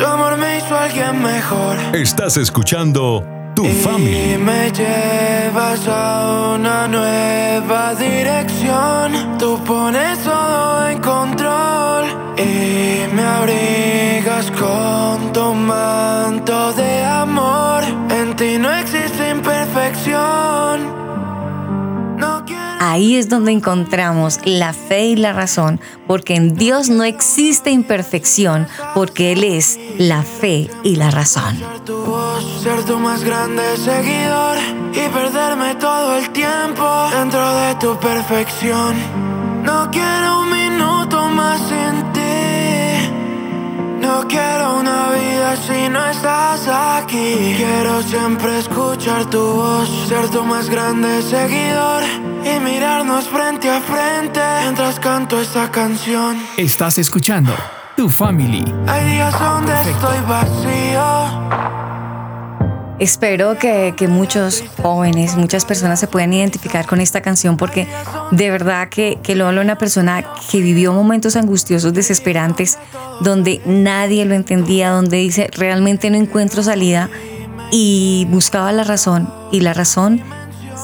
Tu 0.00 0.06
amor 0.06 0.38
me 0.38 0.56
hizo 0.56 0.74
alguien 0.74 1.22
mejor. 1.22 1.76
Estás 1.94 2.38
escuchando 2.38 3.22
Tu 3.54 3.66
Y 3.66 3.72
Family. 3.82 4.38
me 4.38 4.72
llevas 4.72 5.86
a 5.86 6.54
una 6.54 6.88
nueva 6.88 7.94
dirección. 7.96 9.36
Tú 9.38 9.62
pones 9.62 10.18
todo 10.20 10.88
en 10.88 11.02
control 11.02 12.06
y 12.38 13.14
me 13.14 13.22
abrigas 13.22 14.50
con 14.52 15.34
tu 15.34 15.52
manto 15.52 16.72
de 16.72 17.04
amor. 17.04 17.84
En 18.08 18.34
ti 18.36 18.56
no 18.56 18.72
existe 18.72 19.28
imperfección. 19.28 20.99
Ahí 22.82 23.16
es 23.16 23.28
donde 23.28 23.52
encontramos 23.52 24.40
la 24.44 24.72
fe 24.72 25.08
y 25.08 25.16
la 25.16 25.34
razón, 25.34 25.82
porque 26.06 26.34
en 26.34 26.54
Dios 26.54 26.88
no 26.88 27.04
existe 27.04 27.70
imperfección, 27.70 28.66
porque 28.94 29.32
Él 29.32 29.44
es 29.44 29.78
la 29.98 30.22
fe 30.22 30.70
y 30.82 30.96
la 30.96 31.10
razón. 31.10 31.58
Ser 31.58 31.80
tu 31.80 32.02
voz, 32.04 32.62
ser 32.62 32.82
tu 32.86 32.98
más 32.98 33.22
grande 33.22 33.62
seguidor 33.76 34.56
y 34.94 35.08
perderme 35.12 35.74
todo 35.74 36.16
el 36.16 36.30
tiempo 36.30 37.10
dentro 37.12 37.54
de 37.54 37.74
tu 37.74 38.00
perfección. 38.00 38.94
No 39.62 39.90
quiero 39.90 40.40
un 40.40 40.50
minuto 40.50 41.28
más 41.28 41.60
sin 41.68 42.12
ti. 42.14 42.49
No 44.10 44.26
quiero 44.26 44.80
una 44.80 45.12
vida 45.12 45.56
si 45.56 45.88
no 45.88 46.04
estás 46.10 46.66
aquí. 46.66 47.54
Quiero 47.56 48.02
siempre 48.02 48.58
escuchar 48.58 49.30
tu 49.30 49.38
voz, 49.40 49.88
ser 50.08 50.28
tu 50.30 50.42
más 50.44 50.68
grande 50.68 51.22
seguidor 51.22 52.02
y 52.44 52.58
mirarnos 52.58 53.28
frente 53.28 53.70
a 53.70 53.80
frente 53.80 54.40
mientras 54.62 54.98
canto 54.98 55.40
esta 55.40 55.70
canción. 55.70 56.42
Estás 56.56 56.98
escuchando 56.98 57.52
Tu 57.94 58.08
Family. 58.08 58.64
Hay 58.88 59.12
días 59.12 59.38
donde 59.38 59.74
estoy 59.92 60.18
vacío. 60.26 61.89
Espero 63.00 63.56
que, 63.56 63.94
muchos 64.08 64.62
jóvenes, 64.82 65.34
muchas 65.34 65.64
personas 65.64 65.98
se 65.98 66.06
puedan 66.06 66.34
identificar 66.34 66.86
con 66.86 67.00
esta 67.00 67.22
canción 67.22 67.56
porque 67.56 67.88
de 68.30 68.50
verdad 68.50 68.90
que, 68.90 69.18
que 69.22 69.34
lo 69.34 69.46
habla 69.46 69.62
una 69.62 69.78
persona 69.78 70.22
que 70.50 70.60
vivió 70.60 70.92
momentos 70.92 71.34
angustiosos, 71.34 71.94
desesperantes, 71.94 72.78
donde 73.22 73.62
nadie 73.64 74.26
lo 74.26 74.34
entendía, 74.34 74.90
donde 74.90 75.16
dice 75.16 75.48
realmente 75.56 76.10
no 76.10 76.18
encuentro 76.18 76.62
salida 76.62 77.08
y 77.72 78.26
buscaba 78.28 78.70
la 78.70 78.84
razón 78.84 79.32
y 79.50 79.60
la 79.60 79.72
razón 79.72 80.22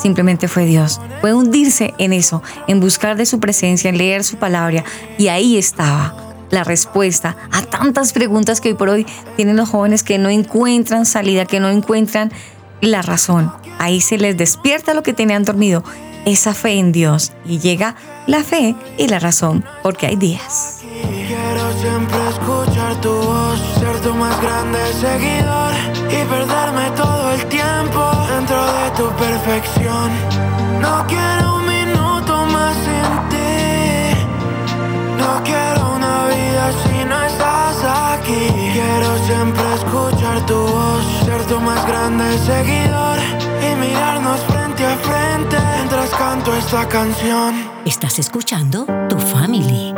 simplemente 0.00 0.48
fue 0.48 0.64
Dios. 0.64 1.02
Fue 1.20 1.34
hundirse 1.34 1.92
en 1.98 2.14
eso, 2.14 2.42
en 2.66 2.80
buscar 2.80 3.18
de 3.18 3.26
su 3.26 3.40
presencia, 3.40 3.90
en 3.90 3.98
leer 3.98 4.24
su 4.24 4.38
palabra 4.38 4.84
y 5.18 5.28
ahí 5.28 5.58
estaba 5.58 6.25
la 6.50 6.64
respuesta 6.64 7.36
a 7.52 7.62
tantas 7.62 8.12
preguntas 8.12 8.60
que 8.60 8.70
hoy 8.70 8.74
por 8.74 8.88
hoy 8.88 9.06
tienen 9.36 9.56
los 9.56 9.68
jóvenes 9.68 10.02
que 10.02 10.18
no 10.18 10.28
encuentran 10.28 11.06
salida, 11.06 11.44
que 11.46 11.60
no 11.60 11.68
encuentran 11.70 12.32
la 12.80 13.02
razón. 13.02 13.52
Ahí 13.78 14.00
se 14.00 14.18
les 14.18 14.36
despierta 14.36 14.94
lo 14.94 15.02
que 15.02 15.12
tenían 15.12 15.44
dormido, 15.44 15.82
esa 16.24 16.54
fe 16.54 16.74
en 16.74 16.92
Dios 16.92 17.32
y 17.44 17.58
llega 17.58 17.94
la 18.26 18.42
fe 18.42 18.74
y 18.98 19.08
la 19.08 19.18
razón, 19.18 19.64
porque 19.82 20.06
hay 20.06 20.16
días. 20.16 20.80
Quiero 21.02 21.72
siempre 21.80 22.18
escuchar 22.28 23.00
tu 23.00 23.10
voz, 23.10 23.60
ser 23.78 24.00
tu 24.00 24.14
más 24.14 24.40
grande 24.42 24.78
seguidor 25.00 25.72
y 26.08 26.24
perderme 26.28 26.90
todo 26.96 27.30
el 27.32 27.46
tiempo 27.46 28.10
dentro 28.28 28.64
de 28.64 28.90
tu 28.96 29.16
perfección. 29.16 30.10
No 30.80 31.06
quiero 31.06 31.56
No 35.26 35.42
quiero 35.42 35.96
una 35.96 36.28
vida 36.28 36.70
si 36.84 37.04
no 37.04 37.20
estás 37.24 37.76
aquí. 37.82 38.46
Quiero 38.72 39.18
siempre 39.26 39.74
escuchar 39.74 40.46
tu 40.46 40.54
voz, 40.54 41.04
ser 41.24 41.42
tu 41.46 41.60
más 41.60 41.84
grande 41.84 42.38
seguidor 42.38 43.18
y 43.60 43.74
mirarnos 43.74 44.38
frente 44.42 44.86
a 44.86 44.96
frente 44.98 45.56
mientras 45.78 46.10
canto 46.10 46.54
esta 46.54 46.86
canción. 46.86 47.54
Estás 47.84 48.20
escuchando 48.20 48.86
Tu 49.08 49.18
Family. 49.18 49.92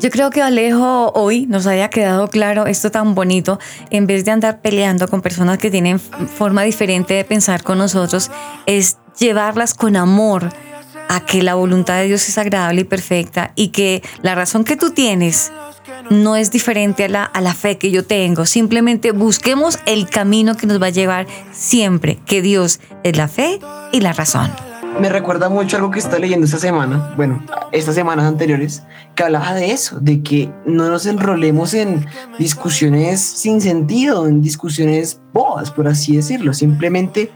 Yo 0.00 0.10
creo 0.10 0.30
que 0.30 0.42
Alejo 0.42 1.12
hoy 1.14 1.46
nos 1.46 1.68
haya 1.68 1.88
quedado 1.88 2.26
claro 2.26 2.66
esto 2.66 2.90
tan 2.90 3.14
bonito, 3.14 3.60
en 3.90 4.08
vez 4.08 4.24
de 4.24 4.32
andar 4.32 4.60
peleando 4.60 5.06
con 5.06 5.22
personas 5.22 5.58
que 5.58 5.70
tienen 5.70 6.00
forma 6.00 6.64
diferente 6.64 7.14
de 7.14 7.24
pensar 7.24 7.62
con 7.62 7.78
nosotros, 7.78 8.28
es 8.66 8.98
llevarlas 9.16 9.74
con 9.74 9.94
amor 9.94 10.50
a 11.12 11.20
que 11.20 11.42
la 11.42 11.54
voluntad 11.54 11.98
de 11.98 12.04
Dios 12.04 12.26
es 12.26 12.38
agradable 12.38 12.80
y 12.80 12.84
perfecta 12.84 13.52
y 13.54 13.68
que 13.68 14.02
la 14.22 14.34
razón 14.34 14.64
que 14.64 14.76
tú 14.76 14.90
tienes 14.90 15.52
no 16.08 16.36
es 16.36 16.50
diferente 16.50 17.04
a 17.04 17.08
la, 17.08 17.24
a 17.24 17.40
la 17.42 17.52
fe 17.52 17.76
que 17.76 17.90
yo 17.90 18.06
tengo. 18.06 18.46
Simplemente 18.46 19.12
busquemos 19.12 19.78
el 19.84 20.08
camino 20.08 20.56
que 20.56 20.66
nos 20.66 20.80
va 20.80 20.86
a 20.86 20.90
llevar 20.90 21.26
siempre, 21.52 22.18
que 22.24 22.40
Dios 22.40 22.80
es 23.02 23.16
la 23.18 23.28
fe 23.28 23.60
y 23.92 24.00
la 24.00 24.14
razón. 24.14 24.50
Me 24.98 25.10
recuerda 25.10 25.50
mucho 25.50 25.76
algo 25.76 25.90
que 25.90 25.98
estaba 25.98 26.18
leyendo 26.18 26.46
esta 26.46 26.58
semana, 26.58 27.12
bueno, 27.16 27.42
estas 27.72 27.94
semanas 27.94 28.24
anteriores, 28.24 28.82
que 29.14 29.22
hablaba 29.22 29.52
de 29.52 29.72
eso, 29.72 30.00
de 30.00 30.22
que 30.22 30.50
no 30.64 30.88
nos 30.88 31.04
enrolemos 31.04 31.74
en 31.74 32.06
discusiones 32.38 33.20
sin 33.20 33.60
sentido, 33.60 34.26
en 34.26 34.40
discusiones 34.40 35.20
boas, 35.34 35.70
por 35.70 35.88
así 35.88 36.16
decirlo. 36.16 36.54
Simplemente 36.54 37.30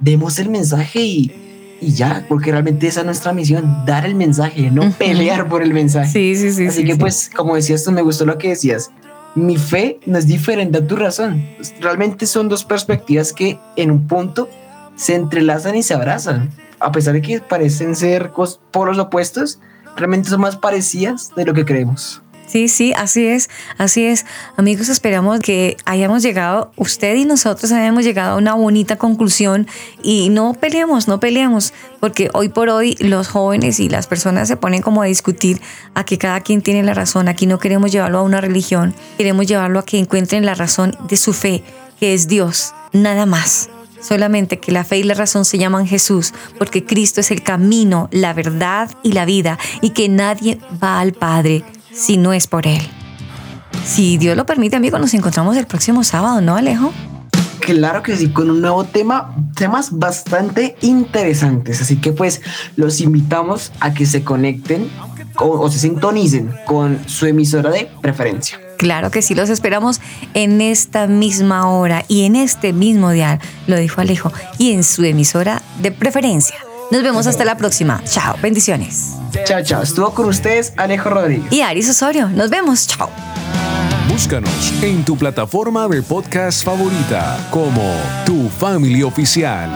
demos 0.00 0.38
el 0.38 0.48
mensaje 0.48 1.00
y, 1.00 1.51
y 1.82 1.92
ya, 1.92 2.24
porque 2.28 2.52
realmente 2.52 2.86
esa 2.86 3.00
es 3.00 3.06
nuestra 3.06 3.32
misión, 3.32 3.84
dar 3.84 4.06
el 4.06 4.14
mensaje, 4.14 4.70
no 4.70 4.90
pelear 4.92 5.48
por 5.48 5.62
el 5.62 5.74
mensaje. 5.74 6.10
Sí, 6.10 6.36
sí, 6.36 6.52
sí. 6.52 6.66
Así 6.66 6.82
sí, 6.82 6.84
que 6.86 6.92
sí. 6.92 6.98
pues, 6.98 7.30
como 7.34 7.56
decías 7.56 7.82
tú, 7.82 7.90
me 7.90 8.02
gustó 8.02 8.24
lo 8.24 8.38
que 8.38 8.50
decías. 8.50 8.92
Mi 9.34 9.56
fe 9.56 9.98
no 10.06 10.16
es 10.16 10.26
diferente 10.26 10.78
a 10.78 10.86
tu 10.86 10.94
razón. 10.94 11.44
Realmente 11.80 12.26
son 12.26 12.48
dos 12.48 12.64
perspectivas 12.64 13.32
que 13.32 13.58
en 13.76 13.90
un 13.90 14.06
punto 14.06 14.48
se 14.94 15.16
entrelazan 15.16 15.74
y 15.74 15.82
se 15.82 15.94
abrazan. 15.94 16.50
A 16.78 16.92
pesar 16.92 17.14
de 17.14 17.22
que 17.22 17.40
parecen 17.40 17.96
ser 17.96 18.30
polos 18.70 18.98
opuestos, 18.98 19.58
realmente 19.96 20.28
son 20.28 20.42
más 20.42 20.56
parecidas 20.56 21.32
de 21.34 21.44
lo 21.44 21.54
que 21.54 21.64
creemos. 21.64 22.21
Sí, 22.46 22.68
sí, 22.68 22.92
así 22.94 23.26
es, 23.26 23.48
así 23.78 24.04
es. 24.04 24.26
Amigos, 24.56 24.88
esperamos 24.88 25.40
que 25.40 25.76
hayamos 25.86 26.22
llegado, 26.22 26.72
usted 26.76 27.14
y 27.14 27.24
nosotros 27.24 27.72
hayamos 27.72 28.04
llegado 28.04 28.34
a 28.34 28.36
una 28.36 28.54
bonita 28.54 28.96
conclusión 28.96 29.66
y 30.02 30.28
no 30.28 30.52
peleemos, 30.52 31.08
no 31.08 31.18
peleemos, 31.18 31.72
porque 32.00 32.30
hoy 32.34 32.50
por 32.50 32.68
hoy 32.68 32.94
los 33.00 33.28
jóvenes 33.28 33.80
y 33.80 33.88
las 33.88 34.06
personas 34.06 34.48
se 34.48 34.56
ponen 34.56 34.82
como 34.82 35.02
a 35.02 35.06
discutir 35.06 35.62
a 35.94 36.04
que 36.04 36.18
cada 36.18 36.40
quien 36.40 36.62
tiene 36.62 36.82
la 36.82 36.94
razón. 36.94 37.28
Aquí 37.28 37.46
no 37.46 37.58
queremos 37.58 37.90
llevarlo 37.90 38.18
a 38.18 38.22
una 38.22 38.40
religión, 38.40 38.94
queremos 39.16 39.46
llevarlo 39.46 39.78
a 39.78 39.84
que 39.84 39.98
encuentren 39.98 40.44
la 40.44 40.54
razón 40.54 40.96
de 41.08 41.16
su 41.16 41.32
fe, 41.32 41.62
que 41.98 42.12
es 42.12 42.28
Dios, 42.28 42.74
nada 42.92 43.24
más. 43.24 43.70
Solamente 44.00 44.58
que 44.58 44.72
la 44.72 44.82
fe 44.82 44.98
y 44.98 45.04
la 45.04 45.14
razón 45.14 45.44
se 45.44 45.58
llaman 45.58 45.86
Jesús, 45.86 46.34
porque 46.58 46.84
Cristo 46.84 47.20
es 47.20 47.30
el 47.30 47.42
camino, 47.42 48.08
la 48.10 48.34
verdad 48.34 48.90
y 49.04 49.12
la 49.12 49.24
vida, 49.24 49.58
y 49.80 49.90
que 49.90 50.08
nadie 50.08 50.58
va 50.82 50.98
al 50.98 51.12
Padre 51.12 51.64
si 51.92 52.16
no 52.16 52.32
es 52.32 52.46
por 52.46 52.66
Él. 52.66 52.82
Si 53.84 54.16
Dios 54.18 54.36
lo 54.36 54.46
permite, 54.46 54.76
amigo, 54.76 54.98
nos 54.98 55.14
encontramos 55.14 55.56
el 55.56 55.66
próximo 55.66 56.04
sábado, 56.04 56.40
¿no, 56.40 56.56
Alejo? 56.56 56.92
Claro 57.60 58.02
que 58.02 58.16
sí, 58.16 58.30
con 58.30 58.50
un 58.50 58.60
nuevo 58.60 58.84
tema, 58.84 59.34
temas 59.54 59.96
bastante 59.96 60.76
interesantes. 60.80 61.80
Así 61.80 61.96
que 61.96 62.12
pues 62.12 62.40
los 62.76 63.00
invitamos 63.00 63.72
a 63.80 63.94
que 63.94 64.04
se 64.04 64.24
conecten 64.24 64.90
o, 65.36 65.46
o 65.46 65.70
se 65.70 65.78
sintonicen 65.78 66.52
con 66.66 66.98
su 67.08 67.26
emisora 67.26 67.70
de 67.70 67.88
preferencia. 68.00 68.60
Claro 68.78 69.12
que 69.12 69.22
sí, 69.22 69.36
los 69.36 69.48
esperamos 69.48 70.00
en 70.34 70.60
esta 70.60 71.06
misma 71.06 71.70
hora 71.70 72.04
y 72.08 72.24
en 72.24 72.34
este 72.34 72.72
mismo 72.72 73.10
día, 73.10 73.38
lo 73.68 73.76
dijo 73.76 74.00
Alejo, 74.00 74.32
y 74.58 74.72
en 74.72 74.82
su 74.82 75.04
emisora 75.04 75.62
de 75.80 75.92
preferencia. 75.92 76.56
Nos 76.92 77.02
vemos 77.02 77.26
hasta 77.26 77.46
la 77.46 77.56
próxima. 77.56 78.02
Chao, 78.04 78.36
bendiciones. 78.42 79.14
Chao, 79.46 79.62
chao. 79.62 79.82
Estuvo 79.82 80.12
con 80.12 80.26
ustedes 80.26 80.74
Alejo 80.76 81.08
Rodríguez. 81.08 81.50
Y 81.50 81.62
Aris 81.62 81.88
Osorio, 81.88 82.28
nos 82.28 82.50
vemos. 82.50 82.86
Chao. 82.86 83.08
Búscanos 84.10 84.74
en 84.82 85.02
tu 85.02 85.16
plataforma 85.16 85.88
de 85.88 86.02
podcast 86.02 86.62
favorita 86.62 87.48
como 87.50 87.82
Tu 88.26 88.46
Family 88.50 89.02
Oficial. 89.02 89.70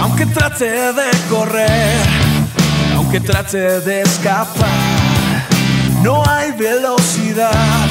Aunque 0.00 0.26
trate 0.26 0.92
de 0.92 1.10
correr, 1.30 2.21
que 3.12 3.20
trate 3.20 3.80
de 3.80 4.00
escapar. 4.00 5.46
No 6.02 6.22
hay 6.26 6.52
velocidad 6.52 7.86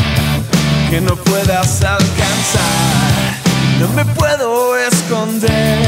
que 0.90 1.00
no 1.00 1.16
puedas 1.16 1.84
alcanzar. 1.84 3.38
No 3.80 3.88
me 3.90 4.04
puedo 4.04 4.76
esconder 4.76 5.88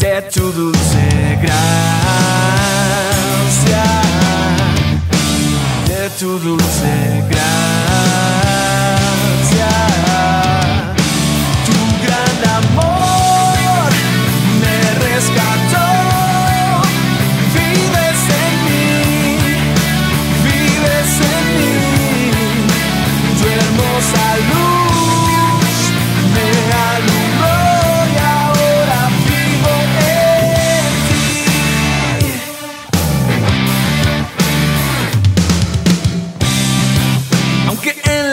de 0.00 0.22
tu 0.22 0.50
dulce 0.50 1.38
gracia. 1.40 1.62
De 5.86 6.10
tu 6.18 6.36
dulce 6.40 7.24
gracia. 7.28 9.09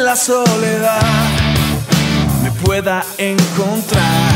la 0.07 0.15
soledad 0.15 1.01
me 2.41 2.49
pueda 2.63 3.03
encontrar. 3.17 4.31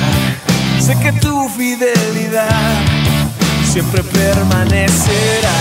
Sé 0.81 0.99
que 0.99 1.13
tu 1.13 1.47
fidelidad 1.47 2.81
siempre 3.71 4.03
permanecerá. 4.03 5.59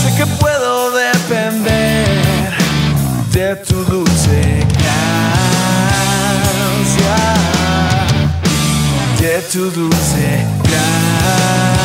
Sé 0.00 0.14
que 0.16 0.24
puedo 0.40 0.90
depender 0.92 2.54
de 3.30 3.56
tu 3.56 3.84
dulce 3.84 4.66
gracia, 4.78 6.06
de 9.20 9.42
tu 9.52 9.70
dulce 9.70 10.46
gracia. 10.62 11.84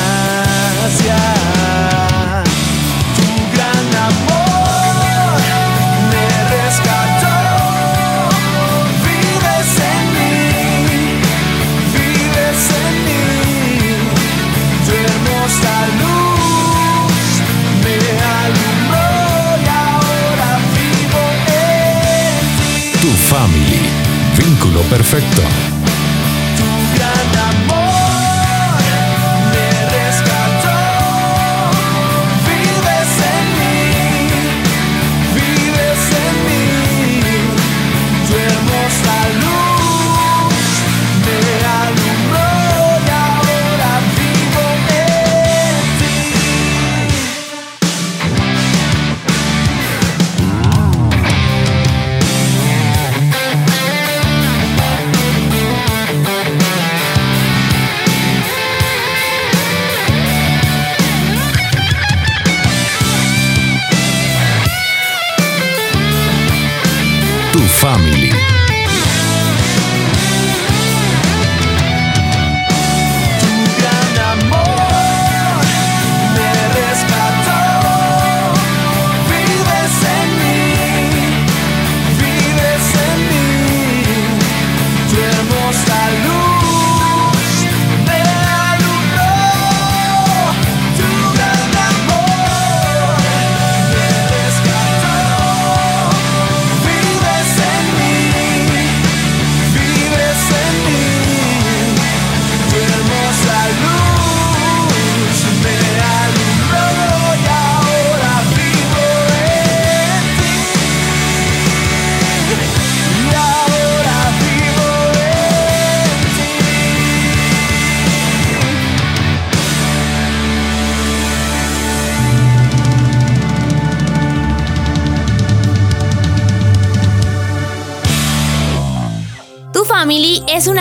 Family. 23.30 23.80
Vínculo 24.36 24.82
perfecto. 24.90 25.69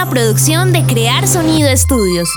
una 0.02 0.10
producción 0.10 0.72
de 0.72 0.84
Crear 0.84 1.26
Sonido 1.26 1.68
Estudios. 1.68 2.28